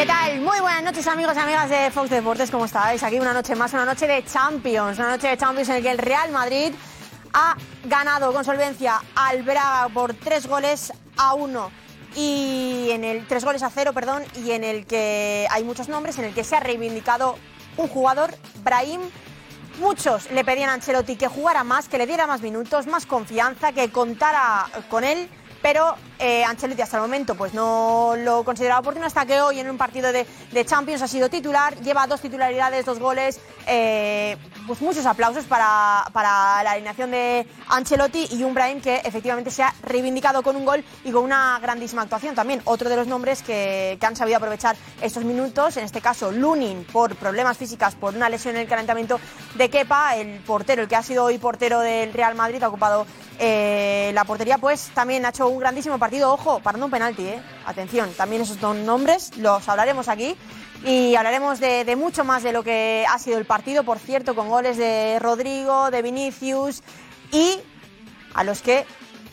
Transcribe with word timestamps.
¿Qué 0.00 0.06
tal? 0.06 0.40
Muy 0.40 0.58
buenas 0.60 0.82
noches 0.82 1.06
amigos 1.08 1.36
y 1.36 1.40
amigas 1.40 1.68
de 1.68 1.90
Fox 1.90 2.08
Deportes, 2.08 2.50
¿cómo 2.50 2.64
estáis? 2.64 3.02
Aquí 3.02 3.20
una 3.20 3.34
noche 3.34 3.54
más, 3.54 3.74
una 3.74 3.84
noche 3.84 4.06
de 4.06 4.24
Champions, 4.24 4.98
una 4.98 5.10
noche 5.10 5.28
de 5.28 5.36
Champions 5.36 5.68
en 5.68 5.74
la 5.74 5.82
que 5.82 5.90
el 5.90 5.98
Real 5.98 6.30
Madrid 6.30 6.72
ha 7.34 7.54
ganado 7.84 8.32
con 8.32 8.42
solvencia 8.42 9.02
al 9.14 9.42
Braga 9.42 9.90
por 9.92 10.14
tres 10.14 10.46
goles 10.46 10.90
a 11.18 11.34
uno 11.34 11.70
y 12.16 12.88
en 12.92 13.04
el 13.04 13.26
tres 13.26 13.44
goles 13.44 13.62
a 13.62 13.68
cero, 13.68 13.92
perdón, 13.92 14.22
y 14.42 14.52
en 14.52 14.64
el 14.64 14.86
que 14.86 15.46
hay 15.50 15.64
muchos 15.64 15.90
nombres, 15.90 16.18
en 16.18 16.24
el 16.24 16.32
que 16.32 16.44
se 16.44 16.56
ha 16.56 16.60
reivindicado 16.60 17.36
un 17.76 17.88
jugador, 17.88 18.34
Brahim. 18.64 19.02
Muchos 19.80 20.30
le 20.30 20.46
pedían 20.46 20.70
a 20.70 20.72
Ancelotti 20.72 21.16
que 21.16 21.28
jugara 21.28 21.62
más, 21.62 21.90
que 21.90 21.98
le 21.98 22.06
diera 22.06 22.26
más 22.26 22.40
minutos, 22.40 22.86
más 22.86 23.04
confianza, 23.04 23.72
que 23.72 23.92
contara 23.92 24.64
con 24.88 25.04
él 25.04 25.28
pero 25.62 25.94
eh, 26.18 26.44
Ancelotti 26.44 26.82
hasta 26.82 26.96
el 26.96 27.02
momento 27.02 27.34
pues 27.34 27.54
no 27.54 28.14
lo 28.16 28.44
consideraba 28.44 28.80
oportuno 28.80 29.06
hasta 29.06 29.24
que 29.26 29.40
hoy 29.40 29.58
en 29.58 29.70
un 29.70 29.78
partido 29.78 30.12
de, 30.12 30.26
Champions 30.64 31.02
ha 31.02 31.08
sido 31.08 31.28
titular, 31.28 31.80
lleva 31.80 32.06
dos 32.06 32.20
titularidades, 32.20 32.84
dos 32.84 32.98
goles, 32.98 33.40
eh, 33.66 34.36
pues 34.66 34.80
muchos 34.82 35.06
aplausos 35.06 35.44
para, 35.44 36.04
para, 36.12 36.62
la 36.62 36.72
alineación 36.72 37.10
de 37.10 37.46
Ancelotti 37.68 38.28
y 38.32 38.44
un 38.44 38.54
Brahim 38.54 38.80
que 38.80 38.96
efectivamente 38.96 39.50
se 39.50 39.62
ha 39.62 39.74
reivindicado 39.82 40.42
con 40.42 40.56
un 40.56 40.64
gol 40.64 40.84
y 41.04 41.10
con 41.10 41.24
una 41.24 41.58
grandísima 41.60 42.02
actuación 42.02 42.34
también. 42.34 42.60
Otro 42.64 42.88
de 42.90 42.96
los 42.96 43.06
nombres 43.06 43.42
que, 43.42 43.96
que 43.98 44.06
han 44.06 44.16
sabido 44.16 44.36
aprovechar 44.36 44.76
estos 45.00 45.24
minutos, 45.24 45.76
en 45.76 45.84
este 45.84 46.00
caso 46.00 46.30
Lunin 46.30 46.84
por 46.84 47.16
problemas 47.16 47.56
físicas, 47.56 47.94
por 47.94 48.14
una 48.14 48.28
lesión 48.28 48.54
en 48.56 48.62
el 48.62 48.68
calentamiento 48.68 49.18
de 49.54 49.70
Kepa, 49.70 50.16
el 50.16 50.40
portero, 50.40 50.82
el 50.82 50.88
que 50.88 50.96
ha 50.96 51.02
sido 51.02 51.24
hoy 51.24 51.38
portero 51.38 51.80
del 51.80 52.12
Real 52.12 52.34
Madrid, 52.34 52.62
ha 52.62 52.68
ocupado 52.68 53.06
eh, 53.42 54.10
la 54.12 54.24
portería, 54.24 54.58
pues 54.58 54.90
también 54.92 55.24
ha 55.24 55.30
hecho 55.30 55.48
un 55.48 55.58
grandísimo 55.58 55.98
partido. 55.98 56.30
Ojo, 56.30 56.60
parando 56.60 56.84
un 56.84 56.92
penalti, 56.92 57.26
¿eh? 57.26 57.42
Atención, 57.64 58.12
también 58.12 58.42
esos 58.42 58.60
dos 58.60 58.76
nombres 58.76 59.34
los 59.38 59.66
hablaremos 59.66 60.08
aquí. 60.08 60.36
Y 60.84 61.14
hablaremos 61.14 61.58
de, 61.58 61.96
mucho 61.96 62.22
más 62.22 62.42
de 62.42 62.52
lo 62.52 62.62
que 62.62 63.06
ha 63.10 63.18
sido 63.18 63.38
el 63.38 63.46
partido, 63.46 63.82
por 63.82 63.98
cierto, 63.98 64.34
con 64.34 64.50
goles 64.50 64.76
de 64.76 65.18
Rodrigo, 65.20 65.90
de 65.90 66.02
Vinicius 66.02 66.82
y 67.32 67.58
a 68.34 68.44
los 68.44 68.60
que 68.60 68.84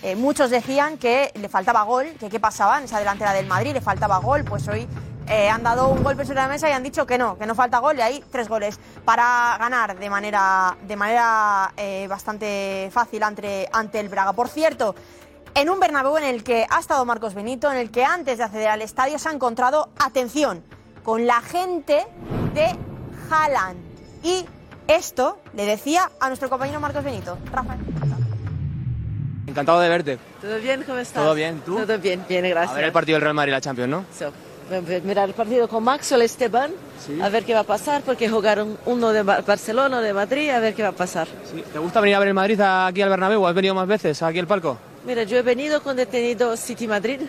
eh, 0.04 0.16
muchos 0.16 0.52
decían 0.52 0.98
que 0.98 1.34
le 1.36 1.50
faltaba 1.50 1.84
gol, 1.84 2.08
que 2.18 2.30
qué 2.30 2.40
pasaba 2.40 2.78
en 2.78 2.86
esa 2.86 3.00
delantera 3.00 3.34
del 3.34 3.46
Madrid, 3.46 3.74
le 3.74 3.82
faltaba 3.82 4.20
gol, 4.20 4.46
pues 4.46 4.70
hoy 4.70 4.88
eh, 5.30 5.50
han 5.50 5.64
dado 5.64 5.90
un 5.90 6.04
golpe 6.04 6.24
sobre 6.24 6.40
la 6.40 6.48
mesa 6.48 6.70
y 6.70 6.74
han 6.74 6.84
dicho 6.84 7.06
que 7.06 7.18
no, 7.18 7.38
que 7.38 7.46
no 7.46 7.56
falta 7.56 7.80
gol 7.80 7.98
y 7.98 8.02
hay 8.02 8.24
tres 8.32 8.48
goles 8.48 8.80
para 9.04 9.58
ganar 9.60 9.98
de 9.98 10.10
manera, 10.10 10.76
de 10.88 10.96
manera 10.96 11.72
eh, 11.76 12.08
bastante 12.10 12.90
fácil 12.92 13.24
ante, 13.24 13.68
ante 13.72 14.00
el 14.00 14.10
Braga. 14.10 14.34
Por 14.34 14.48
cierto, 14.48 14.96
en 15.54 15.70
un 15.70 15.80
Bernabéu 15.80 16.18
en 16.18 16.24
el 16.24 16.44
que 16.44 16.66
ha 16.70 16.80
estado 16.80 17.04
Marcos 17.06 17.34
Benito, 17.34 17.72
en 17.72 17.78
el 17.78 17.92
que 17.92 18.06
antes 18.06 18.38
de 18.38 18.44
acceder 18.44 18.70
al 18.70 18.82
estadio 18.82 19.20
se 19.20 19.30
ha 19.30 19.32
encontrado, 19.32 19.90
atención, 20.00 20.64
con 21.04 21.26
la 21.26 21.42
gente 21.42 22.06
de 22.54 22.76
Haaland. 23.30 23.80
Y 24.24 24.46
esto 24.88 25.40
le 25.54 25.66
decía 25.66 26.10
a 26.20 26.28
nuestro 26.28 26.50
compañero 26.50 26.80
Marcos 26.80 27.04
Benito. 27.04 27.38
Rafael. 27.52 27.80
Encantado 29.48 29.80
de 29.80 29.90
verte. 29.90 30.20
¿Todo 30.42 30.60
bien? 30.60 30.84
¿Cómo 30.84 31.00
estás? 31.00 31.24
¿Todo 31.24 31.34
bien? 31.34 31.62
¿Tú? 31.66 31.78
Todo 31.78 31.98
bien, 31.98 32.24
bien, 32.28 32.48
gracias. 32.50 32.74
A 32.74 32.76
ver 32.76 32.86
el 32.86 32.92
partido 32.92 33.16
del 33.16 33.24
Real 33.24 33.34
Madrid 33.34 33.52
y 33.52 33.54
la 33.54 33.62
Champions, 33.62 33.90
¿no? 33.90 34.06
So, 34.18 34.32
mirar 35.04 35.30
el 35.30 35.34
partido 35.36 35.68
con 35.68 35.84
Maxwell 35.84 36.22
Esteban, 36.24 36.72
Sí. 37.06 37.20
a 37.22 37.30
ver 37.30 37.46
qué 37.46 37.54
va 37.54 37.62
a 37.62 37.64
pasar, 37.64 38.02
porque 38.02 38.28
jugaron 38.30 38.78
uno 38.86 39.12
de 39.14 39.24
Ba- 39.24 39.42
Barcelona, 39.46 40.02
de 40.02 40.14
Madrid, 40.14 40.50
a 40.50 40.60
ver 40.60 40.74
qué 40.74 40.84
va 40.84 40.90
a 40.90 40.94
pasar. 40.94 41.28
Sí. 41.52 41.64
¿Te 41.72 41.80
gusta 41.80 42.02
venir 42.02 42.16
a 42.16 42.20
ver 42.20 42.28
el 42.30 42.34
Madrid 42.34 42.60
aquí 42.62 43.02
al 43.02 43.10
Bernabéu? 43.10 43.46
¿Has 43.48 43.56
venido 43.56 43.74
más 43.76 43.88
veces 43.88 44.22
aquí 44.24 44.40
al 44.40 44.48
palco? 44.48 44.78
Mira, 45.06 45.24
yo 45.24 45.38
he 45.38 45.42
venido 45.42 45.82
cuando 45.82 46.02
he 46.02 46.06
tenido 46.06 46.58
City 46.58 46.88
Madrid, 46.88 47.22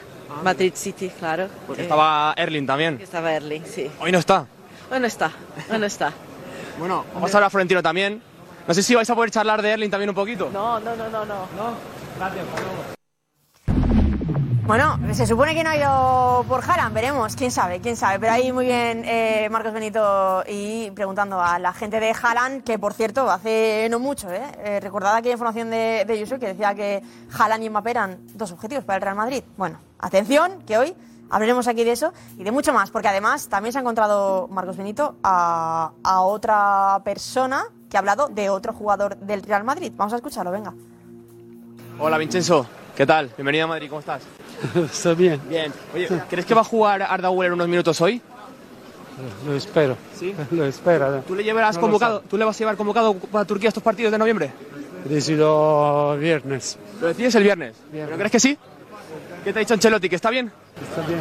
Madrid 0.43 0.73
City, 0.75 1.11
claro. 1.19 1.49
Porque 1.67 1.83
Eh, 1.83 1.85
estaba 1.85 2.35
Erling 2.37 2.67
también. 2.67 2.99
Estaba 3.01 3.33
Erling, 3.33 3.63
sí. 3.65 3.89
Hoy 4.01 4.11
no 4.11 4.19
está. 4.19 4.47
Bueno 4.89 5.07
está, 5.07 5.31
bueno 5.69 5.87
está. 5.87 6.13
Bueno, 6.79 7.05
vamos 7.15 7.33
a 7.33 7.37
hablar 7.37 7.47
a 7.49 7.51
Florentino 7.51 7.83
también. 7.83 8.21
No 8.67 8.75
sé 8.75 8.83
si 8.83 8.95
vais 8.95 9.09
a 9.09 9.15
poder 9.15 9.31
charlar 9.31 9.63
de 9.63 9.71
Erling 9.71 9.91
también 9.91 10.09
un 10.11 10.15
poquito. 10.15 10.51
No, 10.53 10.81
no, 10.81 10.97
no, 10.97 11.09
no, 11.09 11.25
no. 11.25 11.45
Gracias, 12.19 12.45
hasta 12.47 12.61
luego. 12.61 12.98
Bueno, 14.69 14.99
se 15.15 15.27
supone 15.27 15.55
que 15.55 15.65
no 15.65 15.71
ha 15.71 15.77
ido 15.79 16.45
por 16.47 16.63
Haaland, 16.63 16.95
veremos, 16.95 17.35
quién 17.35 17.51
sabe, 17.51 17.81
quién 17.81 17.97
sabe. 17.97 18.21
Pero 18.21 18.33
ahí 18.35 18.53
muy 18.53 18.67
bien 18.67 19.03
eh, 19.07 19.49
Marcos 19.51 19.73
Benito 19.73 20.45
y 20.47 20.91
preguntando 20.91 21.41
a 21.41 21.59
la 21.59 21.73
gente 21.73 21.99
de 21.99 22.13
Haaland, 22.13 22.65
que 22.65 22.79
por 22.79 22.93
cierto 22.93 23.31
hace 23.31 23.89
no 23.91 23.99
mucho, 23.99 24.31
¿eh? 24.31 24.43
eh 24.59 24.81
recordad 24.81 25.17
aquella 25.17 25.33
información 25.33 25.71
de, 25.71 26.05
de 26.07 26.39
que 26.39 26.49
decía 26.49 26.75
que 26.75 27.03
Haaland 27.33 27.65
y 27.65 27.71
Mbappé 27.71 27.91
eran 27.93 28.19
dos 28.35 28.53
objetivos 28.53 28.85
para 28.85 28.97
el 28.97 29.03
Real 29.03 29.17
Madrid. 29.17 29.43
Bueno, 29.57 29.79
atención, 30.01 30.63
que 30.67 30.77
hoy 30.77 30.95
hablaremos 31.31 31.67
aquí 31.67 31.83
de 31.83 31.93
eso 31.93 32.13
y 32.37 32.45
de 32.45 32.53
mucho 32.53 32.75
más, 32.75 32.91
porque 32.91 33.09
además 33.09 33.49
también 33.49 33.73
se 33.73 33.79
ha 33.79 33.81
encontrado 33.81 34.49
Marcos 34.49 34.77
Benito 34.77 35.17
a, 35.23 35.93
a 36.05 36.21
otra 36.21 37.01
persona 37.05 37.65
que 37.89 37.97
ha 37.97 38.01
hablado 38.01 38.29
de 38.29 38.51
otro 38.51 38.75
jugador 38.75 39.17
del 39.17 39.41
Real 39.45 39.65
Madrid. 39.65 39.93
Vamos 39.97 40.13
a 40.13 40.17
escucharlo, 40.17 40.51
venga. 40.51 40.75
Hola, 41.99 42.19
Vincenzo. 42.19 42.67
¿Qué 42.95 43.07
tal? 43.07 43.31
Bienvenido 43.37 43.65
a 43.65 43.69
Madrid, 43.69 43.89
¿cómo 43.89 44.01
estás? 44.01 44.23
Está 44.93 45.15
bien, 45.15 45.41
Bien. 45.49 45.73
Oye, 45.95 46.09
¿crees 46.29 46.47
que 46.47 46.55
va 46.55 46.63
a 46.63 46.65
jugar 46.65 47.03
Arda 47.03 47.29
Güler 47.29 47.53
unos 47.53 47.69
minutos 47.69 48.01
hoy? 48.01 48.21
lo 49.47 49.55
espero. 49.55 49.97
Sí. 50.17 50.35
Lo 50.53 50.65
espera. 50.65 51.23
¿Tú 51.23 51.35
le 51.35 51.43
llevarás 51.43 51.75
No 51.77 51.81
convocado? 51.83 52.21
¿Tú 52.21 52.37
le 52.37 52.45
vas 52.45 52.57
a 52.57 52.59
llevar 52.61 52.77
convocado 52.77 53.15
para 53.15 53.45
Turquía 53.45 53.69
estos 53.69 53.83
partidos 53.83 54.13
de 54.13 54.19
noviembre? 54.19 54.53
He 55.05 55.09
decidido 55.09 56.17
viernes. 56.19 56.79
¿Lo 57.01 57.09
decides 57.09 57.35
el 57.35 57.43
viernes? 57.43 57.75
Viernes. 57.91 58.09
¿Pero 58.09 58.19
crees 58.19 58.33
que 58.33 58.41
sí? 58.41 58.59
¿Qué 59.45 59.53
te 59.53 59.59
ha 59.59 59.61
dicho 59.61 59.75
Ancelotti? 59.75 60.09
¿Que 60.09 60.17
está 60.17 60.31
bien? 60.31 60.53
Está 60.81 61.07
bien. 61.07 61.21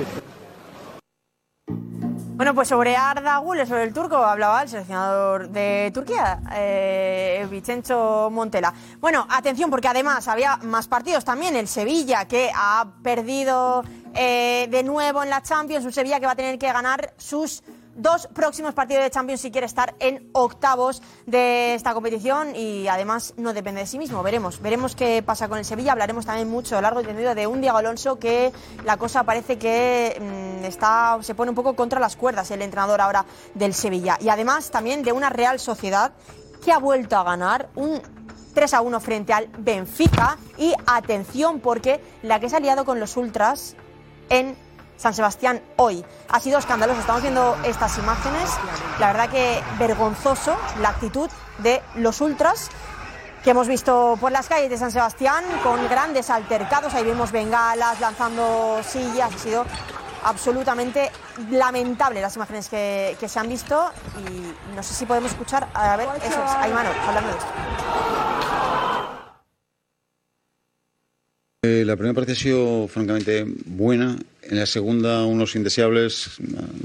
Bueno, 2.38 2.54
pues 2.54 2.68
sobre 2.68 2.96
Arda 2.96 3.40
Güler, 3.40 3.68
sobre 3.68 3.82
el 3.82 3.94
turco, 3.94 4.16
hablaba 4.18 4.62
el 4.62 4.70
seleccionador 4.70 5.50
de 5.50 5.90
Turquía, 5.92 6.40
eh, 6.54 7.48
Vicenzo 7.50 8.30
Montela. 8.32 8.72
Bueno, 9.00 9.26
atención, 9.28 9.72
porque 9.72 9.88
además 9.88 10.28
había 10.28 10.58
más 10.58 10.88
partidos 10.88 11.26
también. 11.26 11.56
El 11.56 11.68
Sevilla, 11.68 12.26
que 12.26 12.52
ha 12.54 12.92
perdido 13.02 13.84
eh, 14.14 14.68
de 14.70 14.84
nuevo 14.84 15.24
en 15.24 15.32
la 15.32 15.42
Champions. 15.42 15.84
Un 15.84 15.92
Sevilla 15.92 16.20
que 16.20 16.28
va 16.28 16.34
a 16.34 16.36
tener 16.36 16.60
que 16.60 16.72
ganar 16.72 17.12
sus 17.18 17.64
dos 17.98 18.28
próximos 18.28 18.74
partidos 18.74 19.04
de 19.04 19.10
Champions 19.10 19.42
si 19.42 19.52
quiere 19.52 19.66
estar 19.66 19.96
en 20.00 20.30
octavos 20.34 21.02
de 21.26 21.74
esta 21.74 21.94
competición 21.94 22.56
y 22.56 22.88
además 22.88 23.34
no 23.38 23.54
depende 23.54 23.82
de 23.82 23.88
sí 23.88 23.98
mismo. 23.98 24.24
Veremos, 24.24 24.62
veremos 24.62 24.96
qué 24.96 25.24
pasa 25.24 25.50
con 25.50 25.58
el 25.58 25.66
Sevilla. 25.66 25.92
Hablaremos 25.92 26.26
también 26.26 26.50
mucho 26.50 26.78
a 26.78 26.82
largo 26.82 27.02
y 27.02 27.04
tendido 27.04 27.36
de 27.36 27.48
un 27.48 27.60
Diego 27.60 27.78
Alonso 27.78 28.20
que 28.20 28.54
la 28.86 28.98
cosa 28.98 29.24
parece 29.24 29.58
que 29.58 30.16
mm, 30.62 30.66
está 30.66 31.18
se 31.22 31.36
pone 31.36 31.50
un 31.50 31.56
poco 31.56 31.76
contra 31.76 32.00
las 32.00 32.16
cuerdas 32.16 32.52
el 32.52 32.62
entrenador 32.62 33.02
ahora 33.02 33.26
del 33.56 33.74
Sevilla 33.74 34.18
y 34.22 34.30
además 34.30 34.70
también 34.70 35.04
de 35.04 35.12
una 35.12 35.30
Real 35.30 35.60
Sociedad 35.60 36.14
que 36.64 36.72
ha 36.72 36.78
vuelto 36.78 37.18
a 37.18 37.24
ganar 37.24 37.70
un 37.76 38.02
3 38.54 38.74
a 38.76 38.82
1 38.82 39.00
frente 39.00 39.34
al 39.34 39.48
Benfica 39.58 40.38
y 40.58 40.74
atención 40.86 41.60
porque 41.60 42.02
la 42.22 42.40
que 42.40 42.50
se 42.50 42.56
ha 42.56 42.60
liado 42.60 42.86
con 42.86 43.00
los 43.00 43.18
ultras 43.18 43.76
en 44.30 44.56
San 44.98 45.14
Sebastián 45.14 45.62
hoy. 45.78 46.04
Ha 46.30 46.40
sido 46.40 46.60
escandaloso. 46.60 47.00
Estamos 47.00 47.22
viendo 47.22 47.58
estas 47.64 47.98
imágenes. 47.98 48.50
La 49.00 49.08
verdad 49.08 49.30
que 49.30 49.62
vergonzoso 49.80 50.58
la 50.82 50.90
actitud 50.90 51.30
de 51.60 51.82
los 51.96 52.20
ultras 52.22 52.70
que 53.44 53.52
hemos 53.52 53.68
visto 53.68 54.18
por 54.20 54.32
las 54.32 54.48
calles 54.48 54.70
de 54.70 54.78
San 54.78 54.92
Sebastián 54.92 55.44
con 55.64 55.88
grandes 55.88 56.30
altercados. 56.30 56.94
Ahí 56.94 57.06
vemos 57.06 57.32
bengalas 57.32 58.00
lanzando 58.00 58.82
sillas. 58.84 59.34
Ha 59.34 59.38
sido 59.38 59.66
absolutamente 60.24 61.12
lamentable 61.52 62.22
las 62.22 62.36
imágenes 62.36 62.68
que, 62.68 63.16
se 63.26 63.40
han 63.40 63.48
visto 63.48 63.92
y 64.18 64.76
no 64.76 64.84
sé 64.84 64.94
si 64.94 65.06
podemos 65.06 65.32
escuchar. 65.32 65.68
A 65.74 65.96
ver, 65.96 66.10
eso 66.18 66.44
es, 66.44 66.52
Aymano, 66.58 66.90
hablando 67.08 67.30
de 67.30 67.38
esto. 67.38 67.52
Eh, 71.64 71.84
la 71.86 71.96
primera 71.96 72.14
parte 72.14 72.34
ha 72.34 72.36
sido 72.36 72.88
francamente 72.88 73.46
buena. 73.66 74.16
En 74.50 74.58
la 74.58 74.66
segunda, 74.66 75.26
unos 75.26 75.56
indeseables 75.56 76.30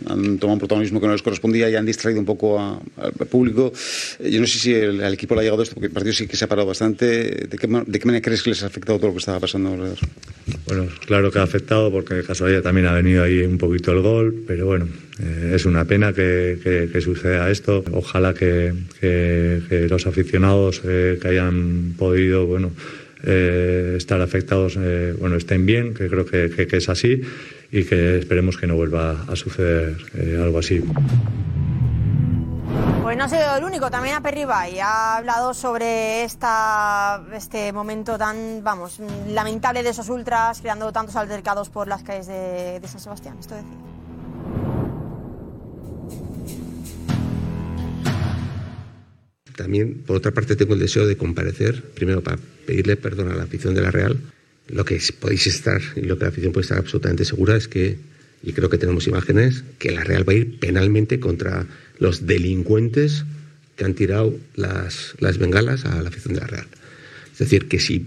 han 0.09 0.39
tomado 0.39 0.55
un 0.55 0.59
protagonismo 0.59 1.01
que 1.01 1.07
no 1.07 1.13
les 1.13 1.23
correspondía 1.23 1.71
y 1.71 1.77
han 1.77 1.87
distraído 1.87 2.19
un 2.19 2.27
poco 2.27 2.59
a- 2.59 2.81
al 2.97 3.13
público. 3.29 3.73
Eh, 4.19 4.31
Yo 4.33 4.41
no 4.41 4.47
sé 4.49 4.59
si 4.59 4.75
el- 4.75 5.03
al 5.03 5.15
equipo 5.15 5.35
le 5.35 5.43
ha 5.43 5.45
llegado 5.45 5.63
esto, 5.63 5.75
porque 5.75 5.87
el 5.87 5.93
partido 5.93 6.13
sí 6.13 6.27
que 6.27 6.37
se 6.37 6.45
ha 6.45 6.49
parado 6.49 6.67
bastante. 6.67 7.07
¿De 7.47 7.57
qué, 7.59 7.69
manera 7.69 8.21
crees 8.21 8.43
que 8.43 8.51
les 8.51 8.63
ha 8.65 8.67
afectado 8.67 8.99
todo 8.99 9.09
lo 9.09 9.13
que 9.15 9.19
estaba 9.21 9.39
pasando 9.39 9.71
alrededor? 9.73 9.99
Bueno, 10.67 10.89
claro 11.07 11.31
que 11.31 11.39
ha 11.39 11.43
afectado 11.43 11.91
porque 11.93 12.15
de 12.15 12.25
casualidad 12.25 12.63
también 12.63 12.87
ha 12.89 12.95
venido 12.95 13.23
ahí 13.23 13.43
un 13.43 13.59
poquito 13.59 13.93
el 13.93 14.01
gol, 14.03 14.43
pero 14.47 14.67
bueno, 14.67 14.89
eh, 15.21 15.53
es 15.55 15.65
una 15.65 15.85
pena 15.85 16.13
que, 16.13 16.89
suceda 17.01 17.49
esto. 17.51 17.85
Ojalá 17.93 18.35
que 18.35 18.73
los 19.89 20.07
aficionados 20.07 20.83
eh, 20.85 21.19
que 21.23 21.29
hayan 21.29 21.95
podido, 21.97 22.47
bueno, 22.47 22.73
eh, 23.25 23.95
estar 23.97 24.21
afectados, 24.21 24.77
eh, 24.79 25.15
bueno, 25.19 25.37
estén 25.37 25.65
bien, 25.67 25.95
que 25.95 26.09
creo 26.09 26.25
que, 26.27 26.51
que- 26.51 26.67
que 26.67 26.77
es 26.77 26.89
así 26.89 27.21
y 27.71 27.85
que 27.85 28.19
esperemos 28.19 28.57
que 28.59 28.67
no 28.67 28.75
vuelva 28.77 29.25
a 29.29 29.37
suceder 29.37 29.97
eh, 30.15 30.39
algo 30.43 30.59
así. 30.59 30.83
Pues 33.03 33.17
no 33.19 33.25
ha 33.25 33.29
sido 33.29 33.57
el 33.59 33.65
único, 33.65 33.91
también 33.91 34.15
Aperribay 34.15 34.79
ha 34.79 35.17
hablado 35.17 35.53
sobre 35.55 36.23
esta, 36.25 37.23
este 37.35 37.73
momento 37.73 38.17
tan, 38.17 38.63
vamos, 38.63 39.01
lamentable 39.29 39.83
de 39.83 39.91
esos 39.91 40.09
ultras, 40.09 40.61
creando 40.61 40.93
tantos 40.93 41.17
altercados 41.17 41.69
por 41.69 41.89
las 41.89 42.03
calles 42.03 42.29
de, 42.29 42.79
de 42.81 42.89
San 42.89 43.01
Sebastián. 43.01 43.37
Esto 43.41 43.55
decía. 43.57 43.92
También, 49.63 50.03
por 50.05 50.17
otra 50.17 50.33
parte, 50.33 50.57
tengo 50.57 50.75
el 50.75 50.81
deseo 50.81 51.07
de 51.07 51.17
comparecer, 51.17 51.83
primero 51.95 52.21
para 52.21 52.37
pedirle 52.67 52.97
perdón 52.97 53.31
a 53.31 53.37
la 53.37 53.45
afición 53.45 53.77
de 53.77 53.81
la 53.81 53.93
Real. 53.93 54.19
Lo 54.67 54.85
que 54.85 55.01
podéis 55.21 55.47
estar 55.47 55.81
y 55.95 56.01
lo 56.01 56.19
que 56.19 56.25
la 56.25 56.31
afición 56.31 56.53
puede 56.53 56.63
estar 56.63 56.79
absolutamente 56.79 57.25
segura 57.25 57.57
es 57.57 57.69
que, 57.69 57.97
y 58.43 58.53
creo 58.55 58.69
que 58.69 58.79
tenemos 58.79 59.07
imágenes, 59.07 59.63
que 59.79 59.93
la 59.93 60.03
Real 60.03 60.29
va 60.29 60.33
a 60.33 60.37
ir 60.37 60.59
penalmente 60.59 61.21
contra 61.21 61.67
los 62.01 62.27
delincuentes 62.27 63.25
que 63.77 63.85
han 63.85 63.95
tirado 63.95 64.37
las, 64.57 65.15
las 65.21 65.39
bengalas 65.39 65.85
a 65.85 66.03
la 66.03 66.09
afición 66.09 66.35
de 66.35 66.41
la 66.41 66.49
Real. 66.49 66.67
Es 67.33 67.39
decir, 67.39 67.69
que 67.69 67.79
si 67.79 68.07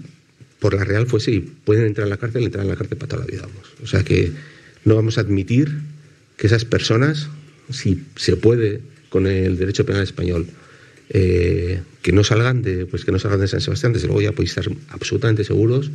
por 0.59 0.73
la 0.73 0.83
Real 0.83 1.07
fuese 1.07 1.31
y 1.31 1.39
pueden 1.39 1.85
entrar 1.85 2.05
en 2.05 2.09
la 2.09 2.17
cárcel, 2.17 2.43
entrar 2.43 2.65
en 2.65 2.69
la 2.69 2.75
cárcel 2.75 2.97
para 2.97 3.09
toda 3.11 3.25
la 3.25 3.31
vida. 3.31 3.43
Vamos. 3.43 3.73
O 3.81 3.87
sea 3.87 4.03
que 4.03 4.33
no 4.83 4.95
vamos 4.95 5.17
a 5.17 5.21
admitir 5.21 5.73
que 6.35 6.47
esas 6.47 6.65
personas, 6.65 7.29
si 7.69 8.03
se 8.17 8.35
puede 8.35 8.81
con 9.07 9.25
el 9.25 9.57
derecho 9.57 9.85
penal 9.85 10.03
español, 10.03 10.47
eh, 11.09 11.81
que 12.01 12.11
no 12.11 12.23
salgan 12.23 12.61
de 12.61 12.85
pues 12.85 13.05
que 13.05 13.11
no 13.11 13.19
salgan 13.19 13.41
de 13.41 13.47
San 13.47 13.61
Sebastián, 13.61 13.93
desde 13.93 14.07
luego 14.07 14.21
ya 14.21 14.31
podéis 14.31 14.57
estar 14.57 14.73
absolutamente 14.89 15.43
seguros 15.43 15.91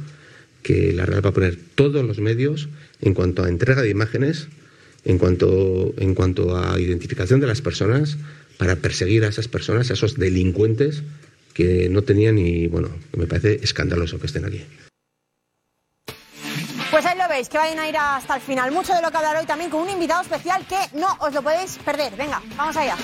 que 0.62 0.92
la 0.92 1.06
Real 1.06 1.24
va 1.24 1.30
a 1.30 1.34
poner 1.34 1.58
todos 1.74 2.04
los 2.04 2.18
medios 2.18 2.68
en 3.00 3.14
cuanto 3.14 3.42
a 3.42 3.48
entrega 3.48 3.82
de 3.82 3.90
imágenes, 3.90 4.48
en 5.04 5.18
cuanto, 5.18 5.94
en 5.96 6.14
cuanto 6.14 6.56
a 6.56 6.78
identificación 6.78 7.40
de 7.40 7.46
las 7.46 7.62
personas, 7.62 8.18
para 8.58 8.76
perseguir 8.76 9.24
a 9.24 9.28
esas 9.28 9.48
personas, 9.48 9.90
a 9.90 9.94
esos 9.94 10.16
delincuentes 10.16 11.02
que 11.54 11.88
no 11.88 12.02
tenían 12.02 12.38
y 12.38 12.66
bueno, 12.66 12.90
me 13.16 13.26
parece 13.26 13.60
escandaloso 13.62 14.20
que 14.20 14.26
estén 14.26 14.44
aquí. 14.44 14.62
Pues 16.90 17.06
ahí 17.06 17.16
lo 17.16 17.28
veis, 17.28 17.48
que 17.48 17.56
vayan 17.56 17.78
a 17.78 17.88
ir 17.88 17.96
hasta 17.96 18.34
el 18.34 18.42
final. 18.42 18.72
Mucho 18.72 18.92
de 18.92 19.00
lo 19.00 19.10
que 19.10 19.16
hablar 19.16 19.36
hoy 19.36 19.46
también 19.46 19.70
con 19.70 19.82
un 19.82 19.90
invitado 19.90 20.22
especial 20.22 20.66
que 20.66 20.98
no 20.98 21.16
os 21.20 21.32
lo 21.32 21.40
podéis 21.40 21.78
perder. 21.84 22.14
Venga, 22.16 22.42
vamos 22.56 22.76
allá. 22.76 22.96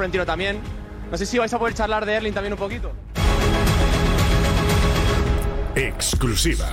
Florentino 0.00 0.24
también. 0.24 0.58
No 1.10 1.18
sé 1.18 1.26
si 1.26 1.36
vais 1.36 1.52
a 1.52 1.58
poder 1.58 1.74
charlar 1.74 2.06
de 2.06 2.14
Erling 2.14 2.32
también 2.32 2.54
un 2.54 2.58
poquito. 2.58 2.90
Exclusiva. 5.74 6.66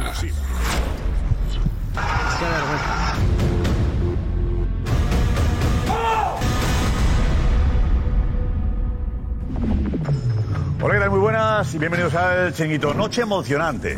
Hola, 10.82 10.94
¿qué 10.94 11.00
tal? 11.00 11.10
Muy 11.10 11.20
buenas 11.20 11.74
y 11.74 11.78
bienvenidos 11.80 12.16
al 12.16 12.54
Chiringuito. 12.54 12.94
Noche 12.94 13.24
emocionante. 13.24 13.98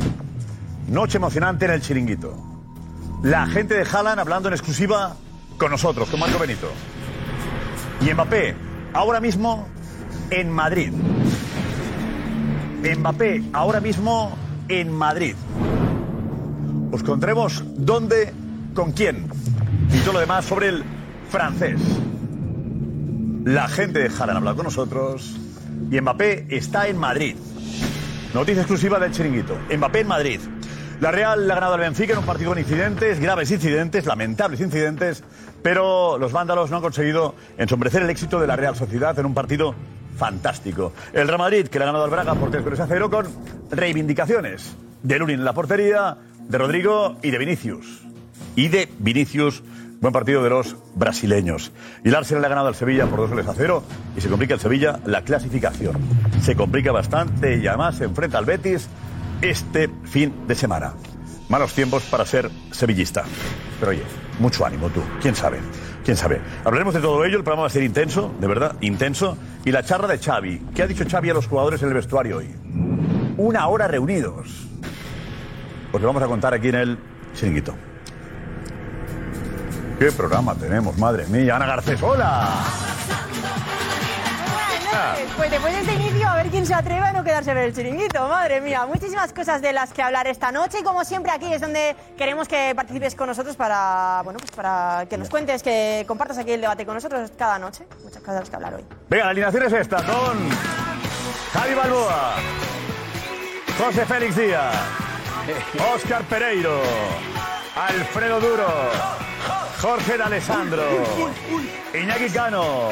Noche 0.88 1.18
emocionante 1.18 1.66
en 1.66 1.72
el 1.72 1.81
Chiringuito. 1.81 2.36
La 3.22 3.46
gente 3.46 3.76
de 3.76 3.84
Haaland 3.88 4.22
hablando 4.22 4.48
en 4.48 4.56
exclusiva 4.56 5.16
con 5.60 5.70
nosotros, 5.70 6.10
con 6.10 6.20
Marco 6.20 6.40
Benito. 6.40 6.72
Y 8.02 8.12
Mbappé, 8.12 8.69
ahora 8.94 9.19
mismo 9.19 9.68
en 10.31 10.50
Madrid. 10.50 10.91
Mbappé, 12.97 13.44
ahora 13.53 13.81
mismo 13.81 14.38
en 14.68 14.91
Madrid. 14.91 15.36
Os 16.91 17.03
contaremos 17.03 17.63
dónde, 17.75 18.33
con 18.74 18.91
quién. 18.91 19.27
Y 19.94 20.00
todo 20.00 20.13
lo 20.13 20.19
demás 20.19 20.45
sobre 20.45 20.69
el 20.69 20.83
francés. 21.30 21.80
La 23.45 23.68
gente 23.68 24.00
de 24.00 24.07
Haaland 24.07 24.31
ha 24.31 24.38
hablado 24.38 24.57
con 24.57 24.65
nosotros 24.65 25.38
y 25.92 26.00
Mbappé 26.00 26.47
está 26.50 26.88
en 26.88 26.97
Madrid. 26.97 27.35
Noticia 28.33 28.62
exclusiva 28.62 29.00
del 29.00 29.12
chiringuito. 29.12 29.57
Mbappé 29.75 30.01
en 30.01 30.07
Madrid. 30.07 30.39
La 31.01 31.12
Real 31.12 31.50
ha 31.50 31.56
ganado 31.56 31.75
al 31.75 31.80
Benfica 31.80 32.13
en 32.13 32.19
un 32.19 32.25
partido 32.25 32.51
con 32.51 32.59
incidentes, 32.59 33.19
graves 33.19 33.50
incidentes, 33.51 34.06
lamentables 34.06 34.59
incidentes, 34.59 35.24
pero 35.61 36.17
los 36.17 36.31
vándalos 36.31 36.69
no 36.69 36.77
han 36.77 36.81
conseguido 36.81 37.35
ensombrecer 37.57 38.03
el 38.03 38.09
éxito 38.09 38.39
de 38.39 38.47
la 38.47 38.56
Real 38.56 38.75
Sociedad 38.75 39.17
en 39.19 39.25
un 39.25 39.33
partido 39.33 39.75
fantástico. 40.17 40.94
El 41.13 41.27
Real 41.27 41.39
Madrid, 41.39 41.67
que 41.67 41.79
le 41.79 41.85
ha 41.85 41.88
ganado 41.88 42.06
al 42.06 42.11
Braga 42.11 42.35
por 42.35 42.51
tres 42.51 42.63
goles 42.63 42.79
a 42.79 42.88
cero, 42.88 43.09
con 43.09 43.27
reivindicaciones 43.71 44.75
de 45.01 45.19
Lunin 45.19 45.39
en 45.39 45.45
la 45.45 45.53
portería, 45.53 46.17
de 46.47 46.57
Rodrigo 46.57 47.17
y 47.21 47.31
de 47.31 47.38
Vinicius. 47.38 48.01
Y 48.56 48.67
de 48.67 48.89
Vinicius, 49.00 49.63
buen 50.01 50.13
partido 50.13 50.44
de 50.44 50.50
los 50.50 50.75
brasileños. 50.95 51.71
Y 52.03 52.09
el 52.09 52.15
Arsenal 52.15 52.41
le 52.41 52.47
ha 52.47 52.50
ganado 52.50 52.67
al 52.67 52.75
Sevilla 52.75 53.06
por 53.06 53.19
dos 53.19 53.29
goles 53.29 53.47
a 53.47 53.53
cero 53.53 53.83
y 54.17 54.21
se 54.21 54.29
complica 54.29 54.56
el 54.56 54.59
Sevilla 54.59 55.00
la 55.06 55.23
clasificación. 55.23 55.95
Se 56.41 56.56
complica 56.56 56.91
bastante 56.91 57.57
y 57.57 57.67
además 57.67 57.95
se 57.95 58.06
enfrenta 58.06 58.38
al 58.38 58.45
Betis 58.45 58.89
este 59.41 59.89
fin 60.03 60.47
de 60.47 60.56
semana. 60.56 60.94
Malos 61.47 61.73
tiempos 61.73 62.03
para 62.03 62.25
ser 62.25 62.50
sevillista. 62.71 63.23
Pero 63.79 63.91
oye, 63.91 64.03
mucho 64.39 64.65
ánimo 64.65 64.89
tú. 64.89 65.01
¿Quién 65.21 65.36
sabe? 65.36 65.59
¿Quién 66.03 66.18
sabe? 66.18 66.41
Hablaremos 66.63 66.94
de 66.94 67.01
todo 67.01 67.24
ello. 67.25 67.38
El 67.38 67.44
programa 67.44 67.63
va 67.63 67.68
a 67.68 67.71
ser 67.71 67.83
intenso, 67.83 68.33
de 68.39 68.47
verdad, 68.47 68.75
intenso. 68.81 69.38
Y 69.65 69.71
la 69.71 69.83
charla 69.83 70.07
de 70.07 70.18
Xavi. 70.18 70.62
¿Qué 70.74 70.83
ha 70.83 70.88
dicho 70.88 71.06
Xavi 71.09 71.30
a 71.30 71.33
los 71.33 71.47
jugadores 71.47 71.81
en 71.81 71.89
el 71.89 71.94
vestuario 71.94 72.38
hoy? 72.38 72.47
Una 73.38 73.68
hora 73.68 73.88
reunidos. 73.88 74.68
Pues 75.91 76.01
lo 76.01 76.07
vamos 76.07 76.24
a 76.24 76.27
contar 76.27 76.53
aquí 76.53 76.69
en 76.69 76.75
el 76.75 76.97
chiringuito. 77.36 77.75
¿Qué 80.00 80.12
programa 80.12 80.56
tenemos, 80.56 80.97
madre 80.97 81.25
mía? 81.27 81.57
Ana 81.57 81.65
Garcés, 81.65 82.01
hola. 82.01 82.47
Pues 85.38 85.51
después 85.51 85.74
de 85.74 85.80
este 85.80 85.94
inicio, 85.94 86.27
a 86.27 86.36
ver 86.36 86.47
quién 86.47 86.65
se 86.65 86.74
atreve 86.74 87.01
a 87.01 87.12
no 87.12 87.24
quedarse 87.24 87.51
en 87.51 87.57
el 87.57 87.74
chiringuito. 87.74 88.27
Madre 88.27 88.59
mía, 88.62 88.86
muchísimas 88.86 89.31
cosas 89.33 89.62
de 89.62 89.71
las 89.71 89.94
que 89.94 90.01
hablar 90.01 90.27
esta 90.27 90.51
noche. 90.51 90.80
Y 90.80 90.83
como 90.83 91.06
siempre, 91.06 91.31
aquí 91.31 91.53
es 91.53 91.62
donde 91.62 91.95
queremos 92.18 92.47
que 92.47 92.74
participes 92.75 93.15
con 93.15 93.27
nosotros 93.27 93.56
para, 93.56 94.21
bueno, 94.24 94.39
pues 94.39 94.51
para 94.51 95.06
que 95.09 95.18
nos 95.18 95.30
cuentes, 95.30 95.63
que 95.63 96.03
compartas 96.07 96.38
aquí 96.39 96.51
el 96.51 96.62
debate 96.62 96.86
con 96.86 96.95
nosotros 96.95 97.31
cada 97.38 97.59
noche. 97.59 97.86
Muchas 98.03 98.19
cosas 98.21 98.36
de 98.36 98.39
las 98.41 98.50
que 98.50 98.56
hablar 98.56 98.74
hoy. 98.74 98.86
Venga, 99.09 99.25
la 99.25 99.31
alineación 99.31 99.64
es 99.64 99.73
esta, 99.73 99.97
con 99.97 100.49
Javi 101.54 101.73
Balboa, 101.75 102.33
José 103.78 104.06
Félix 104.06 104.35
Díaz, 104.35 104.75
Óscar 105.95 106.23
Pereiro, 106.23 106.81
Alfredo 107.75 108.40
Duro, 108.40 108.68
Jorge 109.81 110.18
de 110.18 110.23
Alessandro, 110.23 110.83
Iñaki 111.94 112.30
Cano. 112.30 112.90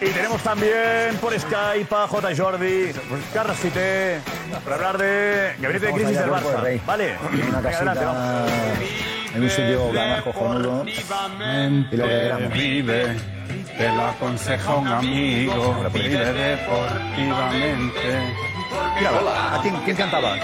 Y 0.00 0.06
tenemos 0.06 0.42
también 0.42 1.16
por 1.20 1.38
Skype 1.38 1.86
a 1.94 2.08
J. 2.08 2.28
Jordi, 2.36 2.90
Carlos 3.32 3.56
Cité, 3.58 4.18
para 4.64 4.76
hablar 4.76 4.98
de 4.98 5.54
gabinete 5.60 5.86
de 5.86 5.92
crisis 5.92 6.18
del 6.18 6.30
Barça. 6.30 6.80
Vale, 6.84 7.16
Una 7.22 7.30
Venga, 7.30 7.58
adelante, 7.58 7.70
casita 7.70 7.94
vamos. 7.94 8.50
en 9.34 9.42
un 9.42 9.50
sitio 9.50 9.92
ganar 9.92 10.24
cojonudo. 10.24 10.84
Y 10.86 11.96
lo 11.96 12.04
que 12.04 12.10
queramos. 12.10 12.52
Vive, 12.52 13.16
te 13.78 13.88
lo 13.88 14.04
aconseja 14.06 14.74
un 14.74 14.88
amigo. 14.88 15.86
Vive 15.92 16.32
deportivamente. 16.32 18.34
Mira, 18.98 19.10
¿a 19.56 19.60
quién, 19.62 19.74
quién 19.84 19.96
cantaba? 19.96 20.34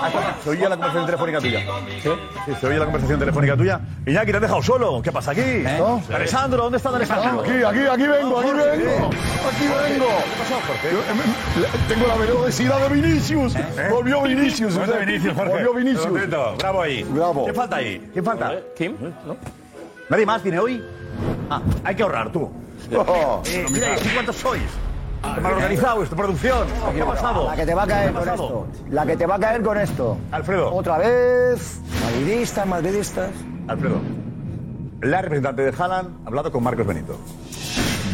Ah, 0.00 0.34
¿Se 0.42 0.50
oía 0.50 0.68
la 0.68 0.76
conversación 0.76 1.06
telefónica 1.06 1.40
tuya? 1.40 1.60
¿Sí? 2.02 2.10
Sí, 2.46 2.52
se 2.60 2.66
oía 2.66 2.78
la 2.78 2.84
conversación 2.84 3.18
telefónica 3.18 3.56
tuya. 3.56 3.80
Iñaki, 4.06 4.30
¿te 4.30 4.36
has 4.36 4.42
dejado 4.42 4.62
solo? 4.62 5.02
¿Qué 5.02 5.10
pasa 5.12 5.32
aquí? 5.32 5.42
¿No? 5.78 6.00
Alessandro, 6.14 6.62
¿dónde 6.64 6.76
está 6.78 6.90
Alessandro? 6.90 7.40
Aquí, 7.40 7.50
aquí, 7.64 7.80
aquí 7.90 8.06
vengo, 8.06 8.38
aquí 8.38 8.50
vengo. 8.50 9.10
Aquí 9.10 9.66
vengo. 9.66 10.06
¿Qué 10.06 10.38
pasó, 10.38 10.60
Jorge? 10.66 10.88
Yo, 10.92 10.98
em, 11.00 11.20
em, 11.20 11.88
Tengo 11.88 12.06
la 12.06 12.16
velocidad 12.16 12.88
de 12.88 12.94
Vinicius. 12.94 13.54
Volvió 13.90 14.22
Vinicius. 14.22 14.74
¿Dónde 14.74 14.92
está 14.92 15.04
Vinicius, 15.04 15.34
Jorge? 15.34 15.52
Volvió 15.52 15.74
Vinicius. 15.74 16.28
Bravo 16.58 16.82
ahí. 16.82 17.02
Bravo. 17.04 17.44
¿Quién 17.44 17.54
falta 17.56 17.76
ahí? 17.76 18.10
¿Quién 18.12 18.24
falta? 18.24 18.52
¿Kim? 18.76 18.94
¿Nadie 20.08 20.26
más 20.26 20.42
viene 20.42 20.58
hoy? 20.58 20.84
Ah, 21.50 21.60
hay 21.84 21.94
que 21.94 22.02
ahorrar, 22.02 22.30
tú. 22.30 22.50
Oh, 22.96 23.42
Eh, 23.46 23.66
mira, 23.70 23.88
¿y 24.02 24.08
cuántos 24.14 24.36
sois? 24.36 24.62
¿Qué 25.22 25.40
mal 25.40 25.52
organizado 25.54 26.02
esto, 26.02 26.16
producción? 26.16 26.66
¿Qué 26.94 27.02
ha 27.02 27.06
pasado? 27.06 27.46
La 27.46 27.56
que 27.56 27.66
te 27.66 27.74
va 27.74 27.82
a 27.82 27.86
caer 27.86 28.12
¿Qué 28.12 28.18
ha 28.18 28.20
con 28.20 28.28
esto. 28.28 28.66
La 28.90 29.06
que 29.06 29.16
te 29.16 29.26
va 29.26 29.34
a 29.34 29.38
caer 29.38 29.62
con 29.62 29.78
esto. 29.78 30.18
Alfredo. 30.30 30.74
Otra 30.74 30.98
vez. 30.98 31.80
Madridistas, 32.04 32.66
madridistas. 32.66 33.30
Alfredo. 33.66 34.00
La 35.02 35.22
representante 35.22 35.62
de 35.62 35.74
Haaland 35.76 36.08
ha 36.24 36.28
hablado 36.28 36.52
con 36.52 36.62
Marcos 36.62 36.86
Benito. 36.86 37.18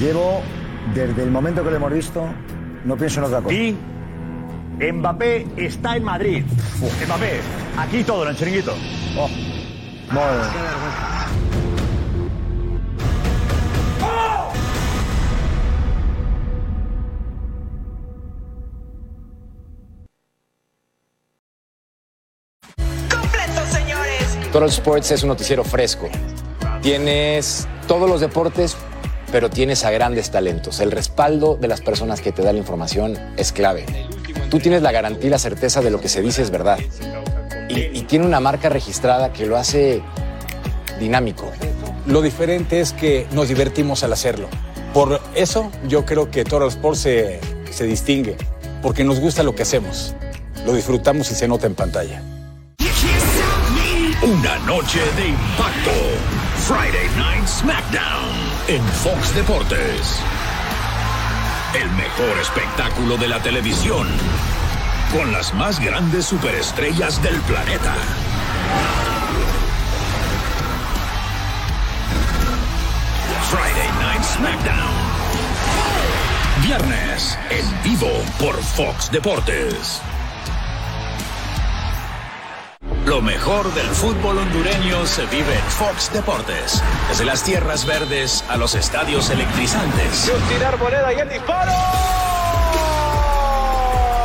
Llevo, 0.01 0.41
desde 0.95 1.23
el 1.23 1.31
momento 1.31 1.63
que 1.63 1.71
lo 1.71 1.77
hemos 1.77 1.93
visto, 1.93 2.25
no 2.85 2.97
pienso 2.97 3.21
en 3.21 3.27
otra 3.27 3.41
cosa. 3.41 3.55
Y 3.55 3.79
Mbappé 4.79 5.47
está 5.57 5.97
en 5.97 6.05
Madrid. 6.05 6.45
Mbappé, 7.07 7.41
aquí 7.79 8.03
todo 8.05 8.25
en 8.25 8.31
el 8.31 8.37
chiringuito. 8.37 8.73
Oh, 9.17 9.29
madre 10.13 11.24
Sports 24.71 25.11
es 25.11 25.23
un 25.23 25.29
noticiero 25.29 25.65
fresco. 25.65 26.09
Tienes 26.83 27.67
todos 27.89 28.09
los 28.09 28.21
deportes, 28.21 28.77
pero 29.33 29.51
tienes 29.51 29.85
a 29.85 29.91
grandes 29.91 30.31
talentos. 30.31 30.81
El 30.81 30.91
respaldo 30.91 31.57
de 31.57 31.69
las 31.69 31.81
personas 31.81 32.21
que 32.21 32.33
te 32.33 32.43
dan 32.43 32.55
la 32.55 32.61
información 32.61 33.19
es 33.37 33.53
clave. 33.53 33.87
Tú 34.51 34.59
tienes 34.61 34.83
la 34.83 34.93
garantía 34.93 35.27
y 35.27 35.31
la 35.31 35.39
certeza 35.39 35.81
de 35.81 35.91
lo 35.91 36.01
que 36.01 36.09
se 36.09 36.23
dice 36.23 36.43
es 36.43 36.51
verdad. 36.51 36.79
Y, 37.69 38.03
tiene 38.03 38.27
una 38.27 38.39
marca 38.39 38.69
registrada 38.69 39.33
que 39.33 39.47
lo 39.47 39.57
hace 39.57 40.03
dinámico. 41.01 41.51
Lo 42.07 42.23
diferente 42.23 42.81
es 42.81 42.93
que 42.93 43.27
nos 43.33 43.49
divertimos 43.49 44.05
al 44.05 44.13
hacerlo. 44.13 44.49
Por 44.93 45.21
eso 45.35 45.73
yo 45.89 46.05
creo 46.05 46.31
que 46.31 46.45
Total 46.45 46.69
Sports 46.69 47.01
se 47.01 47.85
distingue, 47.85 48.37
porque 48.83 49.03
nos 49.03 49.19
gusta 49.19 49.43
lo 49.43 49.55
que 49.55 49.63
hacemos. 49.63 50.15
Lo 50.65 50.75
disfrutamos 50.75 51.31
y 51.31 51.35
se 51.35 51.49
nota 51.49 51.67
en 51.67 51.75
pantalla. 51.75 52.23
Una 54.25 54.57
noche 54.61 55.01
de 55.17 55.29
impacto. 55.29 55.91
Friday 56.67 57.11
Night 57.15 57.47
SmackDown 57.47 58.33
en 58.69 58.83
Fox 58.83 59.35
Deportes. 59.35 60.19
El 61.75 61.91
mejor 61.91 62.39
espectáculo 62.41 63.19
de 63.19 63.29
la 63.29 63.43
televisión. 63.43 64.09
Con 65.13 65.31
las 65.31 65.53
más 65.53 65.79
grandes 65.79 66.25
superestrellas 66.25 67.23
del 67.23 67.39
planeta. 67.43 67.95
Friday 73.51 73.91
Night 74.01 74.25
SmackDown. 74.25 74.95
Viernes 76.63 77.39
en 77.51 77.83
vivo 77.83 78.11
por 78.39 78.57
Fox 78.63 79.11
Deportes. 79.11 80.01
Lo 83.07 83.21
mejor 83.21 83.71
del 83.75 83.87
fútbol 83.89 84.39
hondureño 84.39 85.05
se 85.05 85.27
vive 85.27 85.55
en 85.55 85.65
Fox 85.65 86.11
Deportes. 86.11 86.83
Desde 87.09 87.27
las 87.27 87.43
tierras 87.43 87.85
verdes 87.85 88.43
a 88.49 88.57
los 88.57 88.75
estadios 88.75 89.29
electrizantes. 89.29 90.33
Tirar 90.49 90.79
moneda 90.79 91.13
y 91.13 91.19
el 91.19 91.29
disparo. 91.29 91.71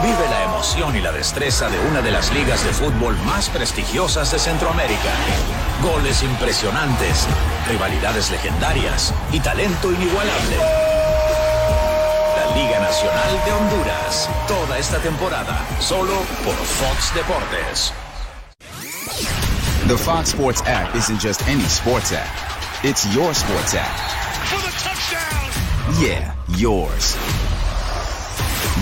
Vive 0.01 0.29
la 0.29 0.43
emoción 0.45 0.95
y 0.95 1.01
la 1.01 1.11
destreza 1.11 1.69
de 1.69 1.77
una 1.89 2.01
de 2.01 2.11
las 2.11 2.33
ligas 2.33 2.63
de 2.63 2.71
fútbol 2.71 3.17
más 3.25 3.49
prestigiosas 3.49 4.31
de 4.31 4.39
Centroamérica. 4.39 5.11
Goles 5.83 6.23
impresionantes, 6.23 7.27
rivalidades 7.67 8.31
legendarias 8.31 9.13
y 9.33 9.41
talento 9.41 9.91
inigualable. 9.91 10.55
La 12.33 12.55
Liga 12.55 12.79
Nacional 12.79 13.41
de 13.43 13.51
Honduras. 13.51 14.29
Toda 14.47 14.77
esta 14.77 14.99
temporada, 14.99 15.65
solo 15.81 16.13
por 16.45 16.55
Fox 16.55 17.13
Deportes. 17.13 17.93
The 19.89 19.97
Fox 19.97 20.29
Sports 20.29 20.61
app 20.67 20.95
isn't 20.95 21.19
just 21.19 21.41
any 21.47 21.63
sports 21.63 22.11
app. 22.13 22.85
It's 22.85 23.11
your 23.15 23.33
sports 23.33 23.73
app. 23.75 23.89
For 24.45 24.61
the 24.61 24.71
touchdown! 24.77 25.99
Yeah, 25.99 26.35
yours. 26.59 27.17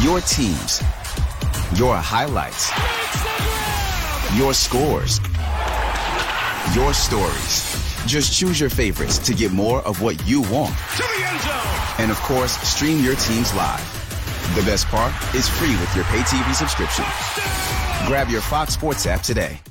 Your 0.03 0.19
teams. 0.19 0.81
Your 1.79 1.95
highlights. 1.95 2.71
Your 4.37 4.53
scores. 4.53 5.21
Your 6.75 6.93
stories. 6.93 7.63
Just 8.05 8.37
choose 8.37 8.59
your 8.59 8.69
favorites 8.69 9.17
to 9.19 9.33
get 9.33 9.53
more 9.53 9.79
of 9.83 10.01
what 10.01 10.27
you 10.27 10.41
want. 10.41 10.75
And 12.01 12.11
of 12.11 12.17
course, 12.17 12.59
stream 12.67 13.01
your 13.01 13.15
teams 13.15 13.53
live. 13.53 13.79
The 14.55 14.61
best 14.63 14.87
part 14.87 15.13
is 15.33 15.47
free 15.47 15.71
with 15.77 15.95
your 15.95 16.03
pay 16.03 16.19
TV 16.23 16.53
subscription. 16.53 17.05
Grab 18.07 18.27
your 18.27 18.41
Fox 18.41 18.73
Sports 18.73 19.05
app 19.05 19.21
today. 19.21 19.61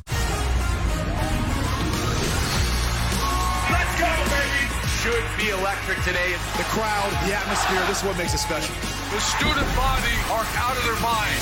Be 5.38 5.50
electric 5.50 5.98
today. 6.02 6.34
The 6.56 6.66
crowd, 6.70 7.10
the 7.26 7.34
atmosphere, 7.34 7.82
this 7.88 7.98
is 7.98 8.04
what 8.04 8.16
makes 8.16 8.34
it 8.34 8.38
special. 8.38 8.74
The 9.10 9.20
student 9.20 9.68
body 9.74 10.16
are 10.30 10.46
out 10.62 10.76
of 10.76 10.84
their 10.86 11.00
mind. 11.02 11.40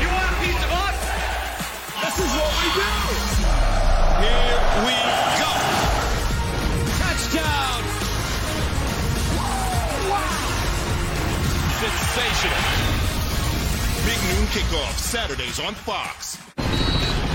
You 0.00 0.08
want 0.08 0.28
a 0.30 0.36
piece 0.40 0.60
of 0.64 0.70
us? 0.72 0.98
This 2.02 2.16
is 2.20 2.30
what 2.36 2.52
we 2.60 2.68
do. 2.76 2.90
Here 4.24 4.58
we 4.86 4.96
go. 5.40 5.52
Touchdown. 7.00 7.80
Wow. 10.08 10.46
Sensational. 11.84 12.64
Big 14.06 14.20
noon 14.30 14.46
kickoff, 14.54 14.96
Saturdays 14.98 15.58
on 15.60 15.74
Fox. 15.74 16.38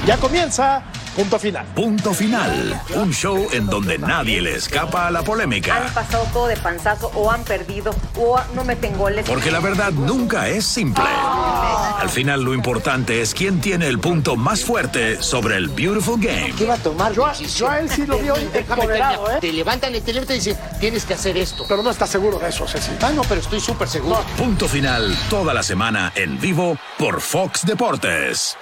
Ya 0.06 0.18
comienza 0.18 0.84
Punto 1.16 1.38
Final. 1.38 1.66
Punto 1.76 2.14
Final. 2.14 2.82
Un 2.96 3.14
show 3.14 3.48
en 3.52 3.68
donde 3.68 3.98
nadie 4.00 4.42
le 4.42 4.56
escapa 4.56 5.08
a 5.08 5.12
la 5.12 5.20
Han 5.20 5.26
polémica. 5.26 5.92
pasado 5.94 6.26
todo 6.32 6.48
de 6.48 6.56
panzazo 6.58 7.12
o 7.14 7.30
han 7.30 7.44
perdido 7.44 7.94
o 8.18 8.40
no 8.56 8.64
meten 8.64 8.98
goles. 8.98 9.26
Porque 9.28 9.52
la 9.52 9.60
verdad 9.60 9.92
nunca 9.92 10.48
es 10.48 10.66
simple. 10.66 11.04
Al 11.04 12.10
final 12.10 12.42
lo 12.44 12.54
importante 12.54 13.22
es 13.22 13.34
quién 13.36 13.60
tiene 13.62 13.88
el 13.88 14.00
punto 14.00 14.38
más 14.38 14.64
fuerte 14.64 15.22
sobre 15.22 15.58
el 15.58 15.68
Beautiful 15.68 16.20
Game. 16.20 16.54
¿Qué 16.58 16.66
va 16.66 16.76
a 16.76 16.78
tomar? 16.78 17.12
Yo, 17.14 17.30
yo 17.34 17.70
a 17.70 17.80
él 17.80 17.90
sí 17.90 18.06
lo 18.06 18.18
vi 18.18 18.30
hoy 18.30 18.50
empoderado, 18.54 19.30
¿eh? 19.32 19.38
Te 19.42 19.52
levantan 19.54 19.94
el 19.94 20.02
teléfono 20.02 20.24
y 20.24 20.28
te 20.28 20.34
dicen, 20.36 20.58
tienes 20.80 21.04
que 21.06 21.14
hacer 21.14 21.38
esto. 21.38 21.66
Pero 21.68 21.84
no 21.84 21.92
estás 21.92 22.10
seguro 22.10 22.40
de 22.40 22.48
eso, 22.50 22.66
Ceci. 22.68 22.92
Ah, 23.02 23.12
no, 23.14 23.22
pero 23.24 23.42
estoy 23.42 23.60
súper 23.60 23.88
seguro. 23.90 24.24
Punto 24.38 24.68
Final 24.68 25.16
toda 25.30 25.54
la 25.54 25.62
semana 25.62 26.12
en 26.16 26.40
vivo 26.40 26.78
por 26.98 27.20
Fox 27.22 27.66
Deportes. 27.66 28.58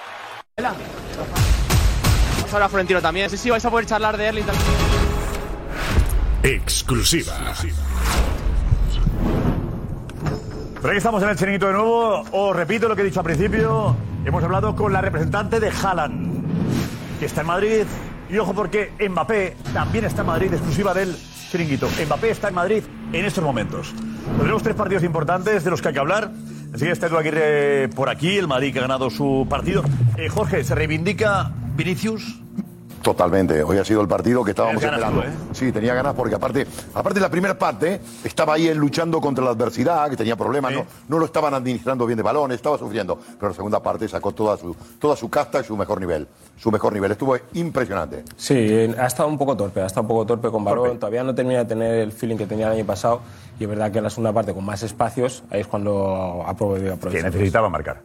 Vamos 0.62 2.52
ahora 2.52 2.66
a 2.66 2.68
Florentino 2.68 3.00
también. 3.00 3.30
Sé 3.30 3.36
si 3.36 3.50
vais 3.50 3.64
a 3.64 3.70
poder 3.70 3.86
charlar 3.86 4.16
de 4.16 4.28
él 4.28 4.38
y 4.38 4.42
tal. 4.42 4.54
Exclusiva. 6.42 7.34
Pero 10.80 10.88
aquí 10.88 10.96
estamos 10.96 11.22
en 11.22 11.28
el 11.28 11.36
chiringuito 11.36 11.66
de 11.66 11.72
nuevo. 11.74 12.24
Os 12.32 12.56
repito 12.56 12.88
lo 12.88 12.96
que 12.96 13.02
he 13.02 13.04
dicho 13.04 13.20
al 13.20 13.26
principio. 13.26 13.94
Hemos 14.24 14.42
hablado 14.42 14.74
con 14.74 14.92
la 14.92 15.00
representante 15.00 15.60
de 15.60 15.70
Haaland, 15.70 17.18
que 17.18 17.26
está 17.26 17.42
en 17.42 17.46
Madrid. 17.46 17.84
Y 18.30 18.38
ojo 18.38 18.54
porque 18.54 18.92
Mbappé 19.08 19.56
también 19.74 20.04
está 20.04 20.22
en 20.22 20.28
Madrid, 20.28 20.52
exclusiva 20.52 20.94
del 20.94 21.16
chiringuito. 21.50 21.88
Mbappé 22.06 22.30
está 22.30 22.48
en 22.48 22.54
Madrid 22.54 22.84
en 23.12 23.24
estos 23.24 23.44
momentos. 23.44 23.92
Tenemos 24.38 24.62
tres 24.62 24.76
partidos 24.76 25.02
importantes 25.02 25.64
de 25.64 25.70
los 25.70 25.82
que 25.82 25.88
hay 25.88 25.94
que 25.94 26.00
hablar. 26.00 26.30
Enseguida 26.72 26.92
está 26.92 27.06
Edu 27.08 27.18
Aguirre 27.18 27.88
por 27.94 28.08
aquí, 28.08 28.36
el 28.36 28.46
Madrid 28.46 28.72
que 28.72 28.78
ha 28.78 28.82
ganado 28.82 29.10
su 29.10 29.46
partido. 29.48 29.82
Eh, 30.16 30.28
Jorge, 30.28 30.62
¿se 30.64 30.74
reivindica 30.74 31.50
Vinicius? 31.76 32.40
Totalmente. 33.02 33.62
Hoy 33.62 33.78
ha 33.78 33.84
sido 33.84 34.00
el 34.00 34.08
partido 34.08 34.44
que 34.44 34.50
estábamos 34.50 34.82
esperando. 34.82 35.22
tú, 35.22 35.26
¿eh? 35.26 35.32
Sí, 35.52 35.72
tenía 35.72 35.94
ganas 35.94 36.14
porque 36.14 36.34
aparte, 36.34 36.66
aparte 36.94 37.18
de 37.18 37.22
la 37.22 37.30
primera 37.30 37.58
parte, 37.58 38.00
estaba 38.24 38.54
ahí 38.54 38.68
él 38.68 38.78
luchando 38.78 39.20
contra 39.20 39.44
la 39.44 39.50
adversidad, 39.50 40.10
que 40.10 40.16
tenía 40.16 40.36
problemas, 40.36 40.72
no, 40.72 40.84
no 41.08 41.18
lo 41.18 41.24
estaban 41.24 41.54
administrando 41.54 42.06
bien 42.06 42.16
de 42.16 42.22
balón, 42.22 42.52
estaba 42.52 42.76
sufriendo. 42.76 43.18
Pero 43.38 43.48
la 43.48 43.54
segunda 43.54 43.82
parte 43.82 44.06
sacó 44.08 44.32
toda 44.32 44.56
su, 44.56 44.76
toda 44.98 45.16
su 45.16 45.30
casta 45.30 45.60
y 45.60 45.64
su 45.64 45.76
mejor 45.76 46.00
nivel. 46.00 46.28
Su 46.58 46.70
mejor 46.70 46.92
nivel. 46.92 47.12
Estuvo 47.12 47.36
impresionante. 47.54 48.24
Sí, 48.36 48.54
ha 48.54 49.06
estado 49.06 49.28
un 49.28 49.38
poco 49.38 49.56
torpe, 49.56 49.80
ha 49.80 49.86
estado 49.86 50.02
un 50.02 50.08
poco 50.08 50.26
torpe 50.26 50.50
con 50.50 50.64
balón, 50.64 50.98
todavía 50.98 51.24
no 51.24 51.34
termina 51.34 51.60
de 51.60 51.64
tener 51.64 51.94
el 52.00 52.12
feeling 52.12 52.36
que 52.36 52.46
tenía 52.46 52.66
el 52.66 52.74
año 52.74 52.84
pasado 52.84 53.22
y 53.58 53.64
es 53.64 53.68
verdad 53.68 53.90
que 53.90 53.98
en 53.98 54.04
la 54.04 54.10
segunda 54.10 54.32
parte 54.32 54.54
con 54.54 54.64
más 54.64 54.82
espacios, 54.82 55.42
ahí 55.50 55.60
es 55.60 55.66
cuando 55.66 56.42
ha 56.46 56.54
podido 56.54 56.94
aprovechar. 56.94 57.30
Que 57.30 57.36
necesitaba 57.36 57.68
marcar. 57.68 58.02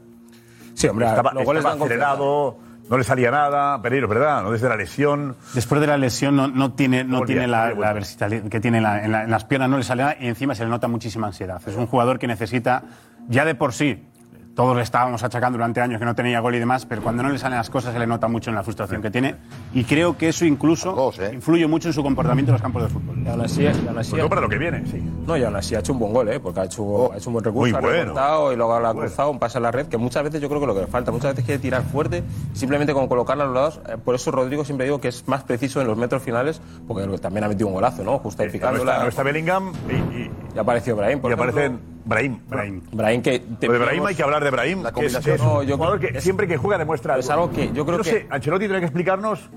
Sí, 0.73 0.87
hombre, 0.87 1.07
estaba, 1.07 1.33
los 1.33 1.45
goles 1.45 1.63
estaba 1.63 1.85
acelerado, 1.85 2.57
no 2.89 2.97
le 2.97 3.03
salía 3.03 3.31
nada. 3.31 3.81
Pereiro, 3.81 4.07
¿verdad? 4.07 4.43
No 4.43 4.51
desde 4.51 4.69
la 4.69 4.75
lesión. 4.75 5.35
Después 5.53 5.81
de 5.81 5.87
la 5.87 5.97
lesión 5.97 6.35
no, 6.35 6.47
no 6.47 6.73
tiene, 6.73 7.03
no 7.03 7.19
Volvía, 7.19 7.35
tiene 7.35 7.47
la, 7.47 7.71
la 7.73 7.93
versatilidad 7.93 8.49
que 8.49 8.59
tiene 8.59 8.77
en, 8.77 8.83
la- 8.83 9.03
en 9.03 9.11
la- 9.11 9.23
en 9.23 9.31
las 9.31 9.43
piernas, 9.45 9.69
no 9.69 9.77
le 9.77 9.83
sale 9.83 10.03
nada 10.03 10.15
y 10.19 10.27
encima 10.27 10.55
se 10.55 10.63
le 10.63 10.69
nota 10.69 10.87
muchísima 10.87 11.27
ansiedad. 11.27 11.61
Es 11.65 11.75
un 11.75 11.87
jugador 11.87 12.19
que 12.19 12.27
necesita, 12.27 12.83
ya 13.27 13.45
de 13.45 13.55
por 13.55 13.73
sí, 13.73 14.03
todos 14.55 14.75
le 14.75 14.83
estábamos 14.83 15.21
achacando 15.21 15.57
durante 15.57 15.81
años 15.81 15.99
que 15.99 16.05
no 16.05 16.15
tenía 16.15 16.39
gol 16.39 16.55
y 16.55 16.59
demás, 16.59 16.85
pero 16.85 17.01
cuando 17.01 17.21
no 17.23 17.29
le 17.29 17.37
salen 17.37 17.57
las 17.57 17.69
cosas 17.69 17.91
se 17.93 17.99
le 17.99 18.07
nota 18.07 18.27
mucho 18.29 18.49
en 18.49 18.55
la 18.55 18.63
frustración 18.63 19.01
que 19.01 19.11
tiene 19.11 19.35
y 19.73 19.83
creo 19.83 20.17
que 20.17 20.29
eso 20.29 20.45
incluso 20.45 20.95
influye 21.33 21.67
mucho 21.67 21.89
en 21.89 21.93
su 21.93 22.01
comportamiento 22.01 22.51
en 22.51 22.53
los 22.53 22.61
campos 22.61 22.83
de 22.83 22.89
fútbol. 22.89 23.17
Y 23.23 23.27
aún 23.27 23.41
así, 23.41 23.63
y 23.63 23.67
aún 23.67 23.97
así- 23.97 24.09
Sobre 24.11 24.21
todo 24.21 24.29
para 24.29 24.41
lo 24.41 24.49
que 24.49 24.57
viene, 24.57 24.85
sí. 24.87 25.03
No, 25.27 25.35
y 25.35 25.43
aún 25.43 25.55
así 25.57 25.75
ha 25.75 25.79
hecho 25.79 25.91
un 25.93 25.99
buen 25.99 26.13
gol, 26.13 26.29
¿eh? 26.29 26.39
porque 26.39 26.61
ha 26.61 26.63
hecho, 26.65 27.11
ha 27.11 27.17
hecho 27.17 27.29
un 27.29 27.33
buen 27.33 27.43
recurso, 27.45 27.75
muy 27.75 27.77
ha 27.77 28.03
bueno. 28.03 28.51
y 28.53 28.55
luego 28.55 28.79
le 28.79 28.87
ha 28.87 28.91
cruzado 28.93 29.29
un 29.29 29.39
pase 29.39 29.57
a 29.57 29.61
la 29.61 29.71
red, 29.71 29.87
que 29.87 29.97
muchas 29.97 30.23
veces 30.23 30.41
yo 30.41 30.47
creo 30.47 30.61
que 30.61 30.67
lo 30.67 30.73
que 30.75 30.81
le 30.81 30.87
falta, 30.87 31.11
muchas 31.11 31.31
veces 31.31 31.43
quiere 31.45 31.59
tirar 31.59 31.83
fuerte, 31.83 32.23
simplemente 32.53 32.93
con 32.93 33.07
colocarla 33.07 33.43
a 33.43 33.47
los 33.47 33.55
lados. 33.55 33.81
eh, 33.89 33.97
Por 34.03 34.15
eso 34.15 34.31
Rodrigo 34.31 34.63
siempre 34.63 34.85
digo 34.85 35.01
que 35.01 35.09
es 35.09 35.27
más 35.27 35.43
preciso 35.43 35.81
en 35.81 35.87
los 35.87 35.97
metros 35.97 36.21
finales, 36.23 36.61
porque 36.87 37.05
también 37.17 37.43
ha 37.43 37.49
metido 37.49 37.67
un 37.67 37.73
golazo, 37.73 38.03
¿no? 38.03 38.21
Ahí 38.39 38.49
No 38.53 38.77
está, 38.77 39.03
no 39.03 39.09
está 39.09 39.23
Bellingham 39.23 39.73
y, 39.89 39.93
y, 40.17 40.31
Y 40.55 40.59
apareció 40.59 40.95
Brahim, 40.95 41.19
por 41.19 41.31
y 41.31 41.33
ejemplo. 41.33 41.51
aparecen 41.51 41.94
Brahim. 42.05 42.39
Brahim. 42.47 42.81
Brahim 42.91 43.21
que... 43.21 43.43
Lo 43.61 43.73
de 43.73 43.79
Brahim 43.79 44.05
hay 44.05 44.15
que 44.15 44.23
hablar 44.23 44.43
de 44.43 44.51
Brahim. 44.51 44.83
La 44.83 44.91
que 44.91 45.05
es, 45.05 45.15
es 45.15 45.25
un 45.41 45.47
No, 45.47 45.63
yo 45.63 45.75
jugador 45.75 45.99
creo 45.99 46.11
que 46.11 46.17
es- 46.19 46.23
siempre 46.23 46.47
que 46.47 46.57
juega 46.57 46.77
demuestra 46.77 47.17
es 47.17 47.29
algo 47.29 47.51
que 47.51 47.71
yo 47.73 47.85
creo 47.85 47.97
no 47.97 48.03
que- 48.03 48.09
sé, 48.11 48.27
Ancelotti 48.29 48.65
tiene 48.65 48.79
que 48.79 48.85
explicarnos 48.85 49.49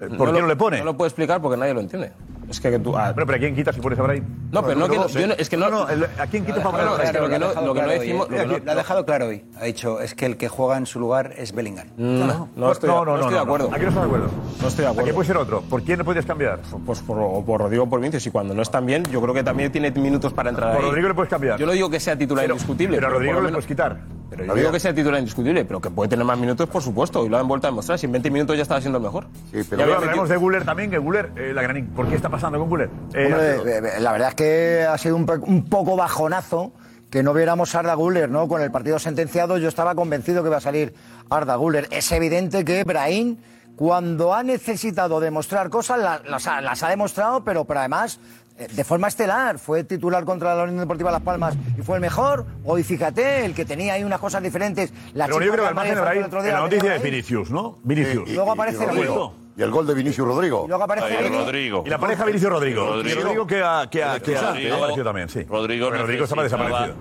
eh, 0.00 0.08
por 0.16 0.28
qué 0.28 0.34
lo- 0.34 0.40
no 0.42 0.46
le 0.46 0.56
pone. 0.56 0.78
No 0.78 0.84
lo 0.84 0.96
puede 0.96 1.08
explicar 1.08 1.40
porque 1.42 1.56
nadie 1.58 1.74
lo 1.74 1.80
entiende. 1.80 2.12
Es 2.48 2.60
que 2.60 2.78
tú. 2.78 2.96
ah, 2.96 3.12
Bueno, 3.12 3.26
pero 3.26 3.36
¿a 3.36 3.38
quién 3.40 3.54
quitas 3.56 3.74
si 3.74 3.80
pones 3.80 3.98
a 3.98 4.02
Brahim? 4.02 4.24
No, 4.52 4.62
pero 4.62 4.78
no, 4.78 4.88
que, 4.88 4.96
dos, 4.96 5.12
yo 5.12 5.26
no- 5.26 5.34
es 5.34 5.48
que 5.48 5.56
no. 5.56 5.88
el- 5.88 6.04
¿A 6.04 6.26
quién 6.28 6.44
quitas 6.46 6.62
No, 6.62 6.70
para 6.70 6.84
no, 6.84 6.94
a 6.94 7.02
es 7.02 7.10
que 7.10 7.18
Brahim? 7.18 7.22
lo 7.22 7.28
que 7.50 7.54
no, 7.54 7.62
lo 7.66 7.74
que 7.74 7.82
no 7.82 7.88
decimos. 7.88 8.30
lo 8.30 8.36
que 8.36 8.46
no- 8.46 8.58
Lo 8.64 8.72
ha 8.72 8.74
dejado 8.76 9.04
claro 9.04 9.26
hoy. 9.26 9.44
Ha 9.60 9.64
dicho, 9.64 10.00
es 10.00 10.14
que 10.14 10.26
el 10.26 10.36
que 10.36 10.48
juega 10.48 10.76
en 10.76 10.86
su 10.86 11.00
lugar 11.00 11.32
es 11.36 11.52
Bellingham. 11.52 11.88
No, 11.96 12.48
no 12.54 12.72
estoy, 12.72 12.88
no, 12.88 13.04
no, 13.04 13.12
no 13.12 13.14
estoy 13.16 13.30
no, 13.32 13.36
de 13.38 13.42
acuerdo. 13.42 13.68
Aquí 13.72 13.82
no 13.82 13.88
estás 13.88 14.02
de 14.02 14.06
acuerdo. 14.06 14.26
No 14.62 14.68
estoy 14.68 14.82
de 14.82 14.86
¿A 14.86 14.90
acuerdo. 14.90 15.04
quién 15.04 15.14
puede 15.16 15.26
ser 15.26 15.36
otro? 15.36 15.60
¿Por 15.62 15.82
quién 15.82 15.98
no 15.98 16.04
podrías 16.04 16.24
cambiar? 16.26 16.60
Pues 16.86 17.00
por, 17.00 17.18
o 17.18 17.44
por 17.44 17.60
Rodrigo 17.60 17.88
por 17.88 18.00
Vinicius. 18.00 18.26
Y 18.26 18.30
cuando 18.30 18.54
no 18.54 18.62
están 18.62 18.86
bien, 18.86 19.02
yo 19.10 19.20
creo 19.20 19.34
que 19.34 19.42
también 19.42 19.72
tiene 19.72 19.90
minutos 19.90 20.32
para 20.32 20.50
entrar 20.50 20.70
Por 20.74 20.82
ahí. 20.84 20.88
Rodrigo 20.88 21.08
le 21.08 21.14
puedes 21.14 21.30
cambiar. 21.30 21.58
Yo 21.58 21.66
no 21.66 21.72
digo 21.72 21.90
que 21.90 21.98
sea 22.00 22.16
titular 22.16 22.44
Pero- 22.44 22.54
indiscutible. 22.54 22.96
pero 22.96 23.08
a 23.08 23.10
Rodrigo 23.10 23.32
por 23.34 23.42
lo 23.42 23.48
le 23.48 23.52
puedes 23.54 23.66
quitar. 23.66 23.98
Pero 24.30 24.44
yo 24.44 24.54
digo 24.54 24.72
que 24.72 24.80
sea 24.80 24.92
titular 24.94 25.18
indiscutible, 25.20 25.64
pero 25.64 25.80
que 25.80 25.90
puede 25.90 26.08
tener 26.08 26.24
más 26.24 26.38
minutos, 26.38 26.68
por 26.68 26.82
supuesto. 26.82 27.24
Y 27.24 27.28
lo 27.28 27.38
han 27.38 27.46
vuelto 27.46 27.66
a 27.66 27.70
demostrar. 27.70 27.98
Si 27.98 28.06
en 28.06 28.12
20 28.12 28.30
minutos 28.30 28.56
ya 28.56 28.62
estaba 28.62 28.80
siendo 28.80 28.98
el 28.98 29.04
mejor. 29.04 29.26
Sí, 29.52 29.60
pero 29.68 29.76
Luego 29.84 29.94
hablaremos 30.00 30.28
de 30.28 30.36
Guller 30.36 30.64
también, 30.64 30.90
que 30.90 30.98
Guller, 30.98 31.30
eh, 31.36 31.52
la 31.54 31.62
gran... 31.62 31.86
¿por 31.88 32.08
qué 32.08 32.16
está 32.16 32.28
pasando 32.28 32.58
con 32.58 32.68
Guller? 32.68 32.90
Eh, 33.14 33.26
Hombre, 33.26 33.78
eh, 33.78 34.00
la 34.00 34.12
verdad 34.12 34.28
es 34.30 34.34
que 34.34 34.86
ha 34.88 34.98
sido 34.98 35.16
un, 35.16 35.64
poco 35.68 35.96
bajonazo 35.96 36.72
que 37.10 37.22
no 37.22 37.32
viéramos 37.34 37.74
a 37.74 37.78
Arda 37.78 37.94
Guller, 37.94 38.28
¿no? 38.28 38.48
Con 38.48 38.60
el 38.62 38.70
partido 38.72 38.98
sentenciado 38.98 39.58
yo 39.58 39.68
estaba 39.68 39.94
convencido 39.94 40.42
que 40.42 40.48
iba 40.48 40.56
a 40.56 40.60
salir 40.60 40.92
Arda 41.30 41.54
Guller. 41.54 41.86
Es 41.92 42.10
evidente 42.10 42.64
que 42.64 42.82
Brahim, 42.82 43.36
cuando 43.76 44.34
ha 44.34 44.42
necesitado 44.42 45.20
demostrar 45.20 45.70
cosas, 45.70 45.98
la- 46.00 46.20
las, 46.26 46.46
ha, 46.48 46.60
las 46.60 46.82
ha 46.82 46.88
demostrado, 46.88 47.44
pero, 47.44 47.64
pero 47.64 47.80
además 47.80 48.18
de 48.56 48.84
forma 48.84 49.08
estelar. 49.08 49.58
Fue 49.58 49.84
titular 49.84 50.24
contra 50.24 50.54
la 50.54 50.62
Unión 50.64 50.78
Deportiva 50.78 51.10
Las 51.10 51.22
Palmas 51.22 51.54
y 51.78 51.82
fue 51.82 51.96
el 51.96 52.00
mejor. 52.00 52.46
Hoy 52.64 52.82
fíjate, 52.82 53.44
el 53.44 53.54
que 53.54 53.64
tenía 53.64 53.94
ahí 53.94 54.04
unas 54.04 54.20
cosas 54.20 54.42
diferentes. 54.42 54.92
La 55.14 55.26
Pero 55.26 55.40
yo 55.42 55.52
creo 55.52 55.64
que 55.64 55.68
al 55.68 55.74
margen 55.74 55.98
el 55.98 56.24
otro 56.24 56.42
día 56.42 56.52
la 56.52 56.58
la 56.58 56.64
noticia 56.64 56.96
es. 56.96 57.02
Vinicius, 57.02 57.50
¿no? 57.50 57.78
Vinicius. 57.82 58.28
Y 58.28 58.34
luego 58.34 58.52
aparece 58.52 58.78
¿Lo 58.78 58.90
has 58.90 58.96
Rodrigo. 58.96 59.34
Y 59.56 59.62
el 59.62 59.70
gol 59.70 59.86
de 59.86 59.94
Vinicius 59.94 60.26
Rodrigo. 60.26 60.64
Y 60.66 60.68
luego 60.68 60.84
aparece 60.84 61.16
Ahí, 61.16 61.28
Rodrigo. 61.28 61.82
Y 61.86 61.88
la 61.88 61.98
pareja 61.98 62.24
Vinicius 62.26 62.50
Rodrigo. 62.52 62.86
Rodrigo. 62.86 63.20
Y 63.20 63.22
Rodrigo 63.22 63.46
que 63.46 63.62
ha, 63.62 63.88
que 63.90 64.04
ha, 64.04 64.20
que 64.20 64.36
ha, 64.36 64.50
Rodrigo- 64.52 64.74
ha 64.74 64.76
aparecido 64.76 65.04
también, 65.04 65.28
sí. 65.30 65.42
Rodrigo, 65.44 65.90
Rodrigo 65.90 66.24
estaba 66.24 66.42
desaparecido. 66.42 66.94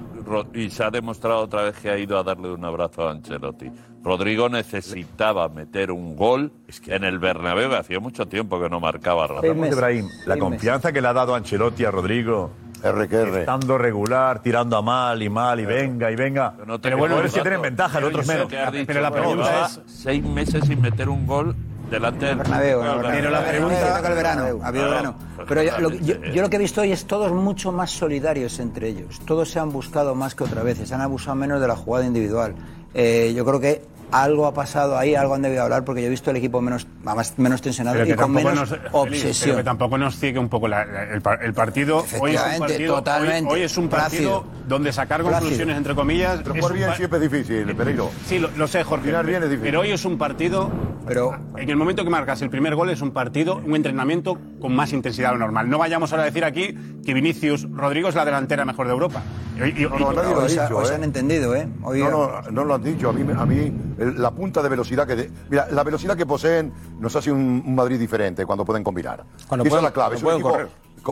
Y 0.53 0.69
se 0.69 0.83
ha 0.83 0.91
demostrado 0.91 1.41
otra 1.41 1.63
vez 1.63 1.77
que 1.77 1.89
ha 1.89 1.97
ido 1.97 2.17
a 2.17 2.23
darle 2.23 2.51
un 2.51 2.63
abrazo 2.65 3.07
a 3.07 3.11
Ancelotti. 3.11 3.71
Rodrigo 4.03 4.49
necesitaba 4.49 5.49
meter 5.49 5.91
un 5.91 6.15
gol 6.15 6.51
en 6.87 7.03
el 7.03 7.17
Bernabéu, 7.17 7.69
que 7.69 7.77
hacía 7.77 7.99
mucho 7.99 8.27
tiempo 8.27 8.61
que 8.61 8.69
no 8.69 8.79
marcaba. 8.79 9.27
Rodrigo. 9.27 9.53
Hablamos 9.53 9.69
de 9.69 9.75
Brahim, 9.75 10.09
la 10.27 10.37
confianza 10.37 10.91
que 10.91 11.01
le 11.01 11.07
ha 11.07 11.13
dado 11.13 11.33
Ancelotti 11.33 11.85
a 11.85 11.91
Rodrigo. 11.91 12.51
R 12.83 13.07
que 13.07 13.15
R. 13.15 13.39
Estando 13.39 13.77
regular, 13.79 14.43
tirando 14.43 14.77
a 14.77 14.81
mal 14.81 15.21
y 15.23 15.29
mal 15.29 15.59
y 15.59 15.65
venga 15.65 16.11
y 16.11 16.15
venga. 16.15 16.53
No 16.67 16.79
te 16.79 16.89
Pero 16.89 16.97
bueno, 16.99 17.15
creo 17.15 17.27
es 17.27 17.33
que 17.33 17.41
tienen 17.41 17.61
ventaja, 17.63 17.97
otros 17.97 18.27
Pero 18.27 18.47
menos. 18.47 18.71
que 18.71 18.85
Pero 18.85 19.01
la 19.01 19.11
pregunta 19.11 19.65
es... 19.65 19.81
seis 19.87 20.23
meses 20.23 20.65
sin 20.65 20.81
meter 20.81 21.09
un 21.09 21.25
gol 21.25 21.55
delante 21.89 22.25
del 22.25 22.35
Bernabéu, 22.37 22.79
Bernabéu. 22.79 23.11
Pero 23.11 23.29
la 23.29 23.43
pregunta 23.45 23.99
el 24.07 24.13
verano, 24.15 24.59
ha 24.63 24.67
habido 24.67 24.85
verano. 24.89 25.15
pues 25.35 25.47
Pero 25.47 25.63
yo 25.63 25.79
lo, 25.79 25.89
sí, 25.91 25.99
yo- 26.03 26.15
sí. 26.15 26.31
yo 26.33 26.41
lo 26.41 26.49
que 26.49 26.55
he 26.55 26.59
visto 26.59 26.81
hoy 26.81 26.91
es 26.91 27.05
todos 27.05 27.31
mucho 27.31 27.71
más 27.71 27.91
solidarios 27.91 28.59
entre 28.59 28.89
ellos. 28.89 29.19
Todos 29.25 29.49
se 29.49 29.59
han 29.59 29.71
buscado 29.71 30.15
más 30.15 30.35
que 30.35 30.43
otra 30.43 30.63
vez, 30.63 30.77
se 30.87 30.93
han 30.93 31.01
abusado 31.01 31.35
menos 31.35 31.61
de 31.61 31.67
la 31.67 31.75
jugada 31.75 32.05
individual. 32.05 32.55
Eh, 32.93 33.33
yo 33.35 33.45
creo 33.45 33.59
que 33.59 33.81
algo 34.11 34.45
ha 34.45 34.53
pasado 34.53 34.97
ahí, 34.97 35.15
algo 35.15 35.33
han 35.33 35.41
debido 35.41 35.63
hablar, 35.63 35.83
porque 35.83 35.99
yo 36.01 36.07
he 36.07 36.11
visto 36.11 36.29
el 36.29 36.37
equipo 36.37 36.61
menos, 36.61 36.87
más, 37.03 37.37
menos 37.39 37.61
tensionado 37.61 37.97
Pero 37.97 38.13
y 38.13 38.15
con 38.15 38.31
menos 38.31 38.53
nos, 38.55 38.69
pero 38.69 38.89
obsesión. 38.93 39.57
que 39.57 39.63
tampoco 39.63 39.97
nos 39.97 40.15
ciegue 40.17 40.37
un 40.39 40.47
poco 40.47 40.67
la- 40.67 40.85
la- 40.85 41.03
el, 41.11 41.21
par- 41.21 41.43
el 41.43 41.53
partido. 41.53 42.05
Hoy 42.21 42.35
es 42.35 42.41
un 42.53 42.59
partido, 42.59 42.95
totalmente. 42.95 43.51
Hoy, 43.51 43.59
hoy 43.59 43.65
es 43.65 43.75
un 43.77 43.89
partido 43.89 44.41
Plácido. 44.43 44.67
donde 44.67 44.93
sacar 44.93 45.21
Plácido. 45.21 45.39
conclusiones, 45.39 45.75
entre 45.77 45.95
comillas. 45.95 46.39
Pero 46.43 46.65
un 46.67 46.73
bien 46.73 46.93
siempre 46.95 47.17
es 47.25 47.31
difícil, 47.31 47.75
Pereiro. 47.75 48.11
Sí, 48.27 48.37
lo, 48.39 48.49
lo 48.55 48.67
sé, 48.67 48.83
Jorge. 48.83 49.09
Bien 49.23 49.43
es 49.43 49.49
difícil. 49.49 49.59
Pero 49.63 49.81
hoy 49.81 49.91
es 49.91 50.05
un 50.05 50.17
partido. 50.19 50.69
Pero 51.07 51.35
en 51.57 51.69
el 51.69 51.75
momento 51.75 52.03
que 52.03 52.09
marcas 52.09 52.41
el 52.41 52.49
primer 52.49 52.75
gol 52.75 52.89
es 52.89 53.01
un 53.01 53.11
partido, 53.11 53.57
un 53.63 53.75
entrenamiento 53.75 54.37
con 54.59 54.75
más 54.75 54.91
intensidad 54.93 55.29
de 55.29 55.35
lo 55.35 55.39
normal. 55.39 55.69
No 55.69 55.77
vayamos 55.77 56.11
ahora 56.11 56.23
a 56.23 56.25
decir 56.25 56.43
aquí 56.43 56.75
que 57.05 57.13
Vinicius 57.13 57.69
Rodrigo 57.71 58.09
es 58.09 58.15
la 58.15 58.25
delantera 58.25 58.65
mejor 58.65 58.87
de 58.87 58.93
Europa. 58.93 59.21
Y- 59.57 59.83
y- 59.83 59.87
No, 59.87 59.97
no, 59.99 60.11
y- 60.11 60.15
nadie 60.15 60.33
lo 60.35 60.41
ha 60.41 60.47
dicho, 60.47 60.85
se 60.85 60.91
¿eh? 60.93 60.95
han 60.95 61.03
entendido, 61.03 61.55
¿eh? 61.55 61.67
Hoy- 61.83 61.99
No, 61.99 62.09
no, 62.09 62.41
no 62.51 62.63
lo 62.65 62.73
han 62.75 62.83
dicho. 62.83 63.09
A 63.09 63.13
mí, 63.13 63.23
a 63.37 63.45
mí 63.45 63.71
el- 63.99 64.21
la 64.21 64.31
punta 64.31 64.61
de 64.63 64.69
velocidad 64.69 65.05
que... 65.07 65.15
de- 65.15 65.31
mira, 65.49 65.67
la 65.71 65.83
velocidad 65.83 66.17
que 66.17 66.25
poseen 66.25 66.73
nos 66.99 67.15
hace 67.15 67.31
un, 67.31 67.63
un 67.65 67.75
Madrid 67.75 67.99
diferente 67.99 68.45
cuando 68.45 68.65
pueden 68.65 68.83
combinar. 68.83 69.23
Cuando 69.47 69.63
Esa 69.63 69.69
pueden- 69.69 69.85
es 69.85 69.89
la 69.89 69.93
clave. 69.93 70.15
Es 70.15 70.21
un 70.21 70.25
pueden 70.25 70.41
equipo- 70.41 70.57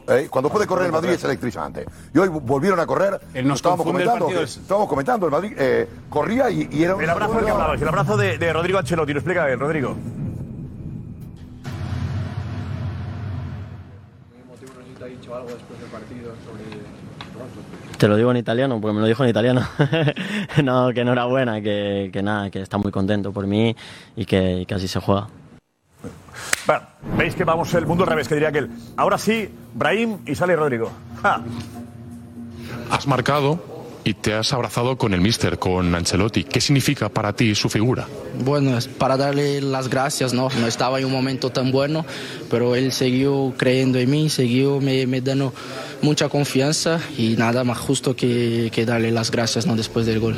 eh, 0.08 0.28
cuando 0.30 0.50
puede 0.50 0.65
correr 0.67 0.88
el 0.88 0.91
Madrid 0.91 1.12
es 1.12 1.24
electrizante. 1.24 1.86
Y 2.13 2.17
hoy 2.17 2.28
volvieron 2.30 2.80
a 2.80 2.86
correr. 2.86 3.19
Él 3.34 3.48
nos 3.48 3.58
estábamos 3.58 3.86
el 3.86 3.91
comentando, 3.91 4.26
partido, 4.26 4.43
es- 4.43 4.58
estábamos 4.58 4.89
comentando, 4.89 5.26
el 5.28 5.32
Madrid 5.32 5.54
eh, 5.58 5.88
corría 6.10 6.50
y, 6.50 6.67
y 6.72 6.84
era 6.84 6.96
un... 6.96 7.04
El 7.04 7.10
abrazo 7.10 7.34
del 7.36 7.46
que 7.46 7.52
hablabas, 7.52 7.82
el 7.82 7.88
abrazo 7.88 8.17
de, 8.17 8.38
de 8.38 8.54
Rodrigo 8.54 8.80
Ancelotti. 8.80 9.13
Lo 9.13 9.19
explica 9.19 9.50
él, 9.50 9.60
Rodrigo. 9.60 9.96
Te 17.98 18.08
lo 18.08 18.17
digo 18.17 18.32
en 18.32 18.38
italiano, 18.38 18.82
porque 18.82 18.93
me 18.96 19.02
lo 19.02 19.08
dijo 19.08 19.24
en 19.24 19.30
italiano. 19.30 19.62
no, 20.63 20.91
que 20.93 21.02
enhorabuena, 21.02 21.62
que, 21.62 22.10
que 22.12 22.22
nada, 22.24 22.50
que 22.50 22.62
está 22.62 22.78
muy 22.78 22.91
contento 22.91 23.32
por 23.32 23.48
mí 23.48 23.76
y 24.15 24.26
que, 24.26 24.62
y 24.62 24.65
que 24.65 24.74
así 24.76 24.88
se 24.88 25.00
juega. 25.00 25.28
Bueno, 26.65 26.84
veis 27.17 27.36
que 27.36 27.43
vamos 27.43 27.74
el 27.74 27.86
mundo 27.86 28.04
al 28.04 28.10
revés, 28.10 28.28
que 28.28 28.36
diría 28.36 28.50
aquel. 28.50 28.69
Ahora 28.98 29.17
sí, 29.17 29.50
Brahim 29.74 30.19
y 30.26 30.36
sale 30.36 30.56
Rodrigo. 30.56 30.91
Ja. 31.22 31.41
Has 32.89 33.08
marcado 33.08 33.74
y 34.04 34.13
te 34.13 34.34
has 34.34 34.52
abrazado 34.54 34.98
con 34.98 35.13
el 35.13 35.22
míster, 35.22 35.60
con 35.60 35.96
Ancelotti. 35.96 36.43
¿Qué 36.43 36.60
significa 36.60 37.10
para 37.10 37.34
ti 37.34 37.56
su 37.56 37.69
figura? 37.69 38.08
Bueno, 38.43 38.78
es 38.78 38.88
para 38.88 39.17
darle 39.17 39.62
las 39.62 39.89
gracias, 39.89 40.34
¿no? 40.34 40.50
No 40.60 40.67
estaba 40.67 41.00
en 41.00 41.06
un 41.06 41.12
momento 41.12 41.52
tan 41.52 41.72
bueno, 41.72 42.06
pero 42.50 42.76
él 42.76 42.91
siguió 42.91 43.54
creyendo 43.58 44.00
en 44.00 44.10
mí, 44.10 44.30
siguió 44.30 44.82
me, 44.82 45.08
me 45.08 45.22
dando 45.22 45.54
mucha 46.02 46.28
confianza 46.30 47.00
y 47.17 47.36
nada 47.38 47.63
más 47.63 47.78
justo 47.78 48.15
que, 48.15 48.69
que 48.74 48.86
darle 48.86 49.12
las 49.12 49.32
gracias, 49.32 49.65
¿no? 49.65 49.76
Después 49.76 50.06
del 50.06 50.19
gol. 50.19 50.38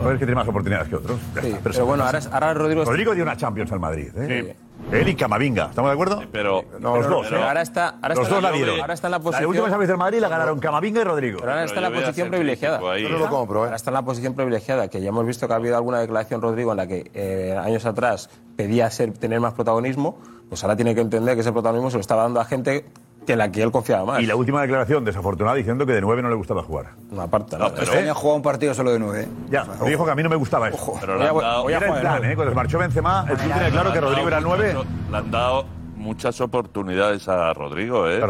Jugadores 0.00 0.18
que 0.18 0.26
tienen 0.26 0.34
más 0.38 0.48
oportunidades 0.48 0.88
que 0.88 0.96
otros. 0.96 1.20
Está, 1.36 1.58
pero 1.62 1.86
bueno, 1.86 2.04
ahora, 2.04 2.20
ahora 2.32 2.54
Rodrigo... 2.54 2.84
Rodrigo 2.84 3.14
dio 3.14 3.22
una 3.22 3.36
Champions 3.36 3.70
al 3.72 3.80
Madrid. 3.80 4.08
¿eh? 4.16 4.56
Él 4.90 5.08
y 5.08 5.14
Camavinga. 5.14 5.66
¿Estamos 5.66 5.90
de 5.90 5.92
acuerdo? 5.92 6.22
Pero, 6.32 6.64
No, 6.80 6.96
los 6.96 7.06
dos. 7.08 7.26
pero 7.28 7.42
¿eh? 7.42 7.44
ahora 7.46 7.60
está- 7.60 7.96
ahora 8.02 8.14
los 8.14 8.20
está 8.24 8.34
dos 8.36 8.42
la- 8.42 8.50
la 8.50 8.56
dieron. 8.56 8.80
ahora 8.80 8.94
está 8.94 9.08
en 9.08 9.10
la 9.12 9.18
La 9.18 9.22
posición- 9.24 9.50
última 9.50 9.68
Champions 9.68 9.88
del 9.88 9.98
Madrid 9.98 10.18
la 10.20 10.28
ganaron 10.28 10.58
Camavinga 10.58 11.00
y 11.02 11.04
Rodrigo. 11.04 11.38
Pero 11.40 11.52
ahora 11.52 11.64
está 11.64 11.76
en 11.76 11.82
la 11.82 11.90
posición 11.90 12.30
privilegiada. 12.30 12.80
ahí, 12.92 13.02
Yo 13.02 13.08
no 13.10 13.18
lo 13.18 13.28
compro, 13.28 13.60
¿eh? 13.60 13.64
Ahora 13.66 13.76
está 13.76 13.90
en 13.90 13.94
la 13.94 14.02
posición 14.02 14.34
privilegiada, 14.34 14.88
que 14.88 15.00
ya 15.02 15.10
hemos 15.10 15.26
visto 15.26 15.46
que 15.46 15.52
ha 15.52 15.56
habido 15.56 15.76
alguna 15.76 16.00
declaración, 16.00 16.40
Rodrigo, 16.40 16.70
en 16.70 16.78
la 16.78 16.86
que 16.86 17.10
eh, 17.12 17.54
años 17.62 17.84
atrás 17.84 18.30
pedía 18.56 18.90
ser, 18.90 19.12
tener 19.12 19.38
más 19.38 19.52
protagonismo, 19.52 20.18
pues 20.48 20.64
ahora 20.64 20.76
tiene 20.76 20.94
que 20.94 21.02
entender 21.02 21.34
que 21.34 21.42
ese 21.42 21.52
protagonismo 21.52 21.90
se 21.90 21.98
lo 21.98 22.00
estaba 22.00 22.22
dando 22.22 22.40
a 22.40 22.44
gente 22.46 22.86
que 23.26 23.32
en 23.32 23.38
la 23.38 23.50
que 23.52 23.62
él 23.62 23.70
confiaba 23.70 24.04
más. 24.04 24.22
Y 24.22 24.26
la 24.26 24.34
última 24.36 24.62
declaración 24.62 25.04
desafortunada 25.04 25.56
diciendo 25.56 25.84
que 25.86 25.92
de 25.92 26.00
nueve 26.00 26.22
no 26.22 26.28
le 26.28 26.34
gustaba 26.36 26.62
jugar. 26.62 26.94
No, 27.10 27.20
aparte, 27.22 27.58
No, 27.58 27.66
Este 27.68 27.98
año 27.98 28.12
ha 28.12 28.14
jugado 28.14 28.36
un 28.36 28.42
partido 28.42 28.74
solo 28.74 28.92
de 28.92 28.98
nueve. 28.98 29.22
¿eh? 29.24 29.28
Ya, 29.50 29.64
me 29.64 29.88
dijo 29.90 30.04
que 30.04 30.10
a 30.10 30.14
mí 30.14 30.22
no 30.22 30.28
me 30.30 30.36
gustaba 30.36 30.68
eso. 30.68 30.94
Pero 31.00 31.16
le 31.18 31.28
han 31.28 31.36
dado- 31.36 31.68
Era 31.68 31.94
el 31.94 32.00
plan, 32.00 32.24
¿eh? 32.24 32.34
Cuando 32.34 32.50
se 32.52 32.56
marchó 32.56 32.78
Benzema, 32.78 33.26
el 33.28 33.36
club 33.36 33.52
tenía 33.52 33.70
claro 33.70 33.92
que 33.92 34.00
Rodrigo 34.00 34.28
era 34.28 34.38
el 34.38 34.44
nueve. 34.44 34.74
Le 35.10 35.16
han 35.16 35.30
dado 35.30 35.66
muchas 35.96 36.40
oportunidades 36.40 37.28
a 37.28 37.52
Rodrigo, 37.52 38.08
¿eh? 38.08 38.20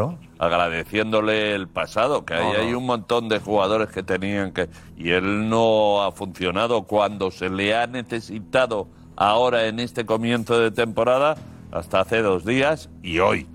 Agradeciéndole 0.61 1.55
el 1.55 1.69
pasado, 1.69 2.25
que 2.25 2.35
ahí 2.35 2.45
No, 2.45 2.53
no. 2.55 2.59
hay 2.59 2.75
un 2.75 2.85
montón 2.87 3.29
de 3.29 3.39
jugadores 3.39 3.89
que 3.91 4.03
tenían 4.03 4.53
que... 4.53 4.69
Y 4.97 5.11
él 5.13 5.49
no 5.49 6.03
ha 6.03 6.11
funcionado 6.13 6.83
cuando 6.83 7.31
se 7.31 7.49
le 7.49 7.77
ha 7.77 7.87
necesitado 7.87 8.89
ahora 9.17 9.67
en 9.67 9.79
este 9.79 10.05
comienzo 10.05 10.59
de 10.59 10.71
temporada, 10.71 11.37
hasta 11.71 12.01
hace 12.01 12.23
dos 12.23 12.45
días 12.45 12.91
y 13.03 13.21
hoy. 13.21 13.47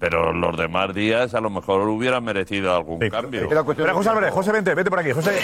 Pero 0.00 0.32
los 0.32 0.56
demás 0.56 0.94
días 0.94 1.34
a 1.34 1.40
lo 1.42 1.50
mejor 1.50 1.86
hubieran 1.86 2.24
merecido 2.24 2.74
algún 2.74 2.98
cambio. 3.10 3.42
Espera, 3.42 3.62
José 3.92 4.08
Álvarez, 4.08 4.32
José, 4.32 4.50
vente, 4.50 4.74
vete 4.74 4.88
por 4.88 4.98
aquí. 4.98 5.12
José. 5.12 5.38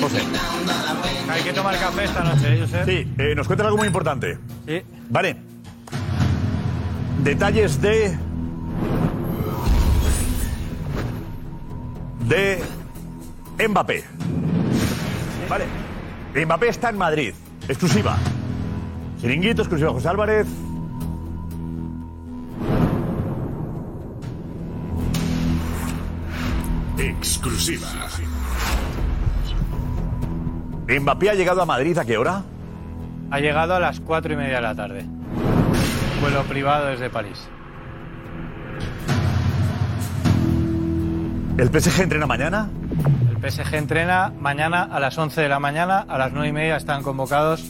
José. 0.00 0.18
Hay 1.28 1.42
que 1.42 1.52
tomar 1.52 1.78
café 1.78 2.04
esta 2.04 2.24
noche, 2.24 2.54
¿eh, 2.54 2.60
Josep? 2.62 2.84
Sí, 2.86 3.14
eh, 3.18 3.34
nos 3.36 3.46
cuentan 3.46 3.66
algo 3.66 3.76
muy 3.76 3.86
importante. 3.86 4.38
Sí. 4.66 4.82
Vale. 5.10 5.36
Detalles 7.18 7.78
de. 7.82 8.16
de. 12.20 12.62
Mbappé. 13.68 14.04
Vale. 15.50 15.64
Mbappé 16.46 16.68
está 16.68 16.88
en 16.88 16.96
Madrid. 16.96 17.34
Exclusiva. 17.68 18.16
Chiringuito, 19.20 19.60
exclusiva 19.60 19.90
José 19.90 20.08
Álvarez. 20.08 20.46
Exclusiva. 26.98 27.88
Mbappé 30.88 31.30
ha 31.30 31.34
llegado 31.34 31.62
a 31.62 31.66
Madrid 31.66 31.96
a 31.98 32.04
qué 32.04 32.16
hora? 32.16 32.42
Ha 33.30 33.40
llegado 33.40 33.74
a 33.74 33.80
las 33.80 34.00
cuatro 34.00 34.32
y 34.32 34.36
media 34.36 34.56
de 34.56 34.62
la 34.62 34.74
tarde. 34.74 35.04
Vuelo 36.20 36.42
privado 36.44 36.86
desde 36.86 37.10
París. 37.10 37.48
¿El 41.56 41.68
PSG 41.68 42.02
entrena 42.02 42.26
mañana? 42.26 42.68
El 43.30 43.50
PSG 43.50 43.74
entrena 43.74 44.32
mañana 44.40 44.82
a 44.84 45.00
las 45.00 45.16
11 45.16 45.40
de 45.40 45.48
la 45.48 45.60
mañana, 45.60 46.04
a 46.08 46.18
las 46.18 46.32
9 46.32 46.48
y 46.48 46.52
media 46.52 46.76
están 46.76 47.02
convocados 47.02 47.62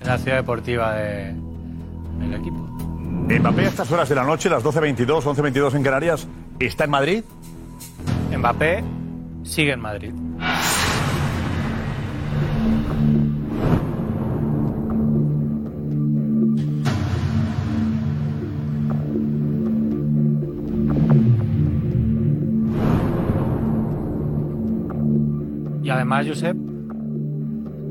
en 0.00 0.06
la 0.06 0.18
ciudad 0.18 0.36
deportiva 0.38 0.94
de- 0.94 1.34
del 2.18 2.34
equipo. 2.34 2.58
Mbappé 3.28 3.66
a 3.66 3.68
estas 3.68 3.90
horas 3.90 4.08
de 4.08 4.14
la 4.14 4.24
noche, 4.24 4.48
las 4.48 4.62
12.22, 4.62 5.24
11.22 5.26 5.74
en 5.74 5.82
Canarias, 5.82 6.26
¿está 6.60 6.84
en 6.84 6.90
Madrid? 6.90 7.24
Mbappé 8.36 8.84
sigue 9.44 9.72
en 9.72 9.80
Madrid. 9.80 10.12
Y 25.82 25.90
además, 25.90 26.26
Josep, 26.26 26.56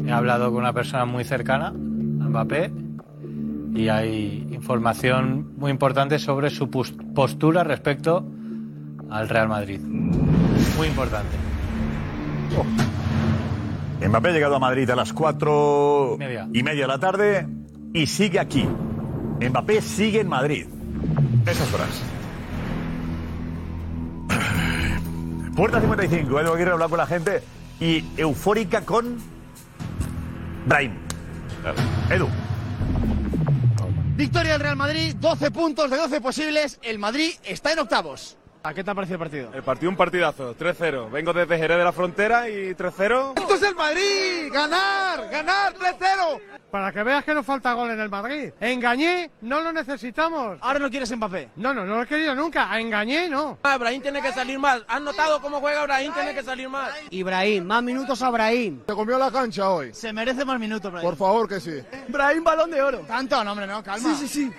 he 0.06 0.12
hablado 0.12 0.52
con 0.52 0.60
una 0.62 0.74
persona 0.74 1.06
muy 1.06 1.24
cercana 1.24 1.68
a 1.68 1.72
Mbappé 2.30 2.72
y 3.74 3.88
hay 3.88 4.48
información 4.52 5.54
muy 5.58 5.72
importante 5.72 6.20
sobre 6.20 6.50
su 6.50 6.70
pos- 6.70 6.94
postura 7.14 7.64
respecto 7.64 8.26
al 9.10 9.30
Real 9.30 9.48
Madrid. 9.48 9.80
Muy 10.78 10.88
importante. 10.88 11.36
Mbappé 14.08 14.30
ha 14.30 14.32
llegado 14.32 14.56
a 14.56 14.60
Madrid 14.60 14.90
a 14.90 14.96
las 14.96 15.14
4 15.14 16.12
Y 16.16 16.18
media. 16.20 16.48
y 16.54 16.64
media 16.64 16.82
de 16.84 16.88
la 16.88 17.00
tarde 17.00 17.48
y 17.94 18.08
sigue 18.08 18.40
aquí. 18.40 18.68
Mbappé 19.42 19.82
sigue 19.82 20.20
en 20.22 20.28
Madrid. 20.28 20.68
Esas 21.46 21.74
horas. 21.74 22.02
Puerta 25.56 25.80
55, 25.80 26.40
Edu 26.40 26.54
Aguirre 26.54 26.72
hablar 26.72 26.90
con 26.90 26.98
la 26.98 27.08
gente 27.08 27.42
y 27.80 28.04
eufórica 28.18 28.82
con 28.82 29.18
Brahim. 30.66 30.94
Edu. 32.10 32.28
Victoria 34.18 34.54
del 34.54 34.62
Real 34.62 34.76
Madrid, 34.78 35.16
12 35.20 35.52
puntos 35.52 35.90
de 35.92 35.98
12 35.98 36.22
posibles. 36.22 36.80
El 36.84 37.00
Madrid 37.00 37.32
está 37.44 37.74
en 37.74 37.80
octavos. 37.80 38.38
¿A 38.66 38.74
qué 38.74 38.84
te 38.84 38.90
ha 38.90 38.96
parecido 38.96 39.18
el 39.18 39.20
partido? 39.20 39.52
El 39.54 39.62
partido 39.62 39.90
un 39.92 39.96
partidazo, 39.96 40.56
3-0. 40.56 41.12
Vengo 41.12 41.34
desde 41.34 41.56
Jerez 41.56 41.78
de 41.78 41.84
la 41.84 41.92
Frontera 41.92 42.50
y 42.50 42.74
3-0. 42.74 43.34
¡Esto 43.40 43.54
es 43.54 43.62
el 43.62 43.76
Madrid! 43.76 44.52
¡Ganar! 44.52 45.30
¡Ganar 45.30 45.76
3-0! 45.76 46.42
Para 46.72 46.92
que 46.92 47.04
veas 47.04 47.24
que 47.24 47.36
no 47.36 47.44
falta 47.44 47.74
gol 47.74 47.92
en 47.92 48.00
el 48.00 48.10
Madrid. 48.10 48.52
Engañé, 48.60 49.30
no 49.42 49.62
lo 49.62 49.72
necesitamos. 49.72 50.58
Ahora 50.62 50.80
no 50.80 50.90
quieres 50.90 51.16
Mbappé. 51.16 51.52
No, 51.58 51.76
no, 51.76 51.86
no 51.86 51.98
lo 51.98 52.02
he 52.02 52.08
querido 52.08 52.34
nunca. 52.34 52.72
A 52.72 52.80
Engañé, 52.80 53.30
no. 53.30 53.60
Brahim 53.62 54.02
tiene 54.02 54.20
que 54.20 54.34
salir 54.34 54.58
más. 54.58 54.82
¿Has 54.88 55.02
notado 55.02 55.40
cómo 55.44 55.60
juega 55.60 55.84
Brahim? 55.84 56.12
Tiene 56.14 56.34
que 56.34 56.42
salir 56.42 56.68
más. 56.68 56.92
Ibrahim, 57.12 57.64
más 57.66 57.84
minutos 57.84 58.20
a 58.24 58.32
Brahim. 58.32 58.82
Se 58.88 58.96
comió 58.96 59.20
la 59.20 59.30
cancha 59.30 59.70
hoy. 59.70 59.94
Se 59.94 60.12
merece 60.12 60.44
más 60.44 60.60
minutos, 60.60 60.92
Brahim. 60.92 61.08
Por 61.08 61.16
favor 61.16 61.48
que 61.48 61.60
sí. 61.60 61.84
Brahim, 62.08 62.44
balón 62.44 62.72
de 62.72 62.82
oro. 62.82 63.00
Tanto, 63.02 63.44
no, 63.44 63.52
hombre, 63.52 63.68
no, 63.68 63.84
calma. 63.84 64.10
Sí, 64.10 64.28
sí, 64.28 64.28
sí. 64.28 64.54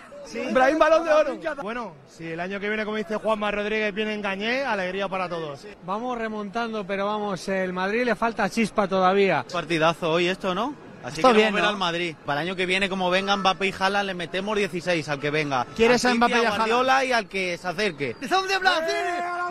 Brahim, 0.53 0.79
balón 0.79 1.05
de 1.05 1.13
oro. 1.13 1.39
Bueno, 1.63 1.95
si 2.09 2.29
el 2.29 2.41
año 2.41 2.59
que 2.61 2.69
viene, 2.69 2.85
como 2.85 2.97
dice 2.97 3.17
Juanma 3.17 3.51
Rodríguez, 3.51 3.95
viene 3.95 4.15
Engañé, 4.15 4.65
alegría 4.65 5.09
para 5.09 5.29
todos. 5.29 5.67
Vamos 5.85 6.19
remontando, 6.19 6.87
pero 6.87 7.07
vamos, 7.07 7.49
el 7.49 7.73
Madrid 7.73 8.05
le 8.05 8.15
falta 8.15 8.49
chispa 8.49 8.89
todavía. 8.89 9.45
Partidazo 9.53 10.13
hoy 10.13 10.29
esto, 10.29 10.55
¿no? 10.55 10.86
Así 11.07 11.21
Está 11.21 11.29
que 11.31 11.37
bien, 11.37 11.53
vamos 11.55 11.61
a 11.61 11.63
ver 11.63 11.63
¿no? 11.63 11.69
al 11.69 11.77
Madrid. 11.77 12.17
Para 12.27 12.41
el 12.43 12.49
año 12.49 12.57
que 12.57 12.67
viene, 12.67 12.89
como 12.89 13.11
vengan 13.11 13.39
Mbappé 13.39 13.69
y 13.69 13.75
Haaland, 13.79 14.07
le 14.09 14.15
metemos 14.15 14.57
16 14.57 15.09
al 15.09 15.21
que 15.21 15.31
venga. 15.31 15.65
¿Quieres 15.77 16.05
a 16.05 16.09
City, 16.09 16.19
Mbappé 16.19 16.43
y 16.43 16.45
a 16.45 16.51
Guardiola 16.51 17.05
y 17.05 17.13
al 17.13 17.29
que 17.29 17.57
se 17.57 17.69
acerque. 17.69 18.17
¡Estamos 18.21 18.49
de 18.49 18.59
Brasil! 18.59 18.95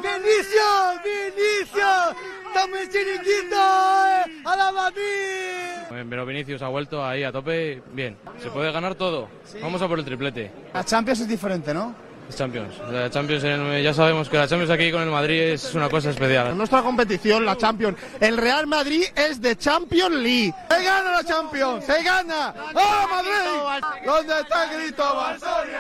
¡Vinicius! 0.01 1.01
¡Vinicius! 1.05 2.15
¡Estamos 2.47 2.79
en 2.81 2.89
chiringuito! 2.91 3.55
eh! 3.55 4.41
¡A 4.43 4.55
la 4.57 4.71
Madrid! 4.73 6.03
Pero 6.09 6.25
Vinicius 6.25 6.61
ha 6.61 6.67
vuelto 6.67 7.05
ahí 7.05 7.23
a 7.23 7.31
tope, 7.31 7.81
bien. 7.93 8.17
Se 8.43 8.49
puede 8.49 8.69
ganar 8.73 8.95
todo. 8.95 9.29
Vamos 9.61 9.81
a 9.81 9.87
por 9.87 9.97
el 9.97 10.03
triplete. 10.03 10.51
La 10.73 10.83
Champions 10.83 11.21
es 11.21 11.27
diferente, 11.29 11.73
¿no? 11.73 11.95
Champions. 12.33 12.73
La 12.91 13.09
Champions 13.09 13.43
en- 13.43 13.81
ya 13.83 13.93
sabemos 13.93 14.27
que 14.29 14.37
la 14.37 14.47
Champions 14.47 14.71
aquí 14.71 14.91
con 14.91 15.01
el 15.01 15.09
Madrid 15.09 15.39
es 15.41 15.73
una 15.75 15.89
cosa 15.89 16.09
especial. 16.09 16.57
Nuestra 16.57 16.81
competición, 16.81 17.45
la 17.45 17.55
Champions, 17.57 17.97
el 18.19 18.37
Real 18.37 18.67
Madrid 18.67 19.03
es 19.15 19.41
de 19.41 19.55
Champions 19.57 20.15
League. 20.15 20.53
¡Se 20.69 20.83
gana 20.83 21.11
la 21.11 21.23
Champions! 21.23 21.85
¡Se 21.85 22.03
gana! 22.03 22.53
¡Oh, 22.73 23.07
Madrid! 23.09 24.01
¿Dónde 24.05 24.33
está 24.41 24.63
el 24.73 24.81
grito 24.81 25.03
Barcelona? 25.15 25.79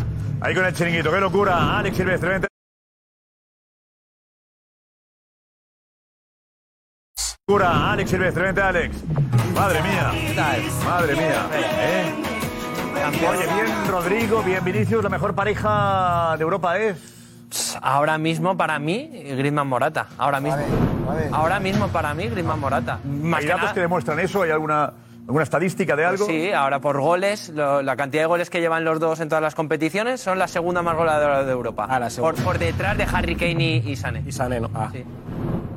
Ahí 0.48 0.56
con 0.56 0.66
el 0.66 0.74
chiringuito. 0.74 1.12
¡Qué 1.12 1.20
locura! 1.20 1.78
Alex 1.78 1.98
Silvestre, 1.98 2.30
vente. 2.30 2.48
Locura, 7.46 7.92
Alex 7.92 8.10
Silvestre, 8.10 8.44
vente, 8.44 8.62
Alex. 8.62 8.96
Madre 9.54 9.82
mía. 9.82 10.14
Madre 10.86 11.16
mía. 11.18 11.50
¿Eh? 11.52 12.14
Oye, 13.30 13.54
bien 13.56 13.88
Rodrigo, 13.90 14.42
bien 14.42 14.64
Vinicius, 14.64 15.04
la 15.04 15.10
mejor 15.10 15.36
pareja 15.36 16.36
de 16.38 16.44
Europa 16.44 16.78
es. 16.78 17.78
Ahora 17.82 18.18
mismo 18.18 18.56
para 18.56 18.80
mí, 18.80 19.06
Griezmann 19.26 19.68
Morata. 19.68 20.08
Ahora 20.18 20.40
mismo. 20.40 20.64
Ahora 21.34 21.60
mismo 21.60 21.90
para 21.90 22.14
mí, 22.14 22.26
Griezmann 22.30 22.62
Morata. 22.62 23.02
Más 23.04 23.42
¿Hay 23.42 23.48
que 23.48 23.52
datos 23.52 23.74
que 23.74 23.82
demuestran 23.82 24.18
eso? 24.22 24.44
¿Hay 24.44 24.52
alguna, 24.52 24.94
alguna 25.28 25.44
estadística 25.44 25.96
de 25.96 26.06
algo? 26.06 26.26
Sí, 26.26 26.52
ahora 26.52 26.80
por 26.80 27.00
goles, 27.00 27.50
lo- 27.50 27.82
la 27.82 27.96
cantidad 27.96 28.24
de 28.24 28.28
goles 28.28 28.50
que 28.50 28.60
llevan 28.62 28.84
los 28.86 29.00
dos 29.00 29.20
en 29.20 29.30
todas 29.30 29.42
las 29.42 29.56
competiciones 29.56 30.22
son 30.22 30.40
la 30.40 30.48
segunda 30.48 30.82
más 30.82 30.96
goleadora 30.96 31.44
de 31.44 31.52
Europa. 31.52 31.88
por, 32.20 32.36
por 32.44 32.58
detrás 32.58 32.98
de 32.98 33.04
Harry 33.04 33.36
Kane 33.36 33.64
y, 33.64 33.92
y 33.92 33.96
Sané. 33.96 34.24
Y 34.26 34.32
Sané, 34.32 34.60
¿no? 34.60 34.70
Ah. 34.74 34.90
Sí. 34.92 35.04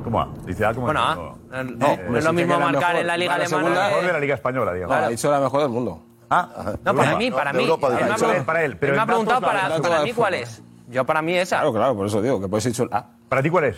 ¿cómo 0.03 0.17
va? 0.17 0.29
Dice 0.45 0.65
A, 0.65 0.73
¿cómo 0.73 0.87
Bueno, 0.87 0.99
va? 1.01 1.13
ah, 1.59 1.63
no, 1.63 1.87
Eh, 1.87 2.05
no 2.09 2.17
es 2.17 2.23
lo 2.23 2.33
mismo 2.33 2.59
marcar 2.59 2.95
en 2.95 3.05
la 3.07 3.17
Liga 3.17 3.35
Alemana. 3.35 3.63
que- 3.67 3.85
mejor 3.89 4.05
de 4.07 4.13
la 4.13 4.19
Liga 4.19 4.35
Española, 4.35 4.73
digamos. 4.73 4.95
Ha 4.95 5.07
dicho 5.09 5.29
la 5.31 5.39
mejor 5.39 5.61
del 5.61 5.69
mundo. 5.69 6.03
Ah, 6.29 6.73
No, 6.85 6.95
para 6.95 7.17
mí, 7.17 7.29
para 7.29 7.51
mí. 7.53 7.63
Él 7.63 7.67
me 7.67 7.73
ha 7.73 7.77
Para 7.77 7.93
él, 7.99 8.07
preguntado- 8.07 8.45
para 8.45 8.63
él. 8.63 8.77
Pero 8.77 8.93
él 8.93 8.97
me 8.97 9.03
ha 9.03 9.05
preguntado 9.05 9.41
para, 9.41 10.03
mí 10.03 10.13
cuál 10.13 10.33
es. 10.35 10.63
Yo 10.89 11.05
para 11.05 11.21
mí 11.21 11.33
esa. 11.35 11.57
Claro, 11.57 11.73
claro, 11.73 11.95
por 11.95 12.07
eso 12.07 12.21
digo 12.21 12.39
que 12.41 12.47
puedes 12.47 12.63
dicho 12.65 12.83
el 12.83 12.89
A. 12.93 13.05
¿Para 13.29 13.41
ti 13.43 13.49
cuál 13.49 13.65
es? 13.65 13.77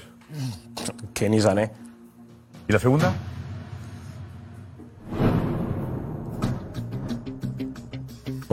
Que 1.14 1.30
ni 1.30 1.42
Sané. 1.42 1.72
¿Y 2.68 2.74
la 2.74 2.80
segunda? 2.80 3.12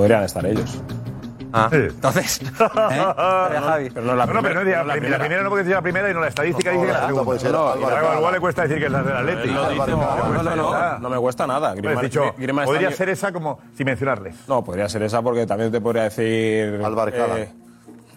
Podrían 0.00 0.22
estar 0.24 0.46
ellos. 0.46 0.80
Ah, 1.52 1.68
entonces. 1.72 2.40
Pero 2.58 2.70
no, 2.70 3.14
pero 3.92 4.06
no 4.06 4.14
la 4.14 4.24
No, 4.26 4.32
no, 4.34 4.42
pero 4.42 4.54
no 4.54 4.70
la 4.70 4.84
la, 4.84 4.92
primera. 4.94 5.18
primera 5.18 5.42
no 5.42 5.48
porque 5.48 5.64
decía 5.64 5.76
la 5.76 5.82
primera 5.82 6.08
y 6.10 6.14
no 6.14 6.20
la 6.20 6.28
estadística 6.28 6.70
dice 6.70 6.86
que 6.86 6.92
la 6.92 7.06
segunda. 7.06 7.24
puede 7.24 7.40
ser 7.40 7.50
No, 7.52 7.74
igual 7.76 8.32
le 8.34 8.40
cuesta 8.40 8.62
decir 8.62 8.78
que 8.78 8.86
es 8.86 8.92
la 8.92 9.02
del 9.02 9.16
Atleti. 9.16 9.48
Dice, 9.48 9.54
no, 9.54 9.66
Cala. 9.66 9.86
no, 9.86 10.42
no, 10.42 10.54
no, 10.56 10.98
no 11.00 11.10
me 11.10 11.18
cuesta 11.18 11.46
nada. 11.48 11.72
Pues 11.72 11.82
Griezmann- 11.82 12.00
dicho, 12.02 12.24
está 12.38 12.64
podría 12.64 12.92
ser 12.92 13.08
esa 13.08 13.32
como 13.32 13.58
sin 13.76 13.84
mencionarles. 13.84 14.36
No, 14.48 14.62
podría 14.64 14.88
ser 14.88 15.02
esa 15.02 15.20
porque 15.22 15.44
también 15.46 15.72
te 15.72 15.80
podría 15.80 16.04
decir. 16.04 16.80
Álvaro 16.84 17.10
Cala. 17.10 17.38
eh, 17.40 17.52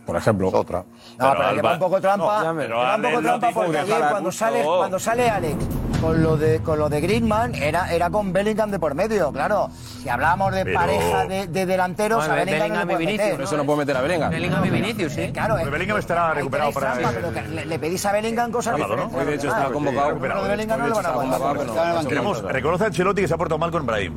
por 0.05 0.15
ejemplo. 0.15 0.49
Otra. 0.53 0.83
No, 1.17 1.33
pero, 1.35 1.55
que 1.55 1.61
va 1.63 1.73
un 1.73 1.79
poco 1.79 1.99
trampa. 2.01 2.43
No, 2.43 2.51
que 2.53 2.59
pero 2.67 2.77
va 2.77 2.95
un 2.95 3.01
poco 3.01 3.21
trampa 3.21 3.49
porque 3.51 3.77
Haaland 3.79 4.09
cuando 4.11 4.31
sale, 4.31 4.63
cuando 4.63 4.99
sale 4.99 5.29
Alex 5.29 5.55
con 6.03 6.21
lo 6.21 6.35
de 6.37 6.59
con 6.59 6.77
lo 6.79 6.89
de 6.89 6.99
Griezmann 7.01 7.55
era, 7.55 7.91
era 7.93 8.09
con 8.09 8.33
Bellingham 8.33 8.69
de 8.71 8.77
por 8.79 8.93
medio, 8.93 9.31
claro. 9.31 9.69
Si 10.01 10.09
hablábamos 10.09 10.53
de 10.53 10.65
Pero- 10.65 10.77
pareja 10.79 11.25
de, 11.25 11.47
de 11.47 11.65
delanteros, 11.65 12.17
Bueno, 12.19 12.33
a 12.33 12.35
Bellingham, 12.35 12.59
Bellingham 12.59 12.75
no 12.75 12.83
y 12.83 12.87
le 12.87 12.93
puede 12.93 12.97
Vinicius, 13.05 13.23
meter. 13.25 13.35
Por 13.37 13.43
eso 13.45 13.57
no 13.57 13.65
puedo 13.65 13.77
meter 13.77 13.97
a 13.97 14.01
Bellingham. 14.01 14.29
Bellingham 14.31 14.65
y 14.65 14.69
Vinicius, 14.69 15.13
sí. 15.13 15.31
Claro, 15.31 15.55
Pero 15.55 15.67
eh, 15.67 15.71
Bellingham 15.71 15.97
estará 15.99 16.33
recuperado 16.33 16.71
para 16.73 16.93
el- 16.99 17.55
le, 17.55 17.65
le 17.65 17.79
pedís 17.79 18.05
a 18.05 18.11
Bellingham 18.11 18.51
cosas 18.51 18.73
Sábado, 18.77 18.95
¿no? 18.97 19.03
diferentes. 19.05 19.19
Hoy 19.19 19.25
de 19.31 19.35
hecho 19.35 19.53
Ah, 19.55 19.59
está 19.61 19.73
convocado. 19.73 20.07
recuperado. 20.09 20.41
Lo 20.41 20.47
de 20.47 20.55
Bellingham 20.55 20.79
no 20.79 20.87
lo 20.87 20.95
van 20.95 21.05
a 21.05 22.51
reconoce 22.51 22.83
a 22.83 22.87
Ancelotti 22.87 23.21
que 23.21 23.27
se 23.27 23.33
ha 23.33 23.37
portado 23.37 23.57
mal 23.57 23.71
con 23.71 23.85
Brahim. 23.85 24.13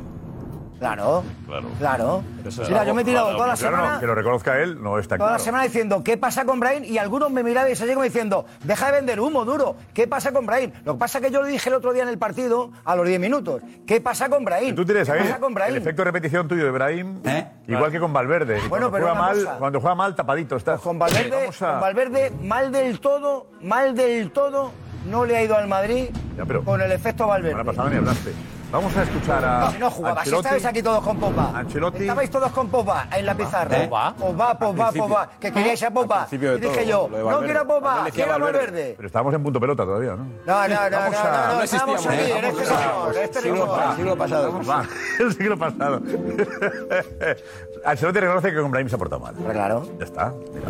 Claro, 0.79 1.23
Claro. 1.47 1.67
claro. 1.79 2.23
Eso 2.45 2.61
Mira, 2.67 2.83
yo 2.83 2.93
me 2.93 3.01
he 3.01 3.05
tirado 3.05 3.31
toda 3.35 3.47
la 3.47 3.55
Claro, 3.55 3.77
no, 3.77 3.83
semana... 3.83 3.99
que 3.99 4.05
lo 4.05 4.15
reconozca 4.15 4.59
él 4.59 4.81
no 4.81 4.99
está 4.99 5.17
Toda 5.17 5.31
la 5.31 5.39
semana 5.39 5.63
diciendo, 5.63 6.03
¿qué 6.03 6.17
pasa 6.17 6.45
con 6.45 6.59
Brain? 6.59 6.85
Y 6.85 6.97
algunos 6.99 7.31
me 7.31 7.41
mirabais 7.43 7.81
así 7.81 7.89
como 7.93 8.03
diciendo, 8.03 8.45
deja 8.63 8.85
de 8.87 8.91
vender 8.93 9.19
humo, 9.19 9.43
duro. 9.43 9.75
¿Qué 9.93 10.07
pasa 10.07 10.31
con 10.31 10.45
Brain? 10.45 10.71
Lo 10.85 10.93
que 10.93 10.99
pasa 10.99 11.17
es 11.17 11.25
que 11.25 11.31
yo 11.31 11.41
le 11.41 11.49
dije 11.49 11.69
el 11.69 11.75
otro 11.75 11.93
día 11.93 12.03
en 12.03 12.09
el 12.09 12.17
partido, 12.19 12.71
a 12.85 12.95
los 12.95 13.07
10 13.07 13.19
minutos, 13.19 13.61
¿qué 13.87 13.99
pasa 14.01 14.29
con 14.29 14.45
Brain? 14.45 14.75
Tú 14.75 14.85
tienes 14.85 15.07
¿Qué 15.07 15.13
ahí 15.13 15.19
pasa 15.23 15.39
con 15.39 15.57
el 15.59 15.77
efecto 15.77 16.01
de 16.01 16.05
repetición 16.05 16.47
tuyo 16.47 16.65
de 16.65 16.71
Brahim, 16.71 17.21
igual 17.67 17.91
que 17.91 17.99
con 17.99 18.13
Valverde. 18.13 18.59
Bueno, 18.69 18.89
cuando, 18.89 18.91
pero 18.91 19.05
juega 19.07 19.19
mal, 19.19 19.35
cosa. 19.35 19.57
cuando 19.57 19.81
juega 19.81 19.95
mal, 19.95 20.15
tapadito 20.15 20.55
estás. 20.57 20.79
Con 20.79 20.99
Valverde, 20.99 21.47
a- 21.47 21.71
con 21.71 21.81
Valverde, 21.81 22.31
mal 22.43 22.71
del 22.71 22.99
todo, 22.99 23.47
mal 23.61 23.95
del 23.95 24.31
todo, 24.31 24.71
no 25.09 25.25
le 25.25 25.37
ha 25.37 25.43
ido 25.43 25.55
al 25.57 25.67
Madrid 25.67 26.09
Ya, 26.37 26.45
pero- 26.45 26.63
con 26.63 26.79
el 26.81 26.91
efecto 26.91 27.25
Valverde. 27.27 27.51
Semana 27.53 27.71
pasada 27.71 27.89
ni 27.89 27.97
hablaste. 27.97 28.31
Vamos 28.69 28.95
a 28.97 29.03
escuchar 29.03 29.45
a. 29.45 29.59
No, 29.61 29.71
si 29.71 29.77
no 29.77 29.89
jugaba, 29.89 30.15
si 30.15 30.19
Ancelotti. 30.29 30.39
estabais 30.47 30.65
aquí 30.65 30.83
todos 30.83 31.01
con 31.03 31.17
Popa. 31.17 31.51
Ancelotti. 31.55 32.01
Estabais 32.01 32.29
todos 32.29 32.51
con 32.51 32.67
Popa 32.67 33.07
en 33.15 33.25
la 33.25 33.33
pizarra. 33.35 33.77
Pogba. 33.87 34.13
Popa, 34.13 34.59
Popa, 34.59 34.89
principio. 34.89 35.07
Popa. 35.07 35.29
Que 35.39 35.51
queríais 35.53 35.83
a 35.83 35.91
Popa. 35.91 36.15
Al 36.23 36.27
principio 36.27 36.51
de 36.51 36.57
Y 36.57 36.61
dije 36.61 36.85
todo, 36.91 37.09
yo, 37.09 37.31
no 37.31 37.39
quiero 37.39 37.59
a 37.61 37.65
Popa, 37.65 38.07
quiero 38.13 38.33
a 38.33 38.37
Valverde. 38.37 38.93
Pero 38.97 39.07
estábamos 39.07 39.33
en 39.35 39.43
punto 39.43 39.59
pelota 39.61 39.85
todavía, 39.85 40.11
¿no? 40.17 40.25
No, 40.45 40.67
no, 40.67 40.67
no, 40.67 40.89
no, 40.89 40.97
Vamos 40.97 41.11
no, 41.13 41.19
a- 41.19 41.53
no, 41.53 41.59
aquí, 41.61 42.05
¿eh? 42.17 42.37
en 42.37 42.45
este 42.45 42.65
señor, 42.65 43.15
este 43.15 43.39
pa- 43.39 43.95
siglo 43.95 44.17
pasado. 44.17 44.59
El 45.19 45.33
siglo 45.33 45.57
pasado. 45.57 46.01
Ancelotti 47.85 48.19
reconoce 48.19 48.51
que 48.53 48.61
con 48.61 48.71
Brahim 48.71 48.89
se 48.89 48.95
ha 48.95 48.97
portado 48.97 49.21
mal. 49.21 49.33
Claro. 49.35 49.87
Ya 49.97 50.03
está. 50.05 50.33
Mira. 50.53 50.67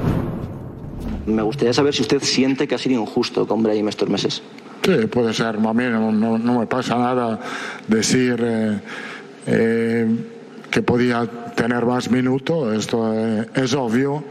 Me 1.25 1.41
gustaría 1.41 1.73
saber 1.73 1.93
si 1.95 2.03
usted 2.03 2.21
siente 2.21 2.67
que 2.67 2.75
ha 2.75 2.77
sido 2.77 3.01
injusto 3.01 3.47
con 3.47 3.63
Brahim 3.63 3.87
estos 3.87 4.07
meses. 4.07 4.43
Sí, 4.83 5.07
puede 5.07 5.33
ser, 5.33 5.55
a 5.57 5.73
mí 5.73 5.83
no, 5.85 6.11
no- 6.11 6.37
no 6.37 6.59
me 6.59 6.65
pasa 6.65 6.97
nada 6.97 7.39
decir 7.87 8.39
eh, 8.41 8.79
eh, 9.47 10.07
que 10.71 10.81
podía 10.81 11.25
tener 11.55 11.85
más 11.85 12.09
minutos, 12.09 12.73
esto 12.75 13.13
eh, 13.13 13.47
es 13.55 13.73
obvio. 13.73 14.23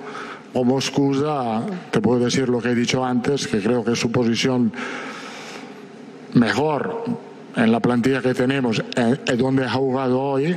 Como 0.52 0.78
excusa, 0.78 1.60
te 1.90 2.00
puedo 2.00 2.24
decir 2.24 2.48
lo 2.48 2.60
que 2.62 2.70
he 2.70 2.74
dicho 2.74 3.04
antes, 3.04 3.46
que 3.46 3.60
creo 3.60 3.84
que 3.84 3.94
su 3.94 4.10
posición 4.10 4.72
mejor 6.32 7.04
en 7.56 7.72
la 7.72 7.80
plantilla 7.80 8.22
que 8.22 8.32
tenemos 8.34 8.82
eh, 8.96 9.16
es 9.26 9.38
donde 9.38 9.64
ha 9.64 9.70
jugado 9.70 10.20
hoy. 10.20 10.56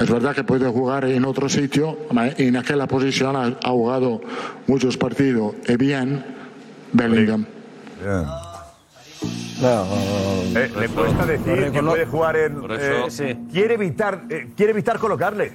Es 0.00 0.10
verdad 0.10 0.34
que 0.34 0.44
puede 0.44 0.66
jugar 0.68 1.04
en 1.04 1.24
otro 1.24 1.48
sitio, 1.48 1.96
en 2.38 2.56
aquella 2.56 2.86
posición 2.86 3.36
ha, 3.36 3.68
jugado 3.70 4.20
muchos 4.66 4.96
partidos 4.96 5.54
y 5.68 5.76
bien 5.76 6.24
Bellingham. 6.92 7.44
Eh, 9.62 10.70
le 10.78 10.88
cuesta 10.88 11.26
decir 11.26 11.70
que 11.72 11.82
puede 11.82 12.06
jugar 12.06 12.36
en. 12.36 12.60
Por 12.60 12.72
eso- 12.72 13.06
eh, 13.06 13.10
Sí. 13.10 13.38
Quiere 13.52 13.74
evitar, 13.74 14.22
eh, 14.30 14.48
quiere 14.56 14.72
evitar 14.72 14.98
colocarle. 14.98 15.52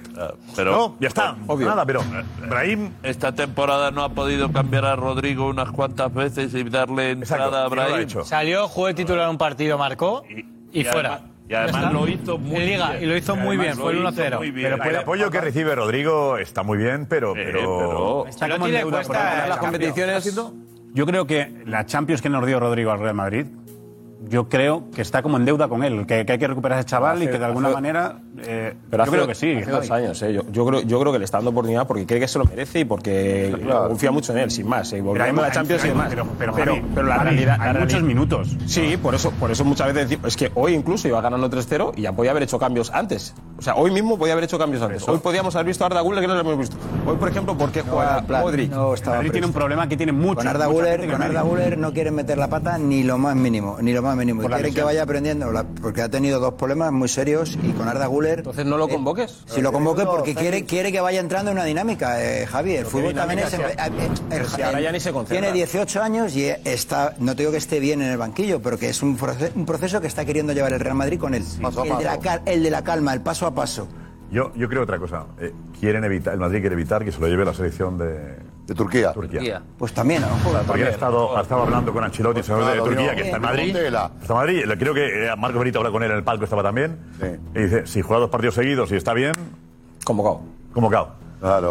Pero, 0.56 0.70
no, 0.72 0.96
ya 1.00 1.08
está. 1.08 1.36
Obvio. 1.46 1.66
Nada, 1.68 1.84
pero 1.86 2.02
Brahim. 2.48 2.90
Esta 3.02 3.32
temporada 3.32 3.90
no 3.90 4.02
ha 4.02 4.08
podido 4.10 4.50
cambiar 4.52 4.84
a 4.84 4.96
Rodrigo 4.96 5.48
unas 5.48 5.70
cuantas 5.70 6.12
veces 6.12 6.52
y 6.54 6.64
darle 6.64 7.10
entrada 7.12 7.64
a 7.64 7.68
Brahim. 7.68 8.08
Salió, 8.24 8.68
jugó 8.68 8.88
de 8.88 8.94
titular 8.94 9.28
un 9.28 9.38
partido, 9.38 9.78
marcó 9.78 10.24
y, 10.28 10.80
y 10.80 10.84
fuera. 10.84 11.14
además- 11.14 11.28
y 11.48 11.54
además 11.54 11.92
lo 11.92 12.08
hizo 12.08 12.38
muy 12.38 12.56
En 12.60 12.66
Liga, 12.66 12.90
bien. 12.92 13.02
y 13.02 13.06
lo 13.06 13.16
hizo 13.16 13.36
muy 13.36 13.56
bien, 13.58 13.74
fue 13.76 13.92
el 13.92 13.98
hizo 13.98 14.08
1-0. 14.08 14.38
muy 14.38 14.50
bien. 14.52 14.70
Pero 14.78 14.90
el 14.90 14.96
apoyo 14.96 15.30
que 15.30 15.40
recibe 15.40 15.74
Rodrigo 15.74 16.38
está 16.38 16.62
muy 16.62 16.78
bien, 16.78 17.04
pero. 17.06 17.34
pero... 17.34 18.26
Está 18.26 18.48
como 18.48 18.66
en 18.66 18.72
deuda 18.72 19.02
por 19.02 19.12
ganar 19.14 19.48
las 19.48 19.58
competiciones. 19.58 20.40
Yo 20.94 21.06
creo 21.06 21.26
que 21.26 21.62
la 21.66 21.86
Champions 21.86 22.20
que 22.20 22.28
nos 22.28 22.46
dio 22.46 22.60
Rodrigo 22.60 22.90
al 22.90 23.00
Real 23.00 23.14
Madrid, 23.14 23.46
yo 24.28 24.48
creo 24.48 24.90
que 24.94 25.02
está 25.02 25.22
como 25.22 25.36
en 25.36 25.44
deuda 25.44 25.68
con 25.68 25.82
él, 25.84 26.06
que, 26.06 26.24
que 26.26 26.32
hay 26.32 26.38
que 26.38 26.46
recuperar 26.46 26.78
a 26.78 26.80
ese 26.80 26.88
chaval 26.90 27.18
y 27.18 27.22
Hace- 27.24 27.32
que 27.32 27.38
de 27.38 27.44
alguna 27.44 27.68
hace- 27.68 27.74
manera. 27.74 28.18
eh, 28.38 28.74
Pero 28.90 29.04
yo 29.04 29.10
hace, 29.10 29.12
creo 29.16 29.26
que 29.26 29.34
sí. 29.34 29.52
hace 29.60 29.70
dos 29.70 29.90
años, 29.90 30.22
¿eh? 30.22 30.32
yo, 30.32 30.42
yo 30.50 30.64
creo, 30.66 30.80
yo 30.82 31.00
creo 31.00 31.12
que 31.12 31.18
le 31.18 31.24
está 31.24 31.38
dando 31.38 31.50
oportunidad 31.50 31.86
porque 31.86 32.06
cree 32.06 32.20
que 32.20 32.28
se 32.28 32.38
lo 32.38 32.44
merece 32.44 32.80
y 32.80 32.84
porque 32.84 33.54
confía 33.88 34.10
mucho 34.10 34.32
en 34.32 34.38
él, 34.38 34.50
sin 34.50 34.68
más. 34.68 34.92
Y 34.92 35.02
Pero 35.02 35.24
hay- 35.24 35.30
a 35.30 35.32
la 35.32 35.50
Champions 35.50 35.82
y 35.82 35.86
hay- 35.88 35.92
demás. 35.92 36.06
pero- 36.10 36.26
pero, 36.38 36.52
pero, 36.54 36.74
Javi, 36.74 36.84
pero 36.94 37.06
la 37.06 37.14
Javi, 37.16 37.28
realidad. 37.30 37.52
hay 37.60 37.66
la 37.66 37.72
muchos 37.80 37.92
realidad- 37.92 38.08
minutos. 38.08 38.56
Sí, 38.66 38.96
por 39.00 39.14
eso, 39.14 39.30
por 39.32 39.50
eso 39.50 39.64
muchas 39.64 39.88
veces 39.88 40.08
decimos. 40.10 40.28
Es 40.28 40.36
que 40.36 40.50
hoy 40.54 40.74
incluso 40.74 41.08
iba 41.08 41.20
ganando 41.20 41.48
3-0 41.50 41.92
y 41.96 42.02
ya 42.02 42.12
podía 42.12 42.30
haber 42.30 42.42
hecho 42.44 42.58
cambios 42.58 42.90
antes. 42.92 43.34
O 43.58 43.62
sea, 43.62 43.74
hoy 43.74 43.90
mismo 43.90 44.18
podía 44.18 44.32
haber 44.32 44.44
hecho 44.44 44.58
cambios 44.58 44.82
antes. 44.82 45.06
Hoy 45.08 45.18
podíamos 45.18 45.54
haber 45.56 45.66
visto 45.66 45.84
a 45.84 45.88
Arda 45.88 46.00
Güler 46.00 46.20
que 46.22 46.28
no 46.28 46.34
lo 46.34 46.40
hemos 46.40 46.58
visto. 46.58 46.76
Hoy, 47.06 47.16
por 47.16 47.28
ejemplo, 47.28 47.56
¿por 47.56 47.70
qué 47.70 47.82
juega 47.82 48.22
Modric? 48.28 48.70
No 48.70 48.92
Madrid 49.06 49.30
tiene 49.32 49.46
un 49.46 49.52
problema 49.52 49.88
que 49.88 49.96
tiene 49.96 50.12
mucho. 50.12 50.36
Con 50.36 50.48
Arda 50.48 50.66
no. 50.66 50.72
Güler 50.72 51.78
no 51.78 51.92
quieren 51.92 52.14
meter 52.14 52.38
la 52.38 52.48
pata 52.48 52.78
ni 52.78 53.02
lo 53.02 53.18
más 53.18 53.36
mínimo, 53.36 53.76
ni 53.80 53.92
lo 53.92 54.02
más 54.02 54.11
mínimo. 54.16 54.42
Y 54.42 54.46
quieren 54.46 54.74
que 54.74 54.82
vaya 54.82 55.02
aprendiendo, 55.02 55.50
la- 55.52 55.64
porque 55.64 56.02
ha 56.02 56.08
tenido 56.08 56.40
dos 56.40 56.54
problemas 56.54 56.92
muy 56.92 57.08
serios 57.08 57.58
y 57.62 57.72
con 57.72 57.88
Arda 57.88 58.06
Güler. 58.06 58.38
Entonces 58.40 58.66
no 58.66 58.76
lo 58.76 58.88
convoques. 58.88 59.34
Si 59.46 59.60
lo 59.60 59.72
convoque 59.72 60.04
porque 60.04 60.34
quiere, 60.34 60.64
quiere 60.64 60.92
que 60.92 61.00
vaya 61.00 61.20
entrando 61.20 61.50
en 61.50 61.56
una 61.58 61.64
dinámica, 61.66 62.22
eh, 62.22 62.46
Javi. 62.46 62.76
El 62.76 62.86
fútbol 62.86 63.14
también 63.14 63.40
es. 63.40 63.50
dinámica 63.52 63.86
eh, 63.86 63.90
eh, 63.96 64.08
Pero 64.28 64.44
el- 64.44 64.50
si 64.50 64.62
ahora 64.62 64.80
ya 64.80 64.92
ni 64.92 65.00
se 65.00 65.12
concentra. 65.12 65.40
Tiene 65.40 65.52
18 65.56 66.02
años 66.02 66.34
y 66.36 66.46
está. 66.64 67.14
No 67.18 67.34
te 67.36 67.42
digo 67.42 67.52
que 67.52 67.58
esté 67.58 67.80
bien 67.80 68.02
en 68.02 68.10
el 68.10 68.18
banquillo, 68.18 68.60
pero 68.62 68.78
que 68.78 68.88
es 68.88 69.02
un 69.02 69.16
proceso, 69.16 69.52
un 69.54 69.66
proceso 69.66 70.00
que 70.00 70.06
está 70.06 70.24
queriendo 70.24 70.52
llevar 70.52 70.72
el 70.72 70.80
Real 70.80 70.94
Madrid 70.96 71.18
con 71.18 71.34
él. 71.34 71.44
Paso 71.60 71.82
a 71.82 71.86
el, 71.86 71.98
de 71.98 72.04
la, 72.04 72.10
paso. 72.10 72.20
cal- 72.22 72.42
el 72.46 72.62
de 72.62 72.70
la 72.70 72.82
calma, 72.84 73.12
el 73.14 73.20
paso 73.20 73.46
a 73.46 73.54
paso. 73.54 73.88
Yo, 74.32 74.50
yo 74.54 74.68
creo 74.68 74.82
otra 74.82 74.98
cosa. 74.98 75.26
Eh, 75.38 75.52
quieren 75.78 76.02
evitar, 76.04 76.32
el 76.32 76.40
Madrid 76.40 76.60
quiere 76.60 76.74
evitar 76.74 77.04
que 77.04 77.12
se 77.12 77.20
lo 77.20 77.28
lleve 77.28 77.44
la 77.44 77.52
selección 77.52 77.98
de, 77.98 78.36
de 78.66 78.74
Turquía. 78.74 79.12
Pues 79.78 79.92
también, 79.92 80.24
a 80.24 80.28
lo 80.28 80.36
mejor. 80.36 80.62
Porque 80.66 80.84
ha 80.84 80.88
estado, 80.88 81.36
ha 81.36 81.42
estado 81.42 81.62
hablando 81.62 81.92
con 81.92 82.02
Ancelotti, 82.02 82.38
el 82.38 82.44
señor 82.44 82.64
de 82.64 82.78
Turquía, 82.78 83.10
no. 83.10 83.16
que 83.16 83.22
está 83.22 83.36
en 83.36 83.42
Madrid. 83.42 83.76
Está 83.76 84.32
en 84.32 84.34
Madrid. 84.34 84.64
Creo 84.78 84.94
que 84.94 85.26
eh, 85.26 85.36
Marco 85.36 85.58
Benito 85.58 85.80
habla 85.80 85.90
con 85.90 86.02
él 86.02 86.10
en 86.10 86.16
el 86.16 86.24
palco, 86.24 86.44
estaba 86.44 86.62
también. 86.62 86.98
Y 87.54 87.58
dice, 87.58 87.86
si 87.86 88.00
juega 88.00 88.20
dos 88.20 88.30
partidos 88.30 88.54
seguidos 88.54 88.90
y 88.90 88.96
está 88.96 89.12
bien... 89.12 89.32
Convocado. 90.04 90.40
Convocado. 90.72 91.21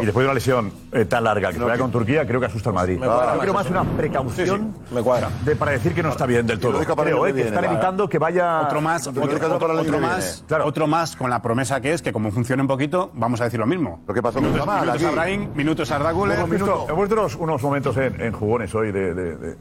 Y 0.01 0.05
después 0.05 0.23
de 0.23 0.25
una 0.25 0.34
lesión 0.34 0.71
eh, 0.91 1.05
tan 1.05 1.23
larga 1.23 1.49
que 1.49 1.55
se 1.57 1.63
vaya 1.63 1.77
con 1.81 1.91
Turquía, 1.91 2.27
creo 2.27 2.39
que 2.39 2.47
asusta 2.47 2.69
al 2.69 2.75
Madrid. 2.75 2.97
Me 2.99 3.05
cuadra 3.07 3.34
Yo 3.36 3.39
creo 3.39 3.53
más 3.53 3.69
una 3.69 3.84
precaución 3.84 4.73
Me 4.91 5.01
cuadra. 5.01 5.29
de, 5.45 5.55
para 5.55 5.71
decir 5.71 5.93
que 5.93 6.03
no 6.03 6.10
está 6.10 6.25
bien 6.25 6.45
del 6.45 6.60
todo. 6.60 6.79
Creo, 6.79 7.23
año 7.23 7.27
eh, 7.27 7.34
que 7.34 7.41
están 7.41 7.60
claro. 7.60 7.73
evitando 7.73 8.10
que 8.10 8.19
vaya... 8.19 8.62
Otro 8.62 8.81
más, 8.81 9.07
otro, 9.07 9.23
otro- 9.23 9.79
otro 9.79 9.99
más, 9.99 10.43
otro 10.63 10.88
más 10.88 11.15
con 11.15 11.29
la 11.29 11.41
promesa 11.41 11.79
que 11.79 11.93
es 11.93 12.01
que 12.01 12.12
como 12.12 12.31
funcione 12.31 12.62
un 12.62 12.67
poquito, 12.67 13.12
vamos 13.13 13.39
a 13.41 13.45
decir 13.45 13.60
lo 13.60 13.65
mismo. 13.65 14.01
Lo 14.07 14.13
que 14.13 14.21
pasó 14.21 14.36
con 14.39 14.43
minutos, 14.51 14.65
Jamal 14.65 14.81
minutos 14.86 15.01
aquí. 15.03 15.05
a 15.05 15.12
Brahim, 15.15 15.49
minutos 15.55 15.91
a 15.91 15.95
Arda 15.95 16.12
Güler, 16.12 16.38
Hemos 16.39 16.49
visto, 16.49 16.86
hemos 16.89 16.99
visto 17.01 17.13
unos, 17.21 17.36
unos 17.36 17.62
momentos 17.63 17.97
en, 17.97 18.19
en 18.21 18.34
jugones 18.34 18.75
hoy 18.75 18.91
de, 18.91 19.13
de, 19.13 19.36
de- 19.38 19.57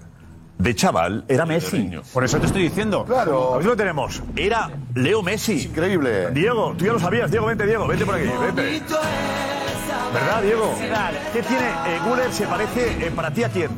de 0.60 0.74
chaval. 0.74 1.24
Era 1.28 1.46
Messi. 1.46 1.90
Por 2.12 2.24
eso 2.24 2.38
te 2.38 2.46
estoy 2.46 2.62
diciendo. 2.62 3.04
Claro. 3.04 3.54
A 3.54 3.56
ver 3.56 3.62
si 3.64 3.68
lo 3.68 3.76
tenemos. 3.76 4.22
Era 4.36 4.70
Leo 4.94 5.22
Messi. 5.22 5.64
Increíble. 5.64 6.30
Diego, 6.30 6.74
tú 6.76 6.84
ya 6.84 6.92
lo 6.92 7.00
sabías. 7.00 7.30
Diego, 7.30 7.46
vente, 7.46 7.66
Diego. 7.66 7.86
Vente 7.86 8.04
por 8.04 8.14
aquí. 8.14 8.28
Vente. 8.40 8.82
¿Verdad, 10.12 10.42
Diego? 10.42 10.74
¿Qué 11.32 11.42
tiene 11.42 11.68
eh, 11.68 12.00
Guller? 12.04 12.32
¿Se 12.32 12.46
parece 12.46 13.06
eh, 13.06 13.12
para 13.14 13.32
ti 13.32 13.44
a 13.44 13.48
quién? 13.48 13.70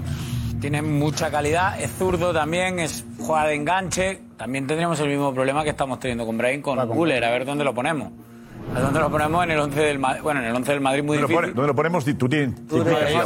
Tiene 0.60 0.80
mucha 0.80 1.30
calidad, 1.30 1.80
es 1.80 1.90
zurdo 1.90 2.32
también, 2.32 2.78
es 2.78 3.04
juega 3.18 3.46
de 3.46 3.56
enganche. 3.56 4.20
También 4.36 4.66
tendríamos 4.66 4.98
el 5.00 5.08
mismo 5.08 5.34
problema 5.34 5.64
que 5.64 5.70
estamos 5.70 5.98
teniendo 5.98 6.24
con 6.24 6.38
Brahim, 6.38 6.62
con 6.62 6.78
Guller, 6.88 7.24
a 7.24 7.30
ver 7.30 7.44
dónde 7.44 7.64
lo 7.64 7.74
ponemos. 7.74 8.12
¿A 8.74 8.80
dónde 8.80 9.00
lo 9.00 9.10
ponemos? 9.10 9.44
En 9.44 9.50
el 9.50 9.58
11 9.60 9.80
del 9.80 9.98
Madrid. 9.98 10.22
Bueno, 10.22 10.40
en 10.40 10.46
el 10.46 10.56
11 10.56 10.72
del 10.72 10.80
Madrid 10.80 11.02
muy 11.02 11.18
¿Dónde 11.18 11.22
lo, 11.22 11.28
difícil. 11.28 11.40
pone- 11.52 11.54
dónde 11.54 11.68
lo 11.68 11.74
ponemos? 11.74 12.04
Tú 12.04 12.28
tienes. 12.28 12.68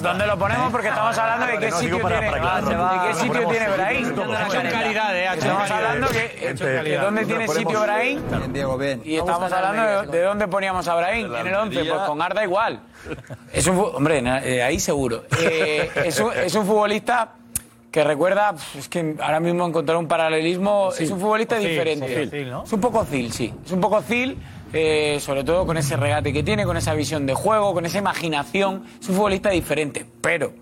¿Dónde 0.03 0.27
lo 0.27 0.39
ponemos? 0.39 0.73
Porque 0.73 0.89
estamos 0.89 1.17
hablando 1.19 1.47
de 1.47 1.59
qué 1.59 1.71
No, 1.71 1.77
sitio 1.79 1.97
tiene, 1.99 2.15
de 2.17 2.31
qué 2.31 2.39
Lo 2.39 3.15
sitio 3.15 3.49
tiene 3.49 3.69
Brahim. 3.69 4.07
hecho 4.07 4.71
Calidad, 4.73 5.17
eh, 5.17 5.29
Estamos 5.37 5.71
hablando 5.71 6.09
de 6.09 6.99
dónde 6.99 7.25
tiene 7.27 7.49
sitio 7.49 7.81
Brahim. 7.81 8.21
Bien, 8.29 8.53
Diego, 8.53 8.79
bien. 8.79 9.03
Y 9.05 9.17
estamos 9.17 9.53
hablando 9.53 10.11
de, 10.13 10.19
de 10.19 10.25
dónde 10.25 10.49
poníamos 10.49 10.89
a 10.89 10.95
Brahim 10.97 11.35
en 11.35 11.47
el 11.47 11.55
11, 11.55 11.85
pues 11.85 12.01
con 12.03 12.23
Arda 12.23 12.43
igual. 12.43 12.81
Es 13.53 13.67
un 13.67 13.79
hombre, 13.79 14.19
eh, 14.45 14.63
ahí 14.63 14.81
seguro. 14.81 15.25
Eh, 15.41 15.91
es, 16.07 16.19
un, 16.19 16.33
es 16.33 16.55
un 16.55 16.67
futbolista 16.67 17.29
que 17.91 18.03
recuerda, 18.05 18.55
es 18.77 18.89
que 18.89 19.15
ahora 19.21 19.41
mismo 19.41 19.65
encontrar 19.67 19.97
un 19.97 20.07
paralelismo, 20.09 20.91
es 20.99 21.11
un 21.11 21.21
futbolista 21.21 21.55
Ozil, 21.57 21.69
diferente. 21.69 22.27
Ozil, 22.27 22.51
¿no? 22.51 22.65
Es 22.65 22.73
un 22.73 22.81
poco 22.81 23.05
Zil, 23.05 23.33
sí. 23.33 23.55
Es 23.65 23.73
un 23.73 23.81
poco 23.81 24.03
Zil, 24.03 24.37
eh, 24.73 25.19
sobre 25.21 25.45
todo 25.45 25.67
con 25.67 25.77
ese 25.77 25.97
regate 25.97 26.33
que 26.33 26.43
tiene, 26.43 26.65
con 26.65 26.77
esa 26.77 26.95
visión 26.95 27.27
de 27.27 27.35
juego, 27.35 27.73
con 27.73 27.87
esa 27.87 27.99
imaginación. 27.99 28.85
Es 29.01 29.09
un 29.09 29.17
futbolista 29.17 29.51
diferente, 29.51 30.07
pero 30.21 30.53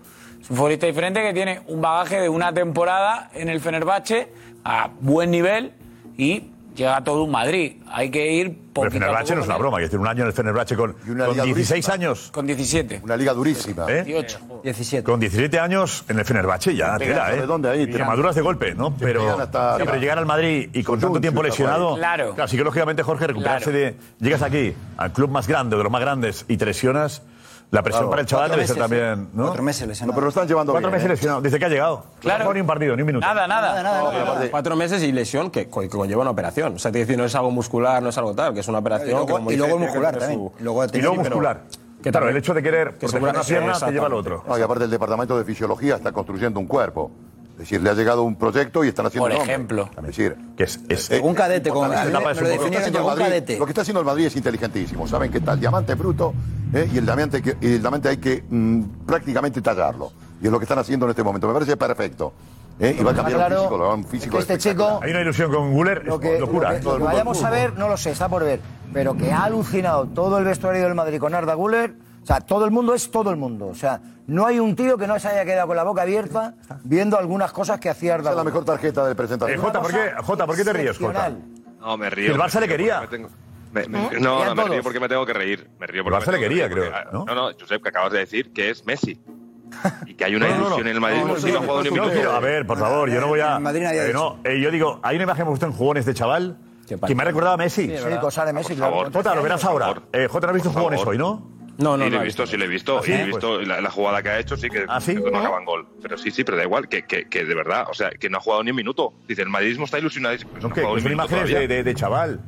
es 0.41 0.49
un 0.49 0.57
futbolista 0.57 0.87
diferente 0.87 1.21
que 1.21 1.33
tiene 1.33 1.61
un 1.67 1.81
bagaje 1.81 2.21
de 2.21 2.29
una 2.29 2.53
temporada 2.53 3.29
en 3.33 3.49
el 3.49 3.59
Fenerbahce 3.59 4.31
a 4.63 4.89
buen 4.99 5.31
nivel 5.31 5.73
y 6.17 6.51
llega 6.75 7.03
todo 7.03 7.23
un 7.23 7.31
Madrid. 7.31 7.77
Hay 7.91 8.11
que 8.11 8.31
ir 8.33 8.45
Pero 8.47 8.57
el 8.57 8.73
poquito 8.73 8.87
a 8.87 8.91
Fenerbahce 8.99 9.35
no 9.35 9.41
es 9.41 9.47
una 9.47 9.57
broma. 9.57 9.79
Que 9.79 9.89
tiene 9.89 10.01
un 10.03 10.07
año 10.07 10.21
en 10.23 10.27
el 10.27 10.33
Fenerbahce 10.33 10.75
con, 10.75 10.95
una 11.07 11.25
con 11.25 11.33
liga 11.33 11.43
16 11.45 11.69
durísima. 11.85 11.93
años. 11.93 12.29
Con 12.31 12.45
17. 12.47 13.01
Una 13.03 13.17
liga 13.17 13.33
durísima. 13.33 13.85
¿Eh? 13.91 14.03
18. 14.03 14.39
17. 14.63 15.03
Con 15.03 15.19
17 15.19 15.59
años 15.59 16.03
en 16.09 16.19
el 16.19 16.25
Fenerbahce 16.25 16.75
ya, 16.75 16.97
Pegan 16.97 17.15
tela, 17.27 17.43
¿eh? 17.43 17.47
dónde 17.47 17.69
ahí, 17.69 17.85
tiran. 17.87 18.07
maduras 18.07 18.35
de 18.35 18.41
golpe, 18.41 18.75
¿no? 18.75 18.95
Pero, 18.97 19.39
hasta- 19.39 19.77
sí, 19.77 19.83
pero 19.85 19.97
llegar 19.97 20.17
al 20.17 20.25
Madrid 20.25 20.69
y 20.73 20.83
con 20.83 20.99
tanto 20.99 21.19
tiempo 21.21 21.41
lesionado. 21.41 21.95
Claro. 21.95 22.35
sí 22.47 22.57
que 22.57 22.63
lógicamente, 22.63 23.03
Jorge, 23.03 23.27
recuperarse 23.27 23.71
de. 23.71 23.95
Llegas 24.19 24.41
aquí, 24.41 24.73
al 24.97 25.13
club 25.13 25.29
más 25.31 25.47
grande, 25.47 25.77
de 25.77 25.83
los 25.83 25.91
más 25.91 26.01
grandes, 26.01 26.45
y 26.47 26.57
te 26.57 26.65
lesionas. 26.65 27.21
La 27.71 27.81
presión 27.81 28.03
Claro. 28.03 28.09
para 28.11 28.21
el 28.21 28.27
chaval 28.27 28.51
debe 28.51 28.67
ser 28.67 28.77
meses, 28.77 28.89
también, 28.89 29.29
¿no? 29.33 29.43
Cuatro 29.45 29.63
meses 29.63 29.81
No, 29.81 29.87
lesionado. 29.87 30.13
pero 30.15 30.25
lo 30.25 30.29
están 30.29 30.47
llevando 30.47 30.71
Cuatro 30.71 30.89
bien. 30.89 30.93
meses 30.97 31.05
¿eh? 31.05 31.13
lesionado, 31.13 31.41
desde 31.41 31.59
que 31.59 31.65
ha 31.65 31.69
llegado. 31.69 32.03
Claro. 32.21 32.45
No 32.45 32.53
ni 32.53 32.61
un 32.61 32.67
partido, 32.67 32.95
ni 32.95 33.01
un 33.01 33.07
minuto. 33.07 33.25
Nada, 33.25 33.47
nada. 33.47 33.67
Nada, 33.81 33.83
nada, 33.83 34.03
No, 34.03 34.35
nada. 34.35 34.47
Cuatro 34.51 34.75
meses 34.75 35.03
y 35.03 35.11
lesión 35.11 35.49
que, 35.51 35.67
co- 35.69 35.81
que 35.81 35.89
conlleva 35.89 36.21
una 36.21 36.31
operación. 36.31 36.75
O 36.75 36.79
sea, 36.79 36.91
te 36.91 36.99
decir, 36.99 37.17
no 37.17 37.25
es 37.25 37.35
algo 37.35 37.51
muscular, 37.51 38.01
no 38.01 38.09
es 38.09 38.17
algo 38.17 38.33
tal, 38.33 38.53
que 38.53 38.59
es 38.61 38.67
una 38.67 38.77
operación. 38.79 39.09
Y 39.09 39.11
luego- 39.13 39.47
que, 39.47 39.53
y 39.53 39.57
luego 39.57 39.73
dice, 39.73 39.85
muscular 39.87 40.17
también. 40.17 40.39
su- 40.39 40.51
Luego 40.63 40.85
Y 40.85 41.01
luego 41.01 41.15
muscular. 41.15 41.61
que 42.01 42.11
claro, 42.11 42.29
el 42.29 42.37
hecho 42.37 42.53
de 42.53 42.63
querer 42.63 42.93
que 42.93 43.07
proteger 43.07 43.21
una 43.29 43.41
pierna 43.43 43.73
te 43.79 43.91
lleva 43.91 44.05
al 44.05 44.13
otro. 44.13 44.43
No, 44.47 44.57
y 44.57 44.61
aparte 44.61 44.83
el 44.85 44.91
departamento 44.91 45.37
de 45.37 45.43
fisiología 45.43 45.95
está 45.95 46.11
construyendo 46.11 46.59
un 46.59 46.67
cuerpo. 46.67 47.11
Es 47.55 47.59
decir, 47.59 47.81
le 47.81 47.89
ha 47.89 47.93
llegado 47.93 48.23
un 48.23 48.35
proyecto 48.35 48.83
y 48.83 48.89
están 48.89 49.05
haciendo 49.05 49.29
Por 49.29 49.35
un 49.37 49.41
ejemplo. 49.41 49.89
Es 49.97 50.03
decir, 50.03 50.35
Que 50.57 50.63
es, 50.65 50.79
es- 50.89 51.09
eh, 51.11 51.21
Un 51.23 51.33
cadete, 51.33 51.69
etapa 51.69 51.87
me 51.87 51.95
de 51.95 52.11
lo 52.11 52.19
que, 52.21 52.31
está 52.65 52.79
haciendo 52.79 52.99
el 52.99 53.03
un 53.05 53.09
Madrid, 53.11 53.23
cadete. 53.25 53.57
lo 53.59 53.65
que 53.65 53.71
está 53.71 53.81
haciendo 53.81 53.99
el 54.01 54.05
Madrid 54.05 54.25
es 54.25 54.35
inteligentísimo. 54.35 55.07
Saben 55.07 55.31
que 55.31 55.37
está 55.37 55.53
el 55.53 55.59
diamante 55.61 55.93
bruto 55.95 56.33
¿eh? 56.73 56.89
y 56.93 56.97
el 56.97 57.05
diamante, 57.05 57.41
que, 57.41 57.55
y 57.61 57.73
el 57.75 57.79
diamante 57.81 58.09
hay 58.09 58.17
que 58.17 58.43
mm, 58.49 58.81
prácticamente 59.05 59.61
tallarlo. 59.61 60.11
Y 60.41 60.47
es 60.47 60.51
lo 60.51 60.59
que 60.59 60.65
están 60.65 60.79
haciendo 60.79 61.05
en 61.05 61.11
este 61.11 61.23
momento. 61.23 61.47
Me 61.47 61.53
parece 61.53 61.77
perfecto. 61.77 62.33
¿eh? 62.77 62.93
Y 62.99 63.03
va 63.03 63.11
a 63.11 63.15
cambiar 63.15 63.37
Claro, 63.37 63.55
el 63.55 63.59
físico, 63.61 63.77
lo 63.77 63.83
va 63.85 63.91
a 63.91 63.95
un 63.95 64.03
físico 64.05 64.37
es 64.39 64.45
que 64.45 64.53
este 64.55 64.69
chico- 64.71 64.99
Hay 65.01 65.11
una 65.11 65.21
ilusión 65.21 65.49
con 65.49 65.71
Guller, 65.71 66.03
Lo 66.05 66.19
que, 66.19 66.37
locura. 66.37 66.73
lo 66.73 66.75
que- 66.75 66.81
¿eh? 66.81 66.83
Lo 66.91 66.97
que 66.97 67.03
vayamos 67.05 67.41
a 67.41 67.49
ver, 67.51 67.77
no 67.77 67.87
lo 67.87 67.95
sé, 67.95 68.11
está 68.11 68.27
por 68.27 68.43
ver. 68.43 68.59
Pero 68.91 69.15
que 69.15 69.31
ha 69.31 69.45
alucinado 69.45 70.07
todo 70.07 70.37
el 70.39 70.43
vestuario 70.43 70.83
del 70.83 70.93
Madrid 70.93 71.19
con 71.19 71.33
Arda 71.33 71.53
Guller. 71.53 71.93
O 72.25 72.27
sea, 72.27 72.41
todo 72.41 72.65
el 72.65 72.71
mundo 72.71 72.95
es 72.95 73.11
todo 73.11 73.29
el 73.29 73.37
mundo. 73.37 73.67
O 73.67 73.75
sea, 73.75 74.01
no 74.25 74.47
hay 74.47 74.59
un 74.59 74.75
tío 74.75 74.97
que 74.97 75.05
no 75.05 75.19
se 75.19 75.27
haya 75.27 75.45
quedado 75.45 75.67
con 75.67 75.75
la 75.77 75.83
boca 75.83 76.01
abierta 76.01 76.55
viendo 76.83 77.19
algunas 77.19 77.51
cosas 77.51 77.79
que 77.79 77.87
hacía 77.87 78.15
Arda 78.15 78.23
Esa 78.23 78.31
es 78.31 78.37
la 78.37 78.43
mejor 78.43 78.65
tarjeta 78.65 79.05
de 79.05 79.13
presentación. 79.13 79.59
Eh, 79.59 79.61
Jota, 79.61 79.79
¿por 79.79 79.91
qué, 79.91 80.11
Jota, 80.23 80.47
¿por 80.47 80.55
qué 80.55 80.63
te 80.63 80.73
ríes, 80.73 80.97
Jota? 80.97 81.31
No, 81.79 81.97
me 81.97 82.09
río. 82.09 82.31
El 82.33 82.39
Barça 82.39 82.59
le 82.59 82.67
quería. 82.67 82.99
porque 83.01 83.19
me 83.19 83.27
tengo- 83.27 83.35
me- 83.73 83.87
me- 83.87 84.05
¿Eh? 84.07 84.19
no, 84.19 84.43
no, 84.43 84.55
me 84.55 84.63
río 84.63 84.81
porque 84.81 84.99
me 84.99 85.07
tengo 85.07 85.23
que 85.23 85.33
reír. 85.33 85.69
Me 85.79 85.85
río 85.85 86.01
El 86.01 86.07
Barça 86.07 86.31
le 86.31 86.39
quería, 86.39 86.67
creo, 86.67 86.91
porque- 86.91 87.31
No, 87.31 87.35
no, 87.35 87.51
Josep, 87.59 87.83
que 87.83 87.89
acabas 87.89 88.11
de 88.11 88.19
decir 88.19 88.51
que 88.53 88.71
es 88.71 88.83
Messi. 88.87 89.21
Y 90.07 90.15
que 90.15 90.25
hay 90.25 90.35
una 90.35 90.47
No, 90.47 90.53
no, 90.53 90.57
no. 90.61 90.65
ilusión 90.67 90.87
en 90.87 90.93
el 90.95 91.01
Madrid. 91.01 91.17
No, 91.19 91.27
No, 91.27 91.33
no, 91.35 91.47
no, 91.47 91.59
jugado 91.61 91.83
ni 91.83 91.89
un 91.89 91.95
no 91.95 92.01
minuto. 92.03 92.13
quiero- 92.19 92.31
a 92.31 92.39
ver, 92.39 92.65
por 92.65 92.79
favor, 92.79 93.09
yo 93.11 93.21
no 93.21 93.27
voy 93.27 93.39
a. 93.41 93.57
En 93.57 93.63
Madrid 93.63 93.81
nadie 93.83 93.99
ha 94.01 94.07
eh, 94.07 94.13
no, 94.13 94.39
eh, 94.43 94.59
yo 94.59 94.71
digo, 94.71 94.99
hay 95.03 95.15
una 95.17 95.25
imagen 95.25 95.41
que 95.41 95.45
me 95.45 95.49
gusta 95.51 95.65
en 95.67 95.73
jugones 95.73 96.05
de 96.05 96.13
chaval 96.15 96.57
que 96.87 97.15
me 97.15 97.21
ha 97.21 97.25
recordado 97.25 97.53
a 97.53 97.57
Messi. 97.57 97.87
Sí, 97.95 98.17
cosas 98.19 98.45
de 98.47 98.53
Messi, 98.53 98.75
claro. 98.75 98.91
favor. 98.93 99.13
Jota, 99.13 99.35
lo 99.35 99.43
verás 99.43 99.63
ahora. 99.65 99.93
Eh, 100.13 100.27
Jota, 100.27 100.47
¿no 100.47 100.51
has 100.51 100.55
visto 100.55 100.71
Por 100.71 100.81
jugones 100.81 101.05
hoy, 101.05 101.17
no? 101.17 101.53
No, 101.77 101.97
sí, 101.97 102.09
lo 102.09 102.21
he 102.21 102.23
visto, 102.23 102.47
sí, 102.47 102.57
lo 102.57 102.65
he 102.65 102.67
visto. 102.67 102.99
¿Ah, 102.99 103.01
y 103.07 103.11
he 103.11 103.25
visto 103.25 103.61
la, 103.61 103.81
la 103.81 103.91
jugada 103.91 104.23
que 104.23 104.29
ha 104.29 104.39
hecho, 104.39 104.55
sí, 104.55 104.69
que, 104.69 104.85
¿Ah, 104.87 105.01
sí? 105.01 105.15
que 105.15 105.31
no 105.31 105.37
acaba 105.39 105.59
en 105.59 105.65
gol. 105.65 105.87
Pero 106.01 106.17
sí, 106.17 106.31
sí, 106.31 106.43
pero 106.43 106.57
da 106.57 106.63
igual, 106.63 106.87
que, 106.87 107.03
que, 107.03 107.27
que 107.27 107.43
de 107.43 107.53
verdad, 107.55 107.85
o 107.89 107.93
sea, 107.93 108.09
que 108.11 108.29
no 108.29 108.37
ha 108.37 108.41
jugado 108.41 108.63
ni 108.63 108.69
un 108.71 108.77
minuto. 108.77 109.13
Dice, 109.27 109.41
el 109.41 109.49
madridismo 109.49 109.85
está. 109.85 109.99
No, 109.99 110.09
No, 110.09 110.29
ha 110.29 110.37
que 110.37 110.45
jugado 110.47 110.67
ni 110.67 110.73
son 110.77 110.87
un 110.87 111.03
minuto 111.03 111.11
imágenes 111.13 111.49
de, 111.49 111.67
de- 111.67 111.83
de 111.83 111.95
chaval. 111.95 112.39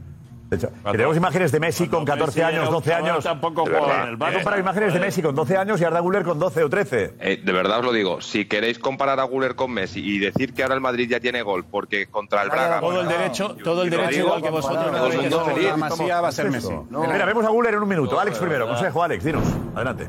De 0.49 0.57
que 0.57 0.67
tenemos 0.91 1.17
imágenes 1.17 1.51
de 1.51 1.59
Messi 1.59 1.89
con 1.89 2.05
14 2.05 2.25
Messi 2.27 2.41
años, 2.41 2.61
era 2.61 2.69
un 2.69 2.75
12 2.75 2.89
chaval, 2.89 3.09
años. 3.11 3.23
tampoco 3.23 3.63
De 3.63 3.67
jugaba 3.69 3.87
verdad. 3.87 4.03
en 4.03 4.09
el 4.09 4.21
Va 4.21 4.27
a 4.27 4.29
Barça. 4.29 4.33
comparar 4.35 4.59
imágenes 4.59 4.93
de 4.93 4.99
Messi 5.01 5.21
con 5.21 5.35
12 5.35 5.57
años 5.57 5.81
y 5.81 5.83
Arda 5.83 5.99
Güler 5.99 6.23
con 6.23 6.39
12 6.39 6.63
o 6.63 6.69
13. 6.69 7.13
Eh, 7.19 7.41
de 7.43 7.51
verdad 7.51 7.79
os 7.79 7.85
lo 7.85 7.91
digo, 7.91 8.21
si 8.21 8.45
queréis 8.45 8.79
comparar 8.79 9.19
a 9.19 9.23
Guller 9.23 9.55
con 9.55 9.71
Messi 9.71 9.99
y 9.99 10.19
decir 10.19 10.53
que 10.53 10.63
ahora 10.63 10.75
el 10.75 10.81
Madrid 10.81 11.09
ya 11.09 11.19
tiene 11.19 11.41
gol 11.41 11.65
porque 11.65 12.07
contra 12.07 12.43
el 12.43 12.49
Braga... 12.49 12.79
Todo 12.79 13.01
el 13.01 13.07
derecho, 13.09 13.55
todo 13.61 13.83
el 13.83 13.89
derecho 13.89 14.19
igual 14.19 14.41
que 14.41 14.49
vosotros. 14.49 14.85
todo 14.91 15.07
el 15.07 15.15
no 15.17 15.21
mundo 15.21 15.45
feliz. 15.45 15.69
la 15.69 15.77
Masía 15.77 16.21
va 16.21 16.27
a 16.29 16.31
ser 16.31 16.49
Messi. 16.49 16.73
Mira, 16.89 17.25
vemos 17.25 17.45
a 17.45 17.49
Güler 17.49 17.73
en 17.73 17.81
un 17.83 17.89
minuto. 17.89 18.17
Alex 18.17 18.37
primero, 18.39 18.67
consejo, 18.69 19.03
Alex, 19.03 19.23
dinos. 19.25 19.43
Adelante. 19.75 20.07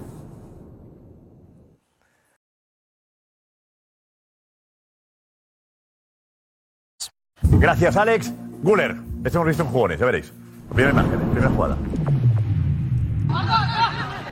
Gracias, 7.43 7.97
Alex. 7.97 8.33
Guller, 8.63 8.97
esto 9.25 9.39
hemos 9.39 9.49
visto 9.49 9.63
en 9.63 9.69
jugones, 9.69 9.99
ya 9.99 10.07
veréis. 10.07 10.33
Primera 10.69 10.91
imagen, 10.91 11.19
primera 11.33 11.51
jugada. 11.51 11.77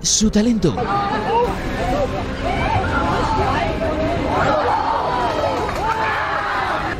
Su 0.02 0.30
talento. 0.30 0.74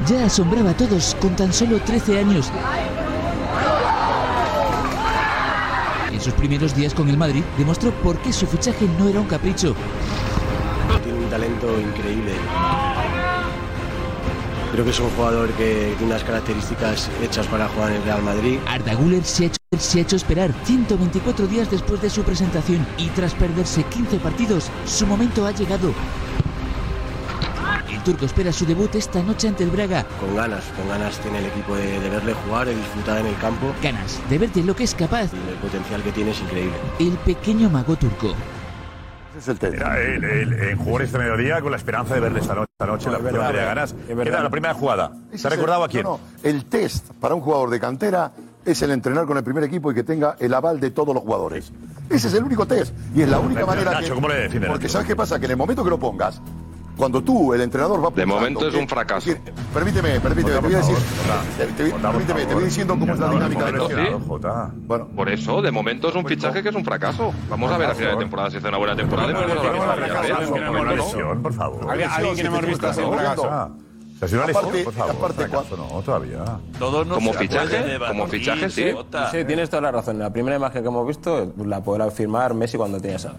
Ya 0.06 0.24
asombraba 0.24 0.70
a 0.70 0.76
todos 0.76 1.16
con 1.20 1.34
tan 1.36 1.52
solo 1.52 1.80
13 1.80 2.18
años. 2.20 2.50
En 6.12 6.20
sus 6.20 6.32
primeros 6.34 6.74
días 6.74 6.94
con 6.94 7.08
el 7.08 7.16
Madrid 7.16 7.42
demostró 7.58 7.90
por 7.90 8.16
qué 8.18 8.32
su 8.32 8.46
fichaje 8.46 8.88
no 8.98 9.08
era 9.08 9.20
un 9.20 9.26
capricho. 9.26 9.74
Tiene 11.02 11.18
un 11.18 11.28
talento 11.28 11.80
increíble. 11.80 12.32
Creo 14.72 14.84
que 14.84 14.90
es 14.90 15.00
un 15.00 15.10
jugador 15.10 15.50
que 15.52 15.94
tiene 15.96 16.12
unas 16.12 16.24
características 16.24 17.08
hechas 17.22 17.46
para 17.46 17.68
jugar 17.68 17.90
en 17.90 17.96
el 17.96 18.02
Real 18.02 18.22
Madrid. 18.22 18.58
Arda 18.66 18.94
Güler 18.94 19.24
se 19.24 19.44
ha, 19.44 19.46
hecho, 19.46 19.58
se 19.78 19.98
ha 19.98 20.02
hecho 20.02 20.16
esperar 20.16 20.52
124 20.64 21.46
días 21.46 21.70
después 21.70 22.02
de 22.02 22.10
su 22.10 22.22
presentación 22.22 22.86
y 22.98 23.08
tras 23.10 23.34
perderse 23.34 23.84
15 23.84 24.18
partidos, 24.18 24.70
su 24.84 25.06
momento 25.06 25.46
ha 25.46 25.52
llegado. 25.52 25.92
El 27.90 28.02
turco 28.02 28.26
espera 28.26 28.52
su 28.52 28.66
debut 28.66 28.94
esta 28.94 29.22
noche 29.22 29.48
ante 29.48 29.64
el 29.64 29.70
Braga. 29.70 30.04
Con 30.20 30.34
ganas, 30.36 30.64
con 30.76 30.88
ganas 30.88 31.18
tiene 31.20 31.38
el 31.38 31.46
equipo 31.46 31.74
de, 31.76 31.98
de 32.00 32.10
verle 32.10 32.34
jugar, 32.34 32.66
de 32.66 32.74
disfrutar 32.74 33.18
en 33.18 33.26
el 33.26 33.36
campo. 33.38 33.72
Ganas 33.82 34.20
de 34.28 34.38
ver 34.38 34.52
de 34.52 34.64
lo 34.64 34.76
que 34.76 34.84
es 34.84 34.94
capaz. 34.94 35.30
Y 35.32 35.50
el 35.50 35.56
potencial 35.56 36.02
que 36.02 36.12
tiene 36.12 36.32
es 36.32 36.40
increíble. 36.40 36.74
El 36.98 37.12
pequeño 37.18 37.70
mago 37.70 37.96
turco. 37.96 38.34
Ese 39.36 39.38
es 39.38 39.48
el 39.48 39.58
test. 39.58 39.72
Mira, 39.74 40.00
el, 40.00 40.24
el- 40.24 40.52
en 40.70 40.78
jugones 40.78 41.12
de 41.12 41.18
mediodía 41.18 41.60
con 41.60 41.70
la 41.70 41.76
esperanza 41.76 42.14
de 42.14 42.20
verle 42.20 42.40
esta 42.40 42.54
noche, 42.54 42.70
esta 42.72 42.86
noche 42.86 43.10
la 43.10 43.18
primera 43.18 43.52
de 43.52 43.58
ganas. 43.64 43.94
¿Qué 44.06 44.30
tal 44.30 44.42
la 44.44 44.50
primera 44.50 44.74
jugada? 44.74 45.12
¿Se 45.34 45.46
ha 45.46 45.50
recordado 45.50 45.84
a 45.84 45.88
quién? 45.88 46.04
No, 46.04 46.18
no, 46.18 46.20
el 46.42 46.64
test 46.64 47.10
para 47.20 47.34
un 47.34 47.40
jugador 47.42 47.70
de 47.70 47.78
cantera 47.80 48.32
es 48.64 48.80
el 48.82 48.90
entrenar 48.90 49.26
con 49.26 49.36
el 49.36 49.44
primer 49.44 49.62
equipo 49.64 49.92
y 49.92 49.94
que 49.94 50.02
tenga 50.04 50.36
el 50.40 50.52
aval 50.54 50.80
de 50.80 50.90
todos 50.90 51.14
los 51.14 51.22
jugadores. 51.22 51.72
Ese 52.10 52.28
es 52.28 52.34
el 52.34 52.44
único 52.44 52.66
test. 52.66 52.94
Y 53.14 53.22
es 53.22 53.28
la 53.28 53.38
única 53.38 53.66
manera 53.66 53.92
Nacho, 53.92 54.08
que... 54.08 54.14
¿cómo 54.14 54.28
le 54.28 54.34
defiende, 54.36 54.68
Porque? 54.68 54.88
¿sabes 54.88 55.06
qué 55.06 55.14
pasa? 55.16 55.38
Que 55.38 55.44
en 55.46 55.52
el 55.52 55.56
momento 55.56 55.84
que 55.84 55.90
lo 55.90 55.98
pongas, 55.98 56.40
cuando 56.96 57.22
tú, 57.22 57.52
el 57.54 57.60
entrenador, 57.60 57.98
va 57.98 58.04
De 58.04 58.10
pulsando 58.10 58.34
momento 58.34 58.66
es 58.68 58.74
que- 58.74 58.80
un 58.80 58.88
fracaso. 58.88 59.30
permíteme, 59.74 60.18
permíteme, 60.20 60.54
te 60.56 60.60
voy 60.60 60.74
a 60.74 60.78
decir... 60.78 60.96
te- 61.58 61.66
te- 61.66 61.90
Permíteme, 61.92 62.46
te 62.46 62.54
voy 62.54 62.64
diciendo 62.64 62.96
cómo 62.98 63.12
es 63.12 63.18
la 63.20 63.28
dinámica 63.28 63.64
del 63.66 63.80
entrenador. 63.82 64.20
sí. 64.22 64.76
Bueno, 64.86 65.08
Por 65.08 65.28
eso, 65.28 65.60
de 65.62 65.70
momento 65.70 66.08
es 66.08 66.14
un 66.14 66.24
fichaje 66.26 66.62
que 66.62 66.68
es 66.70 66.74
un 66.74 66.84
fracaso. 66.84 67.32
Vamos 67.50 67.70
a 67.70 67.78
ver 67.78 67.90
a 67.90 67.94
final 67.94 68.12
de 68.12 68.18
temporada 68.18 68.50
si 68.50 68.56
hace 68.56 68.68
una 68.68 68.78
buena 68.78 68.96
temporada. 68.96 69.28
a 69.30 69.34
por 71.42 71.52
favor. 71.52 71.90
Alguien- 71.90 72.10
que 72.36 72.42
no 72.44 72.48
hemos 72.50 72.66
visto 72.66 72.88
así 72.88 73.00
un 73.00 73.12
fracaso. 73.14 73.42
O 73.42 74.18
sea, 74.18 74.28
si 74.28 74.34
una 74.34 74.46
lesión, 74.46 74.64
Aparte- 74.64 74.84
por 74.84 74.92
favor. 74.94 75.14
aparte, 75.16 75.46
fracaso 75.46 75.76
no, 75.76 76.00
todavía. 76.02 76.38
Todos 76.78 77.06
no 77.06 77.16
Como 77.16 77.32
fichaje, 77.34 77.98
como 78.08 78.26
fichaje, 78.26 78.70
sí. 78.70 78.84
Sí, 79.30 79.44
tienes 79.46 79.68
toda 79.68 79.82
la 79.82 79.92
razón. 79.92 80.18
La 80.18 80.32
primera 80.32 80.56
imagen 80.56 80.82
que 80.82 80.88
hemos 80.88 81.06
visto 81.06 81.52
la 81.64 81.82
podrá 81.82 82.10
firmar 82.10 82.54
Messi 82.54 82.78
cuando 82.78 82.98
tenía 82.98 83.16
esa. 83.16 83.34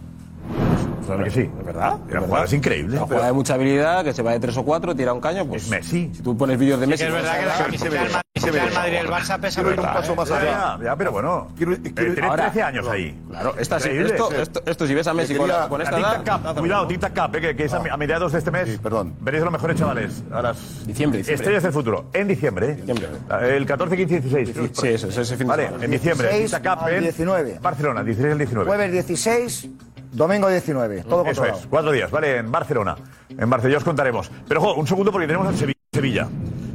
Claro 1.08 1.24
que 1.24 1.32
sí. 1.32 1.42
¿De 1.58 1.64
verdad? 1.64 1.98
La 2.10 2.22
jugada 2.22 2.46
es 2.46 2.54
increíble. 2.54 2.98
Una 2.98 3.06
jugada 3.08 3.26
de 3.28 3.34
mucha 3.34 3.54
habilidad, 3.56 4.04
que 4.04 4.14
se 4.14 4.22
va 4.22 4.32
de 4.34 4.40
tres 4.40 4.56
o 4.58 4.64
cuatro, 4.64 4.96
tira 4.96 5.14
un 5.14 5.22
caño, 5.22 5.46
pues. 5.46 5.64
Es 5.64 5.70
Messi. 5.70 6.12
Si 6.14 6.22
tú 6.22 6.38
pones 6.38 6.58
vídeos 6.60 6.80
de 6.80 6.86
Sí 6.86 6.90
Messi. 6.92 7.04
que 7.04 7.10
es 7.10 7.16
verdad 7.16 7.40
que 7.40 7.46
la 7.46 7.58
camiseta 7.58 7.90
del 7.96 8.12
Madrid, 8.12 8.22
se 8.36 8.52
ve. 8.52 8.60
del 8.60 8.74
Madrid 8.74 8.94
el 8.96 9.08
Barça 9.08 9.40
pesa 9.40 9.56
Quiero 9.62 9.72
ir 9.74 9.80
un 9.80 9.86
verdad, 9.86 9.94
paso 10.02 10.16
más 10.16 10.32
allá. 10.32 10.78
ya, 10.84 10.96
pero 10.96 11.12
bueno. 11.12 11.48
Eh, 11.60 11.66
Tiene 11.96 12.22
Ahora, 12.28 12.44
13 12.52 12.62
años 12.64 12.88
ahí. 12.88 13.20
Claro, 13.30 13.56
esta 13.58 13.80
sí, 13.80 13.90
esto, 13.92 14.32
esto, 14.32 14.62
esto 14.66 14.88
si 14.88 14.94
ves 14.94 15.08
a 15.08 15.14
Messi 15.14 15.36
con, 15.36 15.50
esta 15.82 15.96
Tic 15.96 16.06
edad. 16.28 16.56
Cuidado, 16.56 16.88
Tic 16.88 17.00
Tac 17.00 17.14
Cup, 17.28 17.36
eh, 17.36 17.42
que, 17.42 17.56
que 17.56 17.64
es 17.66 17.74
a, 17.74 17.78
a 17.92 17.98
mediados 17.98 18.32
de 18.32 18.40
este 18.40 18.52
mes. 18.52 18.70
Sí, 18.70 18.78
perdón. 18.78 19.14
Veréis 19.22 19.42
a 19.42 19.46
los 19.46 19.54
mejores 19.54 19.78
chavales. 19.78 20.24
A 20.32 20.42
las 20.42 20.58
Diciembre, 20.86 21.20
diciembre. 21.20 21.34
Estrellas 21.34 21.64
del 21.64 21.74
futuro. 21.74 22.06
En 22.14 22.28
diciembre. 22.28 22.76
Diciembre. 22.76 23.08
El 23.56 23.66
14, 23.66 23.96
15 23.98 24.16
y 24.16 24.20
16. 24.20 24.70
Sí, 24.74 24.88
eso, 24.90 25.08
es 25.08 25.18
ese 25.18 25.36
fin 25.38 25.48
de 25.48 25.52
Vale, 25.52 25.66
semana. 25.66 25.86
en 25.86 25.92
diciembre. 25.92 26.28
16 26.30 26.52
Tic 26.52 26.64
Tac 26.64 26.90
en 26.90 27.04
19. 27.04 27.60
Barcelona, 27.62 28.04
16 28.04 28.32
al 28.34 28.38
19. 28.38 28.68
Jueves 28.68 28.92
16, 28.92 29.70
domingo 30.18 30.50
19. 30.50 31.04
Todo 31.04 31.22
Eso 31.22 31.26
controlado. 31.26 31.60
es, 31.60 31.68
cuatro 31.68 31.92
días, 31.92 32.12
¿vale? 32.12 32.38
En 32.38 32.52
Barcelona. 32.52 32.96
En 33.30 33.50
Barcelona, 33.50 33.74
ya 33.74 33.78
os 33.78 33.84
contaremos. 33.84 34.32
Pero, 34.48 34.62
ojo, 34.62 34.74
un 34.80 34.88
segundo 34.88 35.12
porque 35.12 35.28
tenemos 35.28 35.48
al 35.48 35.56
Sevi- 35.56 35.76
Sevilla. 35.94 36.28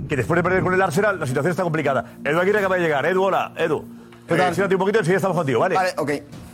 Que 0.09 0.16
después 0.16 0.37
de 0.38 0.42
perder 0.42 0.62
con 0.62 0.74
el 0.74 0.83
Arsenal, 0.83 1.18
la 1.18 1.26
situación 1.26 1.50
está 1.50 1.62
complicada. 1.62 2.05
Edu 2.24 2.38
Aguirre 2.40 2.59
acaba 2.61 2.76
de 2.76 2.83
llegar. 2.83 3.05
Edu, 3.07 3.22
hola. 3.24 3.52
Edu. 3.57 3.85
¿Qué 4.28 4.37
tal? 4.37 4.59
Eh, 4.59 4.62
un 4.74 4.78
poquito 4.78 4.98
y 4.98 5.00
enseguida 5.00 5.16
estamos 5.16 5.37
contigo, 5.37 5.61
¿vale? 5.61 5.74
Vale, 5.74 5.90
ok. 5.96 6.11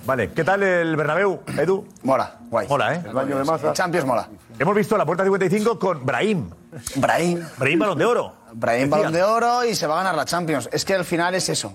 Vale, 0.06 0.30
¿qué 0.32 0.42
tal 0.42 0.62
el 0.62 0.96
Bernabéu, 0.96 1.40
Edu? 1.58 1.86
Mola, 2.02 2.36
guay. 2.48 2.66
Mola, 2.66 2.94
¿eh? 2.94 3.02
El 3.06 3.12
baño 3.12 3.36
de 3.38 3.44
masa. 3.44 3.72
Champions 3.74 4.06
mola. 4.06 4.26
Hemos 4.58 4.74
visto 4.74 4.96
la 4.96 5.04
puerta 5.04 5.22
55 5.22 5.78
con 5.78 6.04
Brahim. 6.06 6.48
Brahim. 6.96 7.44
Brahim 7.58 7.78
Balón 7.78 7.98
de 7.98 8.04
Oro. 8.06 8.32
Brahim. 8.54 8.88
Balón 8.88 9.12
de 9.12 9.22
Oro 9.22 9.64
y 9.64 9.74
se 9.74 9.86
va 9.86 9.94
a 9.96 9.98
ganar 9.98 10.14
la 10.14 10.24
Champions. 10.24 10.68
Es 10.72 10.84
que 10.86 10.94
al 10.94 11.04
final 11.04 11.34
es 11.34 11.48
eso. 11.50 11.74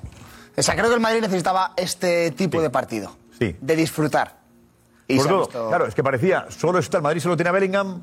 O 0.58 0.62
sea, 0.64 0.76
creo 0.76 0.88
que 0.88 0.96
el 0.96 1.00
Madrid 1.02 1.22
necesitaba 1.22 1.74
este 1.78 2.32
tipo 2.32 2.60
de 2.62 2.70
partido. 2.72 3.16
Sí. 3.40 3.56
De 3.62 3.76
disfrutar. 3.76 4.43
Y 5.08 5.20
ha 5.20 5.24
todo, 5.24 5.40
visto- 5.42 5.68
claro, 5.70 5.86
es 5.86 5.96
que 5.96 6.04
parecía, 6.04 6.46
solo 6.50 6.80
está 6.80 6.98
el 6.98 7.04
Madrid, 7.04 7.22
solo 7.22 7.36
tiene 7.36 7.50
a 7.50 7.54
Bellingham. 7.54 8.02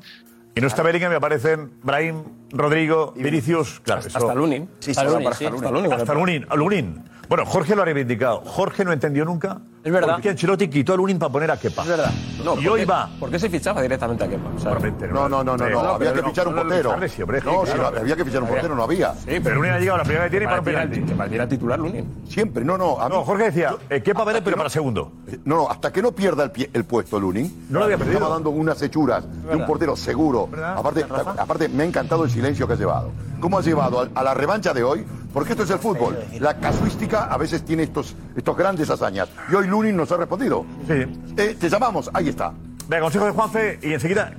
Y 0.53 0.59
no 0.59 0.67
está 0.67 0.83
Bellingham 0.83 1.13
y 1.13 1.15
aparecen 1.15 1.71
Brahim, 1.81 2.23
Rodrigo, 2.51 3.13
Vinicius. 3.15 3.79
Claro, 3.83 4.01
eso- 4.01 4.17
Hasta 4.17 4.35
Lunin. 4.35 4.69
Sí, 4.79 4.93
sí, 4.93 4.99
Hasta 4.99 5.03
Lunin. 5.05 5.27
Hasta 5.27 5.49
Lunin. 5.71 5.93
Hasta 5.93 6.13
Lunin, 6.13 6.45
a 6.49 6.55
Lunin. 6.55 7.03
Bueno, 7.31 7.45
Jorge 7.45 7.77
lo 7.77 7.83
ha 7.83 7.85
reivindicado. 7.85 8.41
Jorge 8.45 8.83
no 8.83 8.91
entendió 8.91 9.23
nunca. 9.23 9.61
Es 9.85 9.89
verdad. 9.89 10.15
Por 10.15 10.21
qué 10.21 10.29
Ancelotti 10.31 10.67
quitó 10.67 10.91
a 10.91 10.97
Lunin 10.97 11.17
para 11.17 11.31
poner 11.31 11.49
a 11.49 11.55
Kepa. 11.55 11.83
Es 11.83 11.87
verdad. 11.87 12.11
No, 12.43 12.59
y 12.59 12.63
¿por 12.65 12.73
hoy 12.73 12.83
va. 12.83 13.09
¿Por 13.17 13.31
qué 13.31 13.39
se 13.39 13.49
fichaba 13.49 13.81
directamente 13.81 14.25
a 14.25 14.27
Kepa? 14.27 14.49
O 14.53 14.59
sea, 14.59 14.73
No, 15.13 15.29
no, 15.29 15.41
no, 15.41 15.55
no, 15.55 15.69
no. 15.69 15.79
Había 15.79 16.11
que 16.11 16.23
fichar 16.23 16.49
un 16.49 16.55
portero. 16.55 16.93
No, 16.97 17.07
si 17.07 17.77
no, 17.77 17.85
había 17.87 18.17
que 18.17 18.25
fichar 18.25 18.43
un 18.43 18.49
portero, 18.49 18.75
no 18.75 18.83
había. 18.83 19.13
Sí, 19.15 19.39
pero 19.41 19.55
Lunin 19.55 19.71
ha 19.71 19.79
llegado 19.79 19.99
la 19.99 20.03
primera 20.03 20.25
que 20.25 20.29
tiene 20.29 20.43
y 20.43 20.47
para 20.49 20.59
un 20.59 20.65
penalti. 20.65 21.01
Que 21.03 21.15
para 21.15 21.43
a 21.43 21.47
titular 21.47 21.79
Lunin. 21.79 22.05
Siempre, 22.27 22.65
no, 22.65 22.77
no. 22.77 22.99
a 22.99 23.07
mí- 23.07 23.15
No, 23.15 23.23
Jorge 23.23 23.45
decía, 23.45 23.77
eh, 23.89 24.01
Kepa 24.03 24.25
vale, 24.25 24.41
pero 24.41 24.57
para 24.57 24.69
segundo. 24.69 25.13
No, 25.45 25.55
no, 25.55 25.69
hasta 25.69 25.89
que 25.93 26.01
no 26.01 26.11
pierda 26.11 26.43
el, 26.43 26.51
pie- 26.51 26.69
el 26.73 26.83
puesto 26.83 27.17
Lunin, 27.17 27.67
No 27.69 27.79
lo 27.79 27.85
había 27.85 27.97
perdido. 27.97 28.17
estaba 28.17 28.33
dando 28.35 28.49
unas 28.49 28.81
hechuras 28.81 29.23
de 29.47 29.55
un 29.55 29.65
portero 29.65 29.95
seguro. 29.95 30.49
Aparte, 30.75 31.05
aparte, 31.37 31.69
me 31.69 31.83
ha 31.83 31.85
encantado 31.85 32.25
el 32.25 32.29
silencio 32.29 32.67
que 32.67 32.73
has 32.73 32.79
llevado. 32.79 33.09
¿Cómo 33.41 33.57
has 33.57 33.65
llevado 33.65 33.99
a, 33.99 34.07
a 34.13 34.23
la 34.23 34.33
revancha 34.33 34.73
de 34.73 34.83
hoy? 34.83 35.05
Porque 35.33 35.51
esto 35.51 35.63
es 35.63 35.69
el 35.71 35.79
fútbol. 35.79 36.17
La 36.39 36.57
casuística 36.57 37.25
a 37.25 37.37
veces 37.37 37.63
tiene 37.65 37.83
estos, 37.83 38.15
estos 38.35 38.55
grandes 38.55 38.89
hazañas. 38.89 39.29
Y 39.51 39.55
hoy 39.55 39.67
Lunin 39.67 39.97
nos 39.97 40.11
ha 40.11 40.17
respondido. 40.17 40.65
Sí. 40.87 41.33
Eh, 41.37 41.57
te 41.59 41.69
llamamos, 41.69 42.09
ahí 42.13 42.29
está. 42.29 42.53
Venga, 42.87 43.03
consejo 43.03 43.25
de 43.25 43.31
Juanfe 43.31 43.79
y 43.81 43.93
enseguida. 43.93 44.33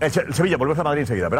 El, 0.00 0.12
el 0.26 0.34
Sevilla, 0.34 0.56
volvemos 0.56 0.78
a 0.78 0.84
Madrid 0.84 1.02
enseguida. 1.02 1.28
¿verdad? 1.28 1.39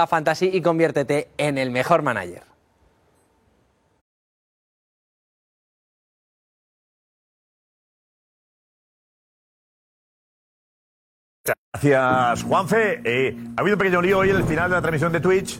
Fantasy 0.07 0.49
y 0.53 0.61
conviértete 0.61 1.29
en 1.37 1.57
el 1.57 1.71
mejor 1.71 2.01
manager. 2.01 2.43
Gracias, 11.73 12.43
Juanfe. 12.43 13.01
Eh, 13.03 13.35
ha 13.55 13.61
habido 13.61 13.75
un 13.75 13.79
pequeño 13.79 14.01
lío 14.01 14.19
hoy 14.19 14.29
en 14.29 14.35
el 14.35 14.43
final 14.43 14.69
de 14.69 14.75
la 14.75 14.81
transmisión 14.81 15.11
de 15.11 15.19
Twitch 15.19 15.59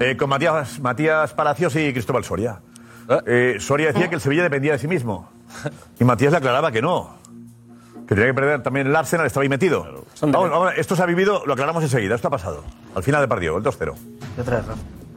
eh, 0.00 0.16
con 0.16 0.30
Matías, 0.30 0.78
Matías 0.80 1.34
Palacios 1.34 1.74
y 1.76 1.92
Cristóbal 1.92 2.24
Soria. 2.24 2.60
Eh, 3.26 3.56
Soria 3.58 3.88
decía 3.88 4.08
que 4.08 4.14
el 4.14 4.20
Sevilla 4.20 4.44
dependía 4.44 4.72
de 4.72 4.78
sí 4.78 4.88
mismo. 4.88 5.30
Y 5.98 6.04
Matías 6.04 6.32
le 6.32 6.38
aclaraba 6.38 6.70
que 6.70 6.80
no. 6.80 7.18
Que 8.08 8.14
tenía 8.14 8.30
que 8.30 8.34
perder 8.34 8.62
también 8.62 8.86
el 8.86 8.96
Arsenal, 8.96 9.26
estaba 9.26 9.42
ahí 9.42 9.50
metido. 9.50 10.04
Vamos, 10.22 10.50
vamos, 10.50 10.72
esto 10.78 10.96
se 10.96 11.02
ha 11.02 11.06
vivido, 11.06 11.44
lo 11.44 11.52
aclaramos 11.52 11.82
enseguida. 11.82 12.14
Esto 12.14 12.28
ha 12.28 12.30
pasado. 12.30 12.64
Al 12.94 13.02
final 13.02 13.20
del 13.20 13.28
partido, 13.28 13.58
el 13.58 13.62
2-0. 13.62 13.94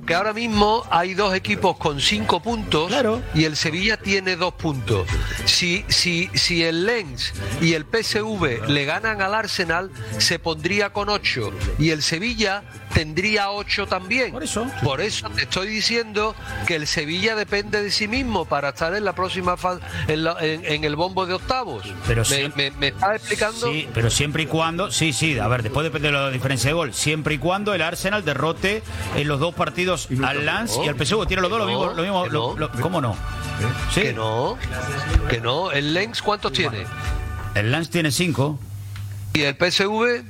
Que 0.05 0.13
ahora 0.13 0.33
mismo 0.33 0.83
hay 0.89 1.13
dos 1.13 1.33
equipos 1.33 1.77
con 1.77 2.01
cinco 2.01 2.41
puntos 2.41 2.91
y 3.33 3.45
el 3.45 3.55
Sevilla 3.55 3.95
tiene 3.95 4.35
dos 4.35 4.55
puntos. 4.55 5.07
Si, 5.45 5.85
si, 5.87 6.29
si 6.33 6.63
el 6.63 6.85
Lens 6.85 7.33
y 7.61 7.75
el 7.75 7.85
PSV 7.85 8.67
le 8.67 8.85
ganan 8.85 9.21
al 9.21 9.35
Arsenal, 9.35 9.89
se 10.17 10.39
pondría 10.39 10.91
con 10.91 11.07
ocho 11.07 11.51
y 11.79 11.91
el 11.91 12.01
Sevilla 12.01 12.63
tendría 12.93 13.49
ocho 13.51 13.87
también. 13.87 14.31
Por 14.31 14.43
eso. 14.43 14.67
Por 14.83 15.01
eso 15.01 15.29
te 15.29 15.43
estoy 15.43 15.67
diciendo 15.67 16.35
que 16.67 16.75
el 16.75 16.87
Sevilla 16.87 17.35
depende 17.35 17.81
de 17.81 17.91
sí 17.91 18.07
mismo 18.07 18.45
para 18.45 18.69
estar 18.69 18.93
en 18.95 19.03
la 19.05 19.13
próxima 19.13 19.57
fase, 19.57 19.81
en, 20.07 20.23
la- 20.23 20.37
en- 20.41 20.65
en 20.65 20.83
el 20.83 20.95
bombo 20.95 21.25
de 21.25 21.33
octavos. 21.33 21.83
Pero 22.07 22.21
me, 22.21 22.25
sí. 22.27 22.51
me, 22.55 22.71
me 22.71 22.87
está 22.87 23.15
explicando. 23.15 23.67
Sí, 23.71 23.87
pero 23.93 24.09
siempre 24.09 24.43
y 24.43 24.45
cuando, 24.45 24.91
sí, 24.91 25.13
sí, 25.13 25.39
a 25.39 25.47
ver, 25.47 25.63
después 25.63 25.83
depende 25.83 26.09
de 26.09 26.13
la 26.13 26.29
diferencia 26.29 26.69
de 26.69 26.73
gol, 26.73 26.93
siempre 26.93 27.35
y 27.35 27.37
cuando 27.37 27.73
el 27.73 27.81
Arsenal 27.81 28.23
derrote 28.25 28.83
en 29.15 29.27
los 29.27 29.39
dos 29.39 29.53
partidos 29.55 30.07
al 30.25 30.45
Lance 30.45 30.79
y 30.83 30.87
al 30.87 30.95
PSV, 30.95 31.25
tiene 31.27 31.41
los 31.41 31.49
dos 31.51 31.59
lo 31.59 31.65
mismo, 31.65 31.85
lo 31.93 32.01
mismo 32.03 32.23
que 32.23 32.29
lo- 32.29 32.53
no. 32.53 32.59
lo- 32.59 32.71
¿cómo 32.81 33.01
no? 33.01 33.15
Sí. 33.93 34.01
Que 34.01 34.13
no, 34.13 34.57
que 35.29 35.39
no. 35.39 35.71
¿El 35.71 35.93
Lens 35.93 36.21
cuántos 36.21 36.51
tiene? 36.53 36.85
El 37.55 37.71
Lance 37.71 37.91
tiene 37.91 38.11
cinco 38.11 38.59
¿Y 39.33 39.41
el 39.43 39.55
PSV? 39.55 40.23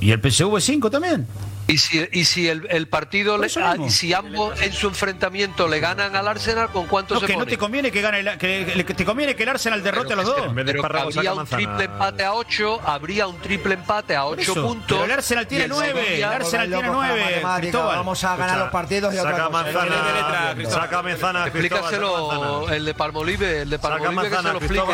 y 0.00 0.10
el 0.12 0.20
PSV 0.20 0.60
cinco 0.60 0.90
también. 0.90 1.26
Y 1.66 1.78
si, 1.78 2.06
y 2.12 2.24
si 2.26 2.46
el, 2.46 2.66
el 2.68 2.88
partido, 2.88 3.38
le, 3.38 3.46
eso 3.46 3.58
ah, 3.64 3.76
si 3.88 4.12
ambos 4.12 4.60
en 4.60 4.72
su 4.74 4.86
enfrentamiento 4.86 5.66
le 5.66 5.80
ganan 5.80 6.14
al 6.14 6.28
Arsenal, 6.28 6.68
¿con 6.68 6.86
cuánto 6.86 7.14
No, 7.14 7.20
se 7.20 7.26
que 7.26 7.36
no 7.38 7.46
te 7.46 7.56
conviene 7.56 7.90
que 7.90 8.02
gane 8.02 8.20
el- 8.20 8.36
que, 8.36 8.84
que 8.86 8.92
te 8.94 9.04
conviene 9.04 9.34
que 9.34 9.44
el 9.44 9.48
Arsenal 9.48 9.82
derrote 9.82 10.12
a 10.12 10.16
los 10.16 10.26
dos. 10.26 10.52
Pero 10.54 10.84
habría 10.98 11.32
un 11.32 11.46
triple 11.46 11.84
empate 11.84 12.24
a 12.24 12.34
8, 12.34 12.80
habría 12.84 13.26
un 13.26 13.38
triple 13.38 13.74
empate 13.74 14.14
a 14.14 14.26
8 14.26 14.40
eso, 14.42 14.54
puntos. 14.66 14.86
pero 14.98 15.04
el 15.04 15.12
Arsenal 15.12 15.46
tiene 15.46 15.64
y 15.64 15.68
nueve, 15.68 16.04
Sevilla- 16.04 16.26
el 16.28 16.32
Arsenal 16.42 16.66
tiene 16.68 16.82
Loco 16.82 16.94
con 16.98 17.02
la 17.02 17.08
nueve, 17.14 17.24
matemática, 17.30 17.60
Cristóbal. 17.60 17.96
Vamos 17.96 18.24
a 18.24 18.36
ganar 18.36 18.58
los 18.58 18.68
partidos 18.68 19.14
y 19.14 19.18
otra 19.18 19.30
Saca 19.32 19.44
cosa. 19.46 19.62
manzana, 19.62 20.54
saca 20.70 21.02
manzana, 21.02 21.46
Explícaselo 21.46 22.68
el 22.70 22.84
de 22.84 22.94
Palmolive, 22.94 23.62
el 23.62 23.70
de 23.70 23.78
Palmolive 23.78 24.28
que 24.28 24.36
se 24.36 24.42
lo 24.42 24.58
explique. 24.58 24.84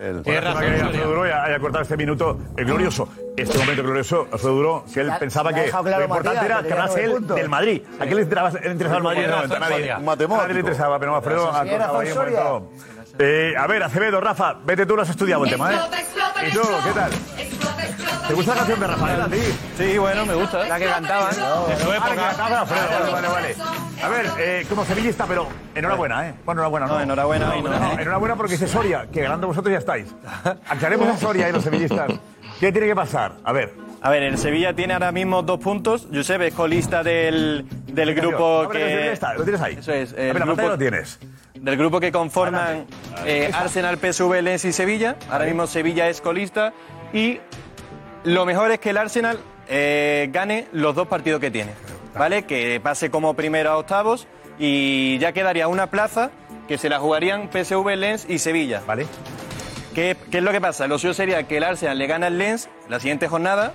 El. 0.00 0.16
Alfredo 0.18 1.08
Duro 1.08 1.22
haya, 1.24 1.44
haya 1.44 1.58
cortado 1.58 1.82
este 1.82 1.96
minuto 1.96 2.38
glorioso, 2.56 3.08
este 3.36 3.58
momento 3.58 3.82
glorioso, 3.82 4.26
Alfredo 4.32 4.54
Duro, 4.54 4.84
que 4.92 5.00
él 5.00 5.08
Ya- 5.08 5.18
pensaba 5.18 5.50
ya 5.50 5.56
ha 5.56 5.60
que 5.60 5.66
dejado 5.66 5.84
claro 5.84 5.98
lo 5.98 6.04
importante 6.06 6.36
Matías, 6.40 6.58
era 6.60 6.66
que 6.66 6.72
hablase 6.72 7.02
nueve 7.06 7.18
él 7.30 7.34
del 7.36 7.48
Madrid. 7.50 7.82
¿A 8.00 8.06
qué 8.06 8.14
le 8.14 8.22
interesaba, 8.22 8.60
le 8.60 8.70
interesaba 8.72 8.96
el 8.98 9.02
Madrid? 9.04 9.22
No, 9.28 9.36
razón, 9.42 9.52
a 9.52 9.58
nadie, 9.60 9.74
Soria. 9.76 9.98
un 9.98 10.04
matemático. 10.06 10.34
A 10.34 10.42
nadie 10.42 10.54
le 10.54 10.60
interesaba, 10.60 10.98
pero 10.98 11.16
Alfredo 11.16 11.48
ha 11.52 11.64
cortado 11.66 11.98
ahí 11.98 12.08
un 12.08 12.14
Soria. 12.14 12.40
momento. 12.44 12.70
Eh, 13.18 13.54
a 13.58 13.66
ver, 13.66 13.82
Acevedo, 13.82 14.20
Rafa, 14.20 14.54
vete 14.64 14.86
tú, 14.86 14.96
lo 14.96 15.02
has 15.02 15.10
estudiado 15.10 15.44
el 15.44 15.50
tema, 15.50 15.74
¿eh? 15.74 15.78
¿Y 16.48 16.52
tú, 16.52 16.60
qué 16.84 16.92
tal? 16.92 17.10
¿Te 18.28 18.34
gusta 18.34 18.52
la 18.52 18.58
canción 18.58 18.80
de 18.80 18.86
Rafael 18.86 19.20
a 19.20 19.28
ti? 19.28 19.38
Sí, 19.76 19.98
bueno, 19.98 20.26
me 20.26 20.34
gusta. 20.34 20.68
La 20.68 20.78
que 20.78 20.86
cantaban. 20.86 21.30
De 21.30 21.76
su 21.76 21.92
época. 21.92 22.14
cantaba 22.14 22.60
Alfredo, 22.60 23.12
vale, 23.12 23.12
vale, 23.12 23.28
vale. 23.28 23.56
A 24.02 24.08
ver, 24.08 24.26
eh, 24.38 24.66
como 24.68 24.84
sevillista, 24.84 25.26
pero 25.26 25.48
enhorabuena, 25.74 26.28
¿eh? 26.28 26.34
Bueno, 26.44 26.60
enhorabuena, 26.60 26.86
¿no? 26.86 26.94
No, 26.94 27.00
enhorabuena 27.00 27.56
y 27.56 27.62
no. 27.62 28.00
enhorabuena 28.00 28.36
porque 28.36 28.52
dice 28.52 28.68
Soria, 28.68 29.06
que 29.12 29.22
ganando 29.22 29.46
vosotros 29.46 29.72
ya 29.72 29.78
estáis. 29.78 30.14
Aclaremos 30.68 31.08
a 31.08 31.16
Soria 31.16 31.48
y 31.48 31.52
los 31.52 31.64
sevillistas. 31.64 32.12
¿Qué 32.60 32.72
tiene 32.72 32.86
que 32.86 32.94
pasar? 32.94 33.32
A 33.44 33.52
ver. 33.52 33.74
A 34.02 34.10
ver, 34.10 34.22
el 34.22 34.38
Sevilla 34.38 34.74
tiene 34.74 34.94
ahora 34.94 35.12
mismo 35.12 35.42
dos 35.42 35.58
puntos. 35.60 36.08
Josep 36.12 36.40
es 36.42 36.54
colista 36.54 37.02
del, 37.02 37.66
del 37.86 38.14
grupo 38.14 38.68
que 38.70 38.82
el 38.82 38.98
que... 38.98 39.12
Está, 39.12 39.34
lo 39.34 39.42
tienes 39.42 39.60
ahí. 39.60 39.76
Eso 39.78 39.92
es. 39.92 40.12
A 40.12 40.16
ver, 40.16 40.38
la 40.38 40.46
pantalla 40.46 40.68
lo 40.70 40.78
tienes. 40.78 41.18
Del 41.54 41.76
grupo 41.76 42.00
que 42.00 42.10
conforman 42.10 42.86
eh, 43.26 43.50
Arsenal, 43.52 43.98
PSV, 43.98 44.40
Lens 44.42 44.64
y 44.64 44.72
Sevilla. 44.72 45.16
Ahora 45.30 45.44
mismo 45.44 45.66
Sevilla 45.66 46.08
es 46.08 46.20
colista. 46.22 46.72
Y 47.12 47.40
lo 48.24 48.46
mejor 48.46 48.70
es 48.70 48.78
que 48.78 48.90
el 48.90 48.96
Arsenal 48.96 49.38
eh, 49.68 50.28
gane 50.32 50.66
los 50.72 50.94
dos 50.94 51.08
partidos 51.08 51.40
que 51.40 51.50
tiene. 51.50 51.72
¿Vale? 52.16 52.42
Que 52.42 52.80
pase 52.80 53.10
como 53.10 53.34
primero 53.34 53.70
a 53.70 53.78
octavos. 53.78 54.26
Y 54.58 55.18
ya 55.18 55.32
quedaría 55.32 55.68
una 55.68 55.88
plaza 55.88 56.30
que 56.68 56.76
se 56.76 56.88
la 56.88 56.98
jugarían 56.98 57.50
PSV, 57.50 57.96
Lens 57.96 58.26
y 58.28 58.38
Sevilla. 58.38 58.82
¿Vale? 58.86 59.06
¿Qué, 59.94 60.16
qué 60.30 60.38
es 60.38 60.44
lo 60.44 60.52
que 60.52 60.60
pasa? 60.60 60.86
Lo 60.86 60.98
suyo 60.98 61.14
sería 61.14 61.44
que 61.44 61.56
el 61.56 61.64
Arsenal 61.64 61.98
le 61.98 62.06
gana 62.06 62.26
al 62.26 62.38
Lens 62.38 62.68
la 62.88 63.00
siguiente 63.00 63.26
jornada 63.26 63.72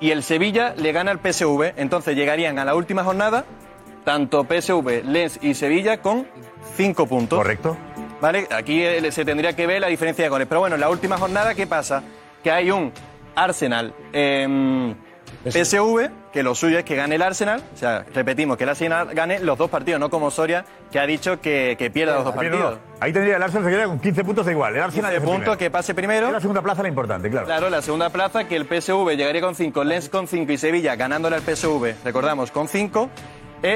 y 0.00 0.10
el 0.10 0.22
Sevilla 0.22 0.74
le 0.76 0.92
gana 0.92 1.10
al 1.10 1.18
PSV. 1.18 1.74
Entonces 1.76 2.16
llegarían 2.16 2.58
a 2.58 2.64
la 2.64 2.74
última 2.74 3.02
jornada 3.02 3.44
tanto 4.04 4.44
PSV, 4.44 5.04
Lens 5.04 5.38
y 5.42 5.54
Sevilla 5.54 6.00
con 6.00 6.26
cinco 6.76 7.06
puntos. 7.06 7.38
Correcto. 7.38 7.76
Vale, 8.20 8.48
aquí 8.50 8.82
eh, 8.82 9.12
se 9.12 9.24
tendría 9.24 9.54
que 9.54 9.66
ver 9.66 9.80
la 9.80 9.88
diferencia 9.88 10.24
de 10.24 10.30
goles. 10.30 10.48
Pero 10.48 10.60
bueno, 10.60 10.76
en 10.76 10.80
la 10.80 10.90
última 10.90 11.18
jornada, 11.18 11.54
¿qué 11.54 11.66
pasa? 11.66 12.02
Que 12.42 12.50
hay 12.50 12.70
un 12.70 12.92
Arsenal 13.44 13.94
em, 14.12 14.94
PSV, 15.44 16.10
que 16.32 16.42
lo 16.42 16.54
suyo 16.54 16.78
es 16.78 16.84
que 16.84 16.96
gane 16.96 17.14
el 17.14 17.22
Arsenal. 17.22 17.62
O 17.74 17.76
sea, 17.76 18.04
repetimos, 18.14 18.56
que 18.56 18.64
el 18.64 18.70
Arsenal 18.70 19.14
gane 19.14 19.40
los 19.40 19.56
dos 19.56 19.70
partidos, 19.70 20.00
no 20.00 20.10
como 20.10 20.30
Soria, 20.30 20.64
que 20.90 20.98
ha 20.98 21.06
dicho 21.06 21.40
que, 21.40 21.76
que 21.78 21.90
pierda 21.90 22.14
los 22.16 22.24
dos 22.24 22.34
partidos. 22.34 22.78
Ahí 23.00 23.12
tendría 23.12 23.36
el 23.36 23.42
Arsenal 23.42 23.64
se 23.64 23.70
quedaría 23.70 23.88
con 23.88 24.00
15 24.00 24.24
puntos 24.24 24.46
da 24.46 24.52
igual. 24.52 24.74
El 24.74 24.82
Arsenal 24.82 25.10
15 25.10 25.12
ya 25.12 25.16
es 25.16 25.22
el 25.22 25.22
puntos, 25.22 25.56
primero. 25.56 25.58
que 25.58 25.70
pase 25.70 25.94
primero. 25.94 26.28
Y 26.28 26.32
la 26.32 26.40
segunda 26.40 26.62
plaza 26.62 26.82
la 26.82 26.88
importante, 26.88 27.30
claro. 27.30 27.46
Claro, 27.46 27.70
la 27.70 27.82
segunda 27.82 28.10
plaza, 28.10 28.44
que 28.44 28.56
el 28.56 28.64
PSV 28.66 29.16
llegaría 29.16 29.40
con 29.40 29.54
5, 29.54 29.84
Lens 29.84 30.08
con 30.08 30.26
5 30.26 30.52
y 30.52 30.58
Sevilla 30.58 30.96
ganándole 30.96 31.36
al 31.36 31.42
PSV, 31.42 31.94
recordamos, 32.04 32.50
con 32.50 32.68
5, 32.68 33.08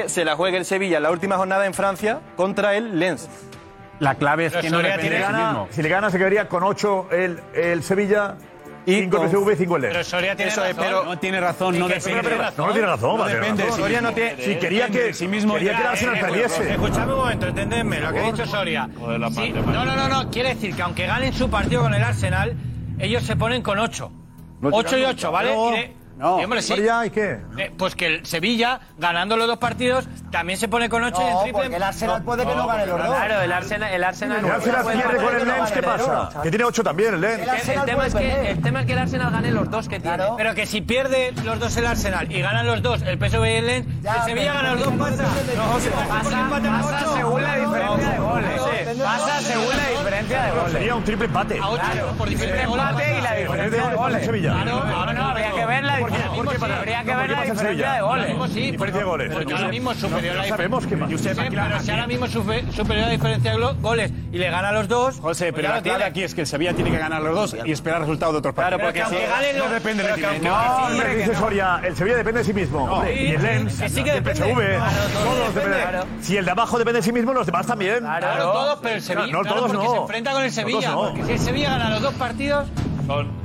se 0.07 0.25
la 0.25 0.35
juegue 0.35 0.57
el 0.57 0.65
Sevilla 0.65 0.97
en 0.97 1.03
la 1.03 1.11
última 1.11 1.37
jornada 1.37 1.65
en 1.65 1.73
Francia 1.73 2.19
contra 2.35 2.75
el 2.75 2.99
Lens. 2.99 3.29
La 3.99 4.15
clave 4.15 4.47
es 4.47 4.53
que 4.55 4.69
no 4.69 4.81
le 4.81 4.97
de 4.97 5.01
sí 5.01 5.09
gana, 5.09 5.47
mismo. 5.49 5.67
si 5.71 5.81
le 5.81 5.87
gana, 5.89 6.09
se 6.09 6.17
quedaría 6.17 6.49
con 6.49 6.63
8 6.63 7.07
el, 7.11 7.39
el 7.53 7.83
Sevilla, 7.83 8.35
Y 8.85 8.95
5 9.01 9.15
el 9.17 9.21
con- 9.21 9.29
PSV 9.29 9.53
y 9.53 9.55
5 9.55 9.75
el 9.77 9.81
Lens. 9.83 9.93
Pero 9.93 10.03
Soria 10.03 10.35
tiene 10.35 10.51
Eso 10.51 10.65
es, 10.65 10.75
razón. 10.75 10.83
pero- 10.85 11.03
No 11.05 11.19
tiene 11.19 11.39
razón, 11.39 11.79
no 11.79 11.87
depende. 11.87 12.21
tiene 12.21 12.37
razón. 12.37 12.53
No, 12.57 12.67
no 12.67 12.73
tiene 12.73 12.87
razón, 12.87 13.17
No 13.17 13.25
depende 13.25 13.71
Soria 13.71 14.01
no 14.01 14.11
tiene- 14.13 14.35
Si 14.43 14.55
quería 14.55 14.87
que, 14.89 15.13
sí 15.13 15.27
mismo 15.27 15.53
quería 15.53 15.71
ya, 15.71 15.77
que 15.77 15.83
el 15.83 15.89
Arsenal 15.89 16.19
perdiese. 16.19 16.71
Escuchadme 16.71 17.13
un 17.13 17.19
momento, 17.19 17.47
entendedme 17.47 17.99
lo 18.01 18.11
que 18.13 18.19
ha 18.19 18.23
dicho 18.23 18.45
Soria. 18.45 18.87
No, 18.87 19.85
no, 19.85 19.95
no, 19.95 20.07
no, 20.09 20.29
quiere 20.29 20.49
decir 20.55 20.75
que 20.75 20.81
aunque 20.81 21.05
ganen 21.05 21.33
su 21.33 21.49
partido 21.49 21.81
con 21.83 21.93
el 21.93 22.03
Arsenal, 22.03 22.55
ellos 22.99 23.23
se 23.23 23.35
ponen 23.35 23.61
con 23.61 23.79
8. 23.79 24.11
No, 24.61 24.69
8 24.71 24.97
y 24.97 25.01
no, 25.01 25.09
8, 25.09 25.31
¿vale? 25.31 25.93
No. 26.17 26.23
No, 26.35 26.39
y, 26.41 26.43
hombre, 26.45 26.61
sí. 26.61 26.73
¿y 27.05 27.09
qué? 27.09 27.39
Eh, 27.57 27.71
pues 27.77 27.95
que 27.95 28.05
el 28.07 28.25
Sevilla, 28.25 28.79
ganando 28.97 29.35
los 29.35 29.47
dos 29.47 29.57
partidos, 29.57 30.07
también 30.31 30.57
se 30.57 30.67
pone 30.67 30.87
con 30.89 31.03
8 31.03 31.17
y 31.19 31.23
el 31.25 31.33
No, 31.33 31.41
triple. 31.41 31.61
porque 31.63 31.75
el 31.75 31.83
Arsenal 31.83 32.23
puede 32.23 32.45
que 32.45 32.55
no 32.55 32.67
gane 32.67 32.85
los 32.85 32.97
dos. 32.97 33.07
Claro, 33.07 33.41
el 33.41 33.51
Arsenal, 33.51 33.93
el 33.93 34.03
Arsenal, 34.03 34.45
El 34.45 34.51
Arsenal 34.51 34.83
puede 34.83 34.97
pierde 34.97 35.17
con 35.23 35.35
el 35.35 35.47
Lens, 35.47 35.71
¿qué 35.71 35.83
pasa? 35.83 36.29
Que 36.43 36.49
tiene 36.49 36.65
8 36.65 36.83
también 36.83 37.13
el 37.15 37.21
Lens. 37.21 37.69
El 37.69 37.81
tema 37.83 38.07
es 38.07 38.15
que, 38.15 38.49
el 38.51 38.61
tema 38.61 38.79
es 38.81 38.85
que 38.85 38.93
el 38.93 38.99
Arsenal 38.99 39.31
gane 39.31 39.51
los 39.51 39.69
dos 39.69 39.89
que 39.89 39.99
tiene. 39.99 40.15
Claro. 40.17 40.35
Pero 40.37 40.55
que 40.55 40.65
si 40.65 40.81
pierde 40.81 41.33
los 41.43 41.59
dos 41.59 41.75
el 41.77 41.85
Arsenal 41.87 42.31
y 42.31 42.41
ganan 42.41 42.65
los 42.67 42.81
dos 42.81 43.01
el 43.01 43.17
PSV 43.17 43.43
y 43.45 43.55
el 43.55 43.67
Lens, 43.67 43.87
Ya, 44.01 44.13
si 44.13 44.19
el 44.19 44.25
Sevilla 44.37 44.53
gana 44.53 44.73
los 44.75 44.85
dos 44.85 44.93
pasa. 44.95 45.23
No, 45.55 45.79
se 45.79 45.89
pasa, 45.89 46.49
Pasa 46.49 47.13
según 47.15 47.43
la 47.43 47.55
diferencia 47.57 48.09
de 48.09 48.19
goles. 48.19 48.61
Pasa 49.03 49.41
según 49.41 49.69
la 49.77 49.89
diferencia. 50.23 50.43
de 50.53 50.59
goles. 50.59 50.71
Sería 50.73 50.95
un 50.95 51.03
triple 51.03 51.25
empate. 51.25 51.59
A 51.59 51.69
ocho, 51.69 51.81
Claro, 51.83 52.07
por 52.17 52.29
diferencia 52.29 52.61
de 52.61 52.67
goles. 52.67 52.85
empate 52.89 53.17
y 53.17 53.21
la 53.21 53.33
diferencia 53.35 53.89
de 53.89 53.95
goles. 53.95 54.25
Sevilla. 54.25 54.51
Claro, 54.53 54.83
no, 54.85 55.13
no, 55.13 55.27
habría 55.29 55.51
que 55.51 55.65
ver 55.65 55.83
la 55.83 55.97
diferencia. 55.97 56.31
¿Por 56.33 56.49
qué 56.49 56.59
para- 56.59 56.77
Habría 56.79 57.03
que 57.03 57.11
¿por 57.11 57.17
ver 57.21 57.29
la 57.31 57.41
diferencia 57.43 57.93
de 57.93 58.01
goles. 58.01 58.27
Diferencia 58.53 58.99
de 58.99 59.03
goles. 59.05 59.29
Pero 59.33 59.45
que 59.47 59.53
ahora 59.53 59.67
mismo 59.67 59.93
superior 59.93 60.35
la 60.35 60.47
sabemos. 60.47 60.83
Sí, 60.83 60.89
Josep, 61.11 61.37
pero 61.49 61.79
si 61.81 61.91
ahora 61.91 62.07
mismo 62.07 62.27
superior 62.27 63.05
la 63.05 63.09
diferencia 63.09 63.51
de 63.51 63.57
goles 63.81 64.11
y 64.31 64.37
le 64.37 64.49
gana 64.49 64.69
a 64.69 64.71
los 64.71 64.87
dos. 64.87 65.19
José, 65.19 65.45
pues 65.51 65.55
pero 65.55 65.67
ya 65.69 65.75
la 65.75 65.81
clave 65.81 66.03
aquí 66.05 66.23
es 66.23 66.33
que 66.35 66.41
el 66.41 66.47
Sevilla 66.47 66.73
tiene 66.73 66.91
que 66.91 66.97
ganar 66.97 67.21
los 67.21 67.35
dos 67.35 67.55
y 67.65 67.71
esperar 67.71 68.01
resultados 68.01 68.33
de 68.33 68.39
otros 68.39 68.53
partidos. 68.53 68.79
Claro, 68.81 68.93
porque 68.93 69.15
si 69.15 69.21
que 69.21 69.27
ganen 69.29 69.57
los- 69.59 69.67
no 69.67 69.73
depende 69.73 70.03
de 70.03 70.13
ti. 70.13 70.21
que- 70.21 70.39
No, 70.39 70.39
que 70.41 70.47
hombre, 70.93 71.09
que 71.09 71.15
dice. 71.17 71.35
Soria, 71.35 71.81
el 71.83 71.95
Sevilla 71.95 72.17
depende 72.17 72.39
de 72.39 72.45
sí 72.45 72.53
mismo. 72.53 73.03
y 73.05 73.09
el 73.09 73.13
que 73.13 73.23
que 73.27 73.31
y 73.31 74.09
el. 74.09 74.23
PSV, 74.23 74.79
todos 75.23 75.55
dependen. 75.55 76.03
Si 76.21 76.37
el 76.37 76.45
de 76.45 76.51
abajo 76.51 76.77
depende 76.79 76.99
de 76.99 77.03
sí 77.03 77.11
mismo, 77.11 77.33
los 77.33 77.45
demás 77.45 77.65
también. 77.67 77.99
Claro, 77.99 78.51
todos, 78.51 78.79
pero 78.81 78.95
el 78.95 79.01
Sevilla. 79.01 79.31
No, 79.31 79.43
todos 79.43 79.71
porque 79.71 79.77
no. 79.77 79.93
Enfrenta 80.13 80.31
con 80.33 80.43
el 80.43 80.51
Sevilla. 80.51 80.91
No. 80.91 81.01
Porque 81.09 81.23
si 81.25 81.31
el 81.33 81.39
Sevilla 81.39 81.69
gana 81.71 81.89
los 81.89 82.01
dos 82.01 82.13
partidos, 82.13 82.67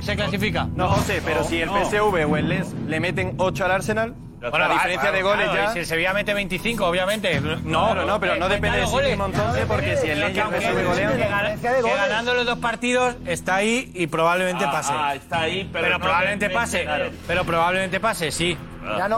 se 0.01 0.15
clasifica. 0.15 0.67
No, 0.75 0.87
José, 0.89 1.21
pero 1.25 1.43
si 1.43 1.61
el 1.61 1.69
PSV 1.69 2.25
o 2.31 2.37
el 2.37 2.47
Lens 2.49 2.73
le 2.87 2.99
meten 2.99 3.33
8 3.37 3.65
al 3.65 3.71
Arsenal, 3.71 4.13
la 4.39 4.69
diferencia 4.69 5.11
de 5.11 5.21
goles 5.23 5.49
claro, 5.49 5.63
ya... 5.65 5.69
y 5.71 5.73
Si 5.73 5.79
el 5.79 5.85
Sevilla 5.87 6.13
mete 6.13 6.33
25, 6.33 6.85
obviamente. 6.85 7.41
No, 7.41 7.87
Claro, 7.91 8.05
no, 8.05 8.19
pero 8.19 8.33
no 8.35 8.39
cuenta 8.47 8.47
depende 8.55 8.77
de 8.79 8.85
sí 8.85 8.91
goles. 8.91 9.09
mismo 9.09 9.25
entonces, 9.25 9.65
porque 9.67 9.97
si 9.97 10.07
el 10.11 10.23
Aunque- 10.23 10.61
PSV 10.61 10.85
golean... 10.85 11.17
que 11.17 11.27
gana- 11.27 11.55
que 11.55 11.81
ganando 11.95 12.33
los 12.35 12.45
dos 12.45 12.59
partidos 12.59 13.15
está 13.25 13.55
ahí 13.55 13.91
y 13.95 14.07
probablemente 14.07 14.63
Ah, 14.65 14.71
pase. 14.71 14.93
ah, 14.95 15.15
está 15.15 15.41
ahí, 15.41 15.67
pero 15.73 15.89
no 15.89 15.99
probablemente 15.99 16.49
pase. 16.51 16.83
claro. 16.83 17.09
Pero 17.27 17.43
probablemente 17.45 17.99
pase, 17.99 18.31
sí. 18.31 18.57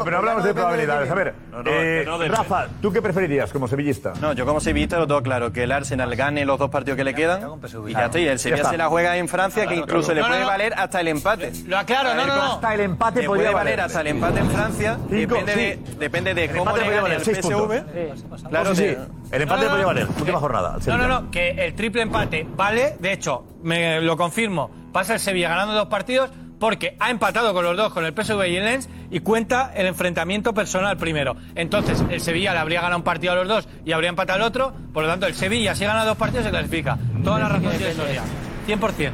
Pero 0.03 0.17
hablamos 0.17 0.43
de 0.43 0.53
probabilidades. 0.53 1.09
A 1.09 1.15
ver, 1.15 1.33
No, 1.51 1.63
no, 1.63 1.71
eh, 1.71 2.03
no. 2.05 2.17
Rafa, 2.27 2.67
¿tú 2.81 2.91
qué 2.91 3.01
preferirías 3.01 3.51
como 3.51 3.67
sevillista? 3.67 4.13
No, 4.21 4.33
yo 4.33 4.45
como 4.45 4.59
sevillista 4.59 4.97
lo 4.97 5.07
tengo 5.07 5.21
claro, 5.21 5.51
que 5.51 5.63
el 5.63 5.71
Arsenal 5.71 6.15
gane 6.15 6.45
los 6.45 6.57
dos 6.59 6.69
partidos 6.69 6.97
que 6.97 7.03
le 7.03 7.13
quedan 7.13 7.41
y 7.87 7.93
ya 7.93 8.05
está. 8.05 8.19
Y 8.19 8.27
el 8.27 8.39
Sevilla 8.39 8.65
se 8.69 8.77
la 8.77 8.87
juega 8.87 9.17
en 9.17 9.27
Francia, 9.27 9.67
que 9.67 9.75
incluso 9.75 10.11
claro. 10.11 10.15
le 10.15 10.21
No, 10.21 10.27
puede 10.27 10.39
no, 10.39 10.45
no. 10.45 10.51
valer 10.51 10.73
hasta 10.77 11.01
el 11.01 11.07
empate. 11.07 11.51
Lo 11.67 11.77
aclaro, 11.77 12.13
no, 12.13 12.25
no, 12.27 12.35
no. 12.35 12.53
Hasta 12.53 12.73
el 12.73 12.79
empate 12.81 13.21
Le 13.21 13.27
podría 13.27 13.43
puede 13.51 13.55
valer 13.55 13.73
valer. 13.77 13.85
hasta 13.85 14.01
el 14.01 14.07
empate 14.07 14.39
en 14.39 14.49
Francia. 14.51 14.97
Cinco, 15.09 15.35
depende, 15.35 15.53
sí. 15.53 15.59
de, 15.91 15.95
depende 15.99 16.33
de 16.33 16.45
El 16.45 16.57
cómo 16.57 16.75
le 16.77 16.83
gane 16.83 17.01
valer 17.01 17.17
el 17.17 17.35
PSV. 17.35 18.49
Claro, 18.49 18.75
sí, 18.75 18.89
sí. 18.89 18.97
El 19.31 19.41
empate 19.43 19.61
No, 19.65 19.67
no, 19.67 19.69
podría 19.69 19.81
no. 19.81 19.87
valer. 19.87 20.07
Última 20.19 20.39
jornada. 20.39 20.77
No, 20.87 20.97
no, 20.97 21.07
no, 21.07 21.31
que 21.31 21.49
el 21.51 21.73
triple 21.75 22.01
empate 22.01 22.47
vale, 22.55 22.95
de 22.99 23.13
hecho, 23.13 23.45
me 23.63 24.01
lo 24.01 24.17
confirmo, 24.17 24.69
pasa 24.91 25.13
el 25.13 25.19
Sevilla 25.19 25.49
ganando 25.49 25.73
dos 25.73 25.87
partidos 25.87 26.29
porque 26.61 26.95
ha 26.99 27.09
empatado 27.09 27.55
con 27.55 27.63
los 27.65 27.75
dos, 27.75 27.91
con 27.91 28.05
el 28.05 28.13
PSV 28.13 28.45
y 28.47 28.55
el 28.55 28.65
Lens, 28.65 28.87
y 29.09 29.21
cuenta 29.21 29.73
el 29.73 29.87
enfrentamiento 29.87 30.53
personal 30.53 30.95
primero. 30.95 31.35
Entonces, 31.55 32.05
el 32.11 32.21
Sevilla 32.21 32.53
le 32.53 32.59
habría 32.59 32.81
ganado 32.81 32.99
un 32.99 33.03
partido 33.03 33.33
a 33.33 33.35
los 33.35 33.47
dos 33.47 33.67
y 33.83 33.93
habría 33.93 34.11
empatado 34.11 34.37
al 34.37 34.47
otro, 34.47 34.71
por 34.93 35.01
lo 35.01 35.09
tanto, 35.09 35.25
el 35.25 35.33
Sevilla 35.33 35.73
si 35.73 35.85
gana 35.85 36.05
dos 36.05 36.17
partidos 36.17 36.45
se 36.45 36.51
clasifica. 36.51 36.99
Toda 37.23 37.39
la 37.39 37.49
razón 37.49 37.71
tiene 37.75 37.93
Soria. 37.93 38.21
100%. 38.67 39.11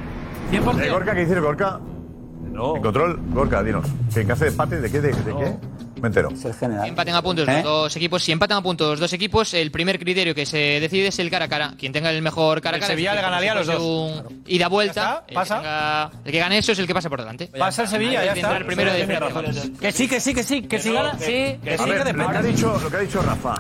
100%. 0.51 0.81
Eh, 0.81 0.89
Gorka, 0.89 1.15
¿qué 1.15 1.21
dice 1.21 1.39
Gorka? 1.39 1.79
En 2.53 2.81
control, 2.81 3.17
Gorka, 3.31 3.63
dinos. 3.63 3.87
¿Que 4.13 4.21
en 4.21 4.27
caso 4.27 4.43
de 4.43 4.49
empate 4.49 4.81
de 4.81 4.91
qué? 4.91 4.99
¿De, 4.99 5.13
de 5.13 5.35
qué? 5.35 5.57
Me 6.01 6.07
entero. 6.07 6.29
Es 6.31 6.45
el 6.45 6.53
general. 6.53 6.87
Empaten 6.87 7.15
a 7.15 7.21
puntos 7.21 7.47
¿Eh? 7.47 7.53
los 7.55 7.63
dos 7.63 7.95
equipos. 7.95 8.23
Si 8.23 8.31
empatan 8.31 8.57
a 8.57 8.61
puntos 8.61 8.89
los 8.91 8.99
dos 8.99 9.13
equipos, 9.13 9.53
el 9.53 9.71
primer 9.71 9.99
criterio 9.99 10.33
que 10.35 10.45
se 10.45 10.57
decide 10.79 11.07
es 11.07 11.19
el 11.19 11.29
cara 11.29 11.45
a 11.45 11.47
cara. 11.47 11.73
Quien 11.77 11.91
tenga 11.93 12.11
el 12.11 12.21
mejor 12.21 12.61
cara 12.61 12.75
a 12.75 12.77
El 12.77 12.81
cara. 12.81 12.93
Sevilla 12.93 13.11
es 13.11 13.15
le 13.17 13.21
ganaría 13.21 13.51
a 13.51 13.55
los 13.55 13.65
si 13.67 13.73
dos. 13.73 13.81
un 13.81 14.43
ida 14.47 14.67
vuelta. 14.67 15.01
Está, 15.01 15.19
el, 15.19 15.25
que 15.27 15.33
pasa. 15.35 15.55
tenga- 15.61 16.11
el 16.25 16.31
que 16.31 16.39
gane 16.39 16.57
eso 16.57 16.71
es 16.71 16.79
el 16.79 16.87
que 16.87 16.93
pasa 16.93 17.09
por 17.09 17.19
delante. 17.19 17.47
Pasa 17.47 17.81
el 17.83 17.87
Sevilla, 17.87 18.25
ya 18.25 18.33
está. 18.33 18.57
El 18.57 18.65
primero 18.65 18.93
de 18.93 19.05
frente. 19.05 19.71
Que 19.79 19.91
sí, 19.91 20.07
que 20.07 20.19
sí, 20.19 20.33
que 20.33 20.43
sí, 20.43 20.61
que 20.63 20.79
si 20.79 20.91
gana, 20.91 21.13
sí, 21.19 21.25
que 21.63 21.77
sí, 21.77 21.89
ver, 21.89 22.03
que 22.03 22.13
lo, 22.13 22.19
que 22.19 22.23
ha 22.23 22.27
depende. 22.41 22.47
dicho, 22.51 22.79
lo 22.81 22.89
que 22.89 22.97
ha 22.97 22.99
dicho 22.99 23.21
Rafa. 23.21 23.55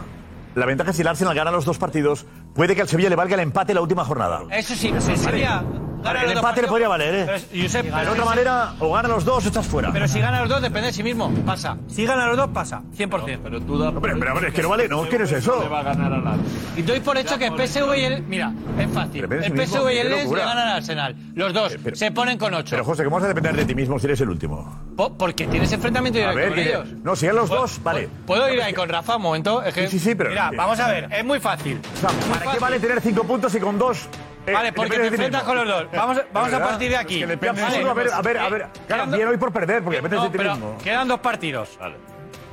La 0.55 0.65
ventaja 0.65 0.89
es 0.89 0.95
si 0.95 1.03
el 1.03 1.07
Arsenal 1.07 1.35
gana 1.35 1.51
los 1.51 1.65
dos 1.65 1.77
partidos, 1.77 2.25
puede 2.55 2.75
que 2.75 2.81
al 2.81 2.87
Sevilla 2.87 3.09
le 3.09 3.15
valga 3.15 3.35
el 3.35 3.41
empate 3.41 3.73
la 3.75 3.81
última 3.81 4.03
jornada. 4.03 4.41
Eso 4.51 4.73
sí, 4.73 4.91
si 4.99 5.11
el 5.11 5.17
Sevilla 5.17 5.63
gana 6.03 6.23
El 6.23 6.31
empate 6.31 6.61
le 6.61 6.67
podría 6.67 6.87
valer, 6.87 7.13
¿eh? 7.15 7.25
Pero, 7.25 7.63
Josep, 7.63 7.85
de 7.85 7.91
otra 8.09 8.23
si- 8.23 8.29
manera, 8.29 8.73
o 8.79 8.93
gana 8.93 9.07
los 9.09 9.25
dos 9.25 9.43
o 9.45 9.47
estás 9.47 9.65
fuera. 9.65 9.91
Pero 9.91 10.07
si 10.07 10.19
gana 10.19 10.39
los 10.41 10.49
dos, 10.49 10.61
depende 10.61 10.87
de 10.87 10.93
sí 10.93 11.03
mismo. 11.03 11.31
Pasa. 11.45 11.77
Si 11.87 12.05
gana 12.05 12.27
los 12.27 12.37
dos, 12.37 12.49
pasa. 12.49 12.81
100%. 12.95 13.39
Pero 13.43 13.61
tú 13.61 13.77
das 13.77 13.89
Hombre, 13.93 14.13
pero, 14.17 14.47
es 14.47 14.53
que 14.53 14.61
no 14.61 14.69
vale, 14.69 14.87
no, 14.87 15.07
¿qué 15.09 15.17
no 15.17 15.25
es 15.25 15.31
eso? 15.31 15.61
le 15.61 15.69
va 15.69 15.79
a 15.79 15.83
ganar 15.83 16.13
a 16.13 16.17
nadie. 16.17 16.41
Y 16.75 16.81
doy 16.81 16.99
por 16.99 17.17
hecho 17.17 17.37
que 17.37 17.47
el 17.47 17.53
PSV 17.55 17.95
y 17.97 18.03
el. 18.03 18.23
Mira, 18.23 18.51
es 18.79 18.89
fácil. 18.91 19.23
El 19.31 19.43
sí 19.43 19.51
mismo, 19.51 19.77
PSV 19.79 19.93
y 19.93 19.97
el 19.97 20.09
Lens 20.09 20.31
le 20.31 20.39
ganan 20.39 20.67
al 20.67 20.75
Arsenal. 20.77 21.15
Los 21.35 21.53
dos 21.53 21.75
se 21.93 22.11
ponen 22.11 22.37
con 22.37 22.53
8. 22.53 22.67
Pero 22.71 22.83
José, 22.85 23.03
¿cómo 23.03 23.15
vas 23.17 23.25
a 23.25 23.29
depender 23.29 23.55
de 23.55 23.65
ti 23.65 23.75
mismo 23.75 23.97
si 23.99 24.05
eres 24.05 24.21
el 24.21 24.29
último? 24.29 24.81
Porque 25.17 25.47
tienes 25.47 25.71
enfrentamiento 25.71 26.19
A 26.19 26.31
directo 26.31 26.37
ver, 26.39 26.47
con 26.49 26.55
que- 26.55 26.69
ellos. 26.69 26.87
no, 27.03 27.15
si 27.15 27.25
eran 27.25 27.37
los 27.37 27.49
dos, 27.49 27.81
vale. 27.83 28.09
¿Puedo 28.25 28.51
ir 28.53 28.61
ahí 28.61 28.73
con 28.73 28.89
Rafa 28.89 29.15
un 29.17 29.21
momento? 29.23 29.61
Es 29.63 29.73
que, 29.73 29.87
Sí, 29.87 29.99
sí, 29.99 30.09
sí, 30.11 30.15
pero- 30.15 30.29
Mira, 30.31 30.51
vamos 30.55 30.79
a 30.79 30.87
ver, 30.87 31.07
es 31.11 31.25
muy 31.25 31.39
fácil. 31.39 31.79
O 31.95 31.99
sea, 31.99 32.09
¿para 32.39 32.51
qué 32.51 32.59
vale 32.59 32.79
tener 32.79 33.01
cinco 33.01 33.23
puntos 33.23 33.53
y 33.55 33.59
con 33.59 33.77
dos? 33.77 34.07
Eh, 34.47 34.53
Vale, 34.53 34.73
porque 34.73 34.97
te 34.97 35.07
enfrentas 35.07 35.43
con 35.43 35.55
los 35.57 35.67
dos. 35.67 35.85
Vamos, 35.91 36.21
vamos 36.33 36.53
a 36.53 36.59
partir 36.59 36.89
de 36.89 36.95
es 36.95 37.01
aquí. 37.01 37.19
que 37.19 37.27
depende 37.27 37.61
de 37.61 37.67
Vale. 37.67 37.77
ti. 37.83 37.89
A 37.89 37.93
ver, 37.93 38.09
a 38.13 38.21
ver, 38.21 38.37
a 38.39 38.49
ver. 38.49 38.67
Claro, 38.87 39.05
bien 39.07 39.27
hoy 39.27 39.37
por 39.37 39.51
perder, 39.51 39.83
porque 39.83 39.97
depende 39.97 40.15
No, 40.17 40.29
de 40.29 40.37
ti 40.37 40.43
mismo. 40.43 40.77
quedan 40.83 41.07
dos 41.07 41.19
partidos. 41.19 41.77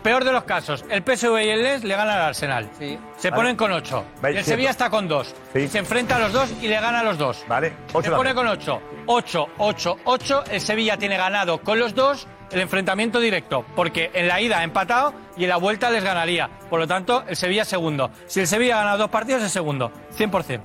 Peor 0.03 0.23
de 0.23 0.33
los 0.33 0.45
casos, 0.45 0.85
el 0.91 1.03
PSV 1.03 1.43
y 1.45 1.49
el 1.49 1.63
Lens 1.63 1.83
le 1.83 1.97
ganan 1.97 2.19
al 2.19 2.23
Arsenal. 2.27 2.69
Se 2.77 3.31
Vale. 3.31 3.37
ponen 3.41 3.57
con 3.57 3.73
8. 3.73 4.05
Vale, 4.21 4.29
el 4.39 4.45
cierto. 4.45 4.51
Sevilla 4.51 4.71
está 4.71 4.91
con 4.91 5.09
2. 5.09 5.35
Sí. 5.55 5.69
Se 5.69 5.79
enfrenta 5.79 6.17
a 6.17 6.19
los 6.19 6.31
dos 6.33 6.53
y 6.61 6.69
le 6.69 6.79
gana 6.79 7.01
a 7.01 7.05
los 7.05 7.17
dos. 7.17 7.43
Vale, 7.49 7.73
ocho 7.95 8.11
Se 8.11 8.15
pone 8.15 8.35
con 8.35 8.47
8. 8.47 8.83
8, 9.07 9.47
8, 9.57 9.97
8. 10.05 10.45
El 10.51 10.61
Sevilla 10.61 10.99
tiene 10.99 11.17
ganado 11.17 11.59
con 11.63 11.79
los 11.79 11.95
dos 11.95 12.27
el 12.51 12.61
enfrentamiento 12.61 13.19
directo. 13.19 13.65
Porque 13.75 14.11
en 14.13 14.29
la 14.29 14.43
ida 14.43 14.59
ha 14.59 14.65
empatado 14.65 15.15
y 15.39 15.45
en 15.45 15.49
la 15.49 15.57
vuelta 15.57 15.89
les 15.89 16.05
ganaría. 16.05 16.51
Por 16.69 16.81
lo 16.81 16.87
tanto, 16.87 17.25
el 17.27 17.35
Sevilla 17.37 17.63
es 17.63 17.69
segundo. 17.69 18.11
Si 18.27 18.41
el 18.41 18.47
Sevilla 18.47 18.77
gana 18.77 18.99
dos 18.99 19.09
partidos, 19.09 19.43
es 19.43 19.53
segundo. 19.53 19.91
100%. 20.19 20.61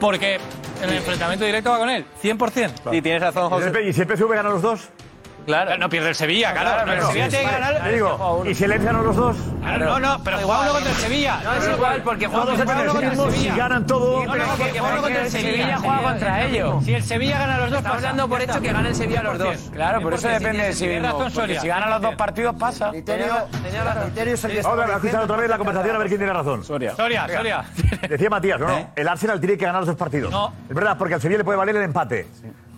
Porque 0.00 0.38
en 0.82 0.88
el 0.90 0.96
enfrentamiento 0.96 1.44
directo 1.44 1.70
va 1.70 1.78
con 1.78 1.90
él. 1.90 2.04
100%. 2.22 2.90
Sí, 2.90 3.02
tienes 3.02 3.20
razón, 3.22 3.52
¿Y 3.52 3.62
si 3.62 3.68
el- 3.78 3.88
¿Y 3.88 3.92
si 3.92 4.00
el 4.00 4.06
PSV 4.08 4.34
gana 4.34 4.48
los 4.48 4.62
dos? 4.62 4.88
Claro. 5.46 5.76
No 5.78 5.88
pierde 5.88 6.10
el 6.10 6.14
Sevilla, 6.14 6.52
claro. 6.52 6.70
Claro, 6.70 6.82
pero 6.86 7.00
el. 7.00 7.06
Sevilla 7.08 7.28
tiene 7.28 7.44
que 7.46 7.50
ganar. 7.52 7.82
te 7.82 7.92
digo, 7.92 8.42
¿y 8.46 8.54
si 8.54 8.66
gana 8.66 9.02
los 9.02 9.16
dos? 9.16 9.36
Claro, 9.60 9.84
no, 9.86 10.00
no, 10.00 10.24
pero 10.24 10.38
juega 10.38 10.60
uno 10.62 10.72
contra 10.72 10.90
el 10.90 10.96
Sevilla. 10.98 11.40
No, 11.44 11.52
es 11.54 11.68
igual, 11.68 12.02
porque 12.02 12.26
juega 12.26 12.44
Todos 12.44 12.58
contra 12.58 12.82
el 12.82 12.90
Sevilla. 13.16 13.52
si 13.52 13.58
ganan 13.58 13.86
todo- 13.86 14.24
No, 14.26 14.34
no, 14.36 14.44
porque 14.56 14.70
juega 14.80 14.92
uno 14.94 15.02
contra 15.02 15.22
el 15.22 15.30
Sevilla. 15.30 15.78
juega 15.78 16.02
contra 16.02 16.42
ellos. 16.44 16.84
Si 16.84 16.94
el 16.94 17.02
Sevilla 17.02 17.38
gana 17.38 17.58
los 17.58 17.70
dos, 17.70 17.78
Está 17.78 17.90
pasa. 17.90 17.96
hablando 18.08 18.28
por 18.28 18.42
hecho 18.42 18.60
que 18.60 18.72
gane 18.72 18.88
el 18.88 18.94
Sevilla 18.94 19.22
los 19.22 19.38
dos. 19.38 19.56
Claro, 19.72 20.00
por 20.00 20.14
eso 20.14 20.28
depende 20.28 20.64
de 20.64 20.72
Soria. 21.30 21.60
si 21.60 21.68
gana 21.68 21.88
los 21.90 22.02
dos 22.02 22.14
partidos, 22.14 22.54
pasa. 22.56 22.90
Criterio, 22.90 23.26
Vamos 24.64 24.90
a 24.90 24.96
escuchar 24.96 25.22
otra 25.22 25.36
vez 25.36 25.48
la 25.50 25.58
conversación 25.58 25.96
a 25.96 25.98
ver 25.98 26.08
quién 26.08 26.18
tiene 26.20 26.32
razón. 26.32 26.64
Soria. 26.64 26.94
Soria, 26.94 27.26
Soria. 27.28 27.64
Decía 28.08 28.30
Matías, 28.30 28.60
no, 28.60 28.66
no. 28.68 28.90
El 28.94 29.08
Arsenal 29.08 29.40
tiene 29.40 29.56
que 29.56 29.64
ganar 29.64 29.80
los 29.80 29.88
dos 29.88 29.96
partidos. 29.96 30.30
No. 30.30 30.52
Es 30.68 30.74
verdad, 30.74 30.96
porque 30.98 31.14
al 31.14 31.20
Sevilla 31.20 31.38
le 31.38 31.44
puede 31.44 31.58
valer 31.58 31.76
el 31.76 31.82
empate. 31.82 32.26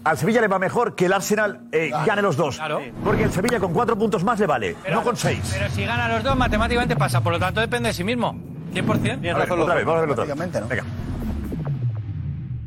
Al 0.04 0.18
Sevilla 0.18 0.40
le 0.40 0.48
va 0.48 0.58
mejor 0.58 0.94
que 0.96 1.06
el 1.06 1.12
Arsenal 1.12 1.60
eh, 1.70 1.90
gane 2.04 2.22
los 2.22 2.36
dos. 2.36 2.56
Claro. 2.56 2.80
Porque 3.04 3.24
el 3.24 3.32
Sevilla 3.32 3.60
con 3.60 3.72
cuatro 3.72 3.96
puntos 3.96 4.24
más 4.24 4.38
le 4.40 4.46
vale, 4.46 4.76
Pero- 4.82 4.96
no 4.96 5.02
con 5.02 5.16
seis. 5.16 5.40
Pero 5.52 5.70
si 5.70 5.84
gana 5.84 6.08
los 6.08 6.22
dos, 6.24 6.36
matemáticamente 6.36 6.96
pasa. 6.96 7.20
Por 7.20 7.32
lo 7.32 7.38
tanto, 7.38 7.60
depende 7.60 7.88
de 7.90 7.94
sí 7.94 8.02
mismo. 8.04 8.34
100%. 8.74 9.34
A 9.34 9.38
ver, 9.38 9.52
otra 9.52 9.74
vez, 9.74 9.84
vamos 9.84 9.98
a 9.98 10.06
verlo 10.06 10.12
otra 10.22 10.24
vez. 10.34 10.68
Venga. 10.68 10.84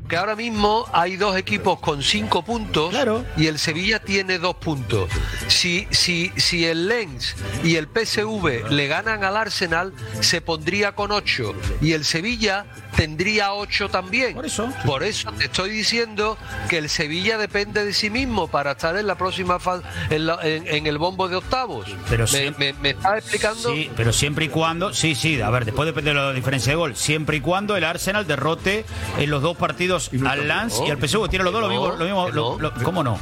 Que 0.07 0.17
ahora 0.17 0.35
mismo 0.35 0.85
hay 0.93 1.15
dos 1.15 1.35
equipos 1.35 1.79
con 1.79 2.03
cinco 2.03 2.43
puntos 2.43 2.93
y 3.37 3.47
el 3.47 3.57
Sevilla 3.57 3.99
tiene 3.99 4.37
dos 4.37 4.55
puntos. 4.55 5.09
Si, 5.47 5.87
si, 5.89 6.31
si 6.35 6.65
el 6.65 6.87
Lens 6.87 7.35
y 7.63 7.75
el 7.77 7.87
PSV 7.87 8.69
le 8.69 8.87
ganan 8.87 9.23
al 9.23 9.35
Arsenal, 9.35 9.93
se 10.19 10.41
pondría 10.41 10.91
con 10.91 11.11
ocho 11.11 11.55
y 11.81 11.93
el 11.93 12.05
Sevilla 12.05 12.65
tendría 12.95 13.51
ocho 13.53 13.89
también. 13.89 14.35
Por 14.35 14.45
eso. 14.45 14.71
Por 14.85 15.03
eso 15.03 15.31
te 15.33 15.45
estoy 15.45 15.69
diciendo 15.71 16.37
que 16.69 16.77
el 16.77 16.87
Sevilla 16.89 17.37
depende 17.37 17.83
de 17.83 17.91
sí 17.93 18.09
mismo 18.09 18.47
para 18.47 18.71
estar 18.73 18.95
en 18.97 19.07
la 19.07 19.15
próxima 19.17 19.59
fase, 19.59 19.83
en, 20.11 20.27
la- 20.27 20.39
en- 20.43 20.67
en 20.67 20.85
el 20.87 20.97
bombo 20.97 21.27
de 21.27 21.35
octavos. 21.35 21.87
Pero 22.09 22.25
¿Me, 22.31 22.51
me, 22.51 22.73
me 22.73 22.89
estás 22.91 23.17
explicando? 23.17 23.69
Sí, 23.73 23.89
pero 23.97 24.13
siempre 24.13 24.45
y 24.45 24.49
cuando, 24.49 24.93
sí, 24.93 25.13
sí, 25.15 25.41
a 25.41 25.49
ver, 25.49 25.65
después 25.65 25.87
depende 25.87 26.11
de 26.11 26.15
la 26.15 26.31
diferencia 26.31 26.71
de 26.71 26.75
gol, 26.77 26.95
siempre 26.95 27.37
y 27.37 27.41
cuando 27.41 27.75
el 27.75 27.83
Arsenal 27.83 28.25
derrote 28.27 28.85
en 29.17 29.29
los 29.29 29.41
dos 29.41 29.57
partidos 29.57 29.94
al 30.27 30.47
Lance 30.47 30.83
y 30.85 30.91
al 30.91 30.97
PSV, 30.97 31.27
tiene 31.29 31.43
los 31.45 31.53
dos 31.53 31.61
lo 31.61 31.69
mismo, 31.69 31.87
lo 31.89 32.05
mismo, 32.05 32.29
lo- 32.29 32.59
lo- 32.59 32.73
¿cómo 32.83 33.03
no? 33.03 33.17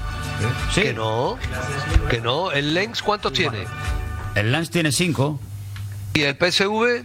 Sí. 0.74 0.82
Que 0.82 0.94
no, 0.94 1.38
que 2.10 2.20
no. 2.22 2.52
¿El 2.52 2.74
Lens 2.74 3.02
cuántos 3.02 3.34
tiene? 3.34 3.66
El 4.36 4.52
Lance 4.52 4.72
tiene 4.72 4.92
cinco. 4.92 5.40
¿Y 6.14 6.22
el 6.24 6.36
PSV? 6.36 7.04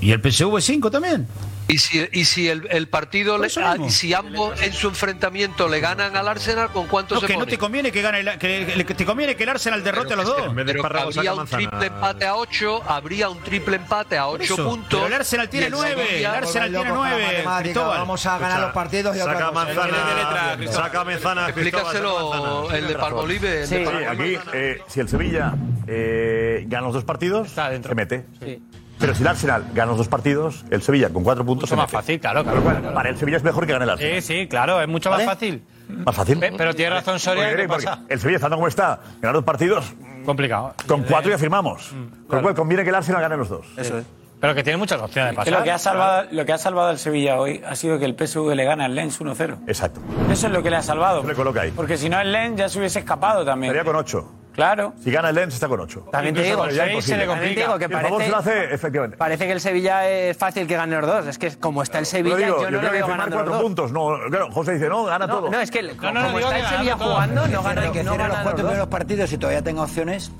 Y 0.00 0.10
el 0.12 0.20
PSV 0.22 0.60
cinco 0.60 0.90
también. 0.90 1.26
Y 1.68 1.78
si, 1.78 2.08
y 2.12 2.24
si 2.26 2.48
el, 2.48 2.68
el 2.70 2.86
partido, 2.88 3.38
le, 3.38 3.48
y 3.48 3.90
si 3.90 4.14
ambos 4.14 4.60
en 4.62 4.72
su 4.72 4.86
enfrentamiento 4.86 5.66
le 5.68 5.80
ganan 5.80 6.16
al 6.16 6.28
Arsenal, 6.28 6.68
¿con 6.70 6.86
cuánto 6.86 7.16
No, 7.16 7.20
se 7.20 7.26
que 7.26 7.32
no 7.32 7.40
pone? 7.40 7.50
te 7.50 7.58
conviene 7.58 7.90
que 7.90 8.02
gane 8.02 8.20
el- 8.20 8.38
que, 8.38 8.84
que 8.86 8.94
te 8.94 9.04
conviene 9.04 9.34
que 9.34 9.42
el 9.42 9.48
Arsenal 9.48 9.82
derrote 9.82 10.12
a 10.14 10.16
los 10.16 10.26
dos. 10.26 10.36
Pero 10.54 10.86
habría 11.00 11.34
un 11.34 11.44
triple 11.46 11.86
empate 11.86 12.24
a 12.24 12.36
8, 12.36 12.82
habría 12.86 13.28
un 13.28 13.40
triple 13.40 13.76
empate 13.76 14.16
a 14.16 14.28
8 14.28 14.42
eso, 14.44 14.56
puntos. 14.68 14.88
pero 15.00 15.06
el 15.06 15.14
Arsenal 15.14 15.48
tiene 15.48 15.66
y 15.66 15.70
nueve, 15.70 16.06
Sevilla- 16.06 16.28
el 16.30 16.44
Arsenal 16.44 16.70
tiene 16.70 16.90
nueve, 16.90 17.44
Cristóbal. 17.62 17.98
Vamos 17.98 18.26
a 18.26 18.38
ganar 18.38 18.60
los 18.60 18.70
partidos 18.70 19.16
y 19.16 19.20
otra 19.20 19.32
Saca 19.34 19.50
manzana, 19.50 20.56
saca 20.70 21.04
manzana, 21.04 21.48
Explícaselo 21.48 22.70
el 22.70 22.86
de 22.86 22.94
Palmolive. 22.94 23.62
el 23.62 23.66
Sí, 23.66 23.74
aquí, 24.08 24.38
eh, 24.52 24.82
si 24.86 25.00
el 25.00 25.08
Sevilla 25.08 25.52
eh, 25.88 26.64
gana 26.68 26.86
los 26.86 26.94
dos 26.94 27.04
partidos, 27.04 27.50
se 27.50 27.94
mete. 27.96 28.24
Pero 28.98 29.14
si 29.14 29.22
el 29.22 29.28
Arsenal 29.28 29.64
gana 29.74 29.88
los 29.90 29.98
dos 29.98 30.08
partidos, 30.08 30.64
el 30.70 30.80
Sevilla 30.82 31.10
con 31.10 31.22
cuatro 31.22 31.44
puntos. 31.44 31.68
Mucho 31.70 31.76
más 31.80 31.90
fácil, 31.90 32.18
claro, 32.18 32.42
claro. 32.42 32.62
Para 32.94 33.10
el 33.10 33.16
Sevilla 33.18 33.36
es 33.36 33.42
mejor 33.44 33.66
que 33.66 33.72
gane 33.72 33.84
el 33.84 33.90
Arsenal. 33.90 34.22
Sí, 34.22 34.40
sí, 34.40 34.46
claro, 34.48 34.80
es 34.80 34.88
mucho 34.88 35.10
más 35.10 35.24
fácil. 35.24 35.62
Más 35.88 36.14
fácil. 36.16 36.38
Pe- 36.38 36.52
pero 36.56 36.74
tiene 36.74 36.90
razón 36.90 37.18
Soria. 37.18 37.50
El 37.50 38.18
Sevilla, 38.20 38.36
estando 38.36 38.56
como 38.56 38.68
está, 38.68 39.00
ganar 39.20 39.34
dos 39.34 39.44
partidos. 39.44 39.92
Complicado. 40.24 40.74
Con 40.88 41.02
cuatro 41.04 41.30
ya 41.30 41.38
firmamos. 41.38 41.90
Con 42.26 42.36
lo 42.38 42.42
cual 42.42 42.54
conviene 42.54 42.82
que 42.82 42.88
el 42.88 42.94
Arsenal 42.96 43.20
gane 43.22 43.36
los 43.36 43.48
dos. 43.48 43.66
Eso 43.76 43.98
es. 43.98 44.04
Pero 44.38 44.54
que 44.54 44.62
tiene 44.62 44.76
muchas 44.76 45.00
opciones 45.00 45.30
de 45.30 45.36
Que 45.36 45.36
pasar. 45.50 45.52
lo, 45.60 45.64
que 45.64 45.70
ha 45.72 45.78
salvado, 45.78 46.26
lo 46.30 46.44
que 46.44 46.52
ha 46.52 46.58
salvado 46.58 46.88
al 46.88 46.98
Sevilla 46.98 47.40
hoy 47.40 47.62
ha 47.66 47.74
sido 47.74 47.98
que 47.98 48.04
el 48.04 48.14
PSV 48.18 48.54
le 48.54 48.64
gana 48.64 48.84
al 48.84 48.94
Lens 48.94 49.18
1-0. 49.18 49.60
Exacto. 49.66 50.00
Eso 50.30 50.46
es 50.48 50.52
lo 50.52 50.62
que 50.62 50.68
le 50.68 50.76
ha 50.76 50.82
salvado. 50.82 51.22
le 51.22 51.34
coloca 51.34 51.62
ahí. 51.62 51.70
Porque 51.70 51.96
si 51.96 52.10
no, 52.10 52.20
el 52.20 52.32
Lens 52.32 52.58
ya 52.58 52.68
se 52.68 52.78
hubiese 52.78 52.98
escapado 52.98 53.46
también. 53.46 53.72
Estaría 53.72 53.90
con 53.90 53.96
ocho. 53.98 54.30
Claro. 54.56 54.94
Si 55.04 55.10
gana 55.10 55.28
el 55.28 55.34
Lens, 55.36 55.54
está 55.54 55.68
con 55.68 55.78
ocho. 55.80 56.06
También 56.10 56.34
te 56.34 56.42
digo, 56.42 56.68
Ya 56.70 56.88
imposible. 56.88 57.26
también 57.26 57.54
te 57.54 57.60
digo 57.60 57.78
que 57.78 57.84
el 57.84 57.90
favor 57.92 58.08
parece, 58.10 58.24
se 58.24 58.30
lo 58.30 58.36
hace, 58.38 58.74
efectivamente. 58.74 59.16
parece 59.18 59.46
que 59.46 59.52
el 59.52 59.60
Sevilla 59.60 60.08
es 60.08 60.36
fácil 60.36 60.66
que 60.66 60.74
gane 60.76 60.96
los 60.98 61.06
dos. 61.06 61.26
Es 61.26 61.38
que 61.38 61.50
como 61.58 61.82
está 61.82 61.98
el 61.98 62.06
Sevilla, 62.06 62.36
digo, 62.36 62.56
yo 62.62 62.62
no 62.62 62.66
creo 62.68 62.80
lo 62.82 62.88
que 62.88 62.92
veo 62.96 63.06
firmar 63.06 63.18
ganando 63.30 63.36
los 63.36 63.42
cuatro 63.44 63.52
dos. 63.54 63.62
puntos. 63.62 63.92
No, 63.92 64.30
claro, 64.30 64.50
José 64.50 64.72
dice, 64.72 64.88
no, 64.88 65.04
gana 65.04 65.26
No, 65.26 65.34
todo. 65.40 65.50
no, 65.50 65.60
es 65.60 65.70
que 65.70 65.82
no, 65.82 65.94
como 65.96 66.10
digo 66.38 66.38
está 66.38 66.54
que 66.54 66.60
el 66.60 66.66
Sevilla 66.68 66.96
todo. 66.96 67.12
jugando, 67.12 67.46
no 67.48 67.62
gana, 67.62 67.92
que 67.92 68.02
no 68.02 68.10
gana 68.12 68.28
los 68.28 68.36
los 68.36 68.42
cuatro 68.42 68.62
dos. 68.62 68.70
primeros 68.70 68.88
partidos 68.88 69.32
y 69.32 69.38
todavía 69.38 69.62
tenga 69.62 69.82
opciones. 69.82 70.32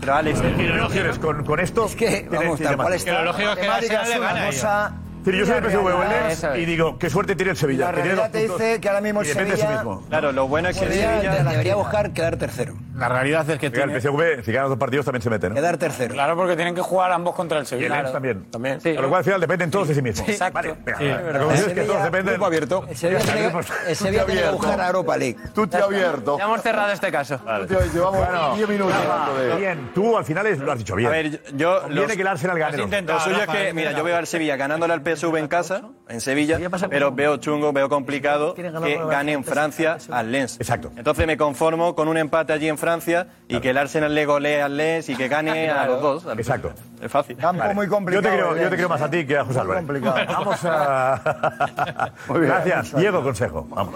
Pero 0.00 0.14
Alex, 0.14 0.40
¿Tiene 0.40 0.80
opciones 0.80 1.18
con, 1.18 1.44
con 1.44 1.60
esto? 1.60 1.86
Es 1.86 1.96
que, 1.96 2.28
vamos, 2.30 2.60
tal 2.60 2.76
cual 2.76 2.92
está. 2.94 3.10
Que 3.10 3.18
lo 3.18 3.24
lógico 3.24 3.50
es 3.50 3.54
que 3.56 3.62
el 3.62 3.68
Matemáticas 3.68 4.08
le 4.08 4.18
gane 4.18 4.32
una 4.32 4.42
a 4.42 4.46
cosa. 4.46 4.92
Sí, 5.24 5.30
yo 5.38 5.46
soy 5.46 5.54
el 5.58 5.64
PSV 5.70 5.84
o 5.86 6.02
el 6.02 6.08
Lens 6.08 6.42
es. 6.44 6.58
y 6.58 6.64
digo, 6.64 6.98
qué 6.98 7.08
suerte 7.08 7.36
tiene 7.36 7.52
el 7.52 7.56
Sevilla. 7.56 7.84
La 7.84 7.90
que 7.92 8.00
tiene 8.02 8.16
dos 8.16 8.18
realidad 8.18 8.32
te 8.32 8.48
puntos 8.48 8.58
dice 8.66 8.80
que 8.80 8.88
ahora 8.88 9.00
mismo 9.00 9.20
el 9.20 9.26
y 9.26 9.28
depende 9.28 9.50
de 9.52 9.56
sí 9.56 9.62
Sevilla- 9.62 9.78
mismo. 9.84 10.04
claro, 10.08 10.32
lo 10.32 10.48
bueno 10.48 10.68
es 10.70 10.76
que 10.78 10.84
el 10.86 10.92
Sevilla. 10.92 11.44
debería 11.44 11.76
buscar 11.76 12.12
quedar 12.12 12.36
tercero. 12.36 12.74
La 12.94 13.08
realidad 13.08 13.48
es 13.48 13.58
que 13.58 13.66
el 13.66 13.72
tiene- 13.72 14.00
PSV, 14.00 14.44
si 14.44 14.52
gana 14.52 14.62
los 14.64 14.70
dos 14.70 14.78
partidos, 14.78 15.04
también 15.04 15.22
se 15.22 15.30
mete, 15.30 15.48
¿no? 15.48 15.54
Quedar 15.54 15.76
tercero. 15.78 16.12
Claro, 16.14 16.36
porque 16.36 16.56
tienen 16.56 16.74
que 16.74 16.80
jugar 16.82 17.10
ambos 17.12 17.34
contra 17.34 17.58
el 17.58 17.62
Y 17.62 17.64
el 17.64 17.68
Sevilla. 17.68 18.02
Lens 18.02 18.12
también. 18.12 18.50
También. 18.50 18.80
Con 18.80 18.94
lo 19.02 19.08
cual, 19.08 19.18
al 19.20 19.24
final, 19.24 19.40
dependen 19.40 19.70
todos 19.70 19.88
de 19.88 19.94
sí 19.94 20.02
mismos. 20.02 20.28
Exacto. 20.28 20.54
Vale, 20.54 20.74
venga, 20.84 20.98
Sí. 20.98 21.04
la 21.06 21.16
conclusión 21.16 21.48
es 21.50 21.62
que 21.62 21.68
Sevilla- 21.70 21.86
todos 21.86 22.02
dependen. 22.04 22.34
Grupo 22.34 22.46
abierto. 22.46 22.84
El 22.88 22.96
Sevilla 22.96 23.18
tiene 23.20 23.40
que, 23.50 23.58
el 23.90 23.96
Sevilla 23.96 24.26
tiene 24.26 24.42
que 24.42 24.50
buscar 24.50 24.80
a 24.80 24.86
Europa 24.88 25.16
League. 25.16 25.36
Tú 25.54 25.66
te 25.66 25.76
has 25.78 25.82
abierto. 25.84 26.38
Ya 26.38 26.44
hemos 26.44 26.62
cerrado 26.62 26.92
este 26.92 27.10
caso. 27.12 27.40
Llevamos 27.92 28.56
10 28.56 28.68
minutos 28.68 28.94
hablando 28.94 29.34
de. 29.38 29.56
Bien, 29.56 29.90
tú 29.94 30.16
al 30.16 30.24
final 30.24 30.46
es- 30.46 30.58
lo 30.58 30.72
has 30.72 30.78
dicho 30.78 30.94
bien. 30.94 31.08
A 31.08 31.12
ver, 31.12 31.42
yo. 31.54 31.80
Conviene 31.82 32.02
los- 32.06 32.12
que 32.16 32.22
el 32.22 32.26
Arsenal 32.28 32.58
gane. 32.58 32.76
Lo 32.76 33.20
suyo 33.20 33.36
es 33.42 33.48
que, 33.48 33.72
mira, 33.74 33.92
yo 33.92 34.04
veo 34.04 34.16
al 34.16 34.26
Sevilla 34.26 34.56
ganándole 34.56 34.92
al 34.92 35.02
PSV 35.02 35.38
en 35.38 35.48
casa, 35.48 35.82
en 36.08 36.20
Sevilla, 36.20 36.58
pero 36.90 37.12
veo 37.12 37.36
chungo, 37.38 37.72
veo 37.72 37.88
complicado 37.88 38.54
que 38.54 38.70
gane 39.08 39.32
en 39.32 39.44
Francia 39.44 39.96
al 40.10 40.30
Lens. 40.32 40.56
Exacto. 40.60 40.92
Entonces 40.96 41.26
me 41.26 41.36
conformo 41.36 41.94
con 41.94 42.08
un 42.08 42.16
empate 42.16 42.52
allí 42.52 42.68
en 42.68 42.78
Francia 42.82 43.28
y 43.46 43.60
que 43.60 43.70
el 43.70 43.78
Arsenal 43.78 44.12
le 44.12 44.26
golee 44.26 44.60
al 44.60 44.76
Lens 44.76 45.08
y 45.08 45.14
que 45.14 45.28
gane 45.28 45.70
a 45.70 45.86
los 45.86 46.02
dos. 46.02 46.26
Exacto. 46.36 46.72
Es 47.00 47.10
fácil. 47.10 47.36
Campo 47.36 47.72
muy 47.74 47.86
complicado. 47.86 48.22
Yo 48.22 48.28
te 48.28 48.36
creo, 48.36 48.48
yo 48.50 48.54
te 48.54 48.60
Lens, 48.62 48.74
creo 48.74 48.88
más 48.88 49.00
¿eh? 49.00 49.04
a 49.04 49.10
ti 49.10 49.24
que 49.24 49.38
a 49.38 49.44
José 49.44 49.60
Álvarez. 49.60 49.84
complicado. 49.84 50.16
Vamos 50.26 50.60
a. 50.64 52.12
Muy 52.28 52.40
bien. 52.40 52.52
Gracias. 52.52 52.96
Diego 52.96 53.22
Consejo. 53.22 53.66
Vamos. 53.70 53.94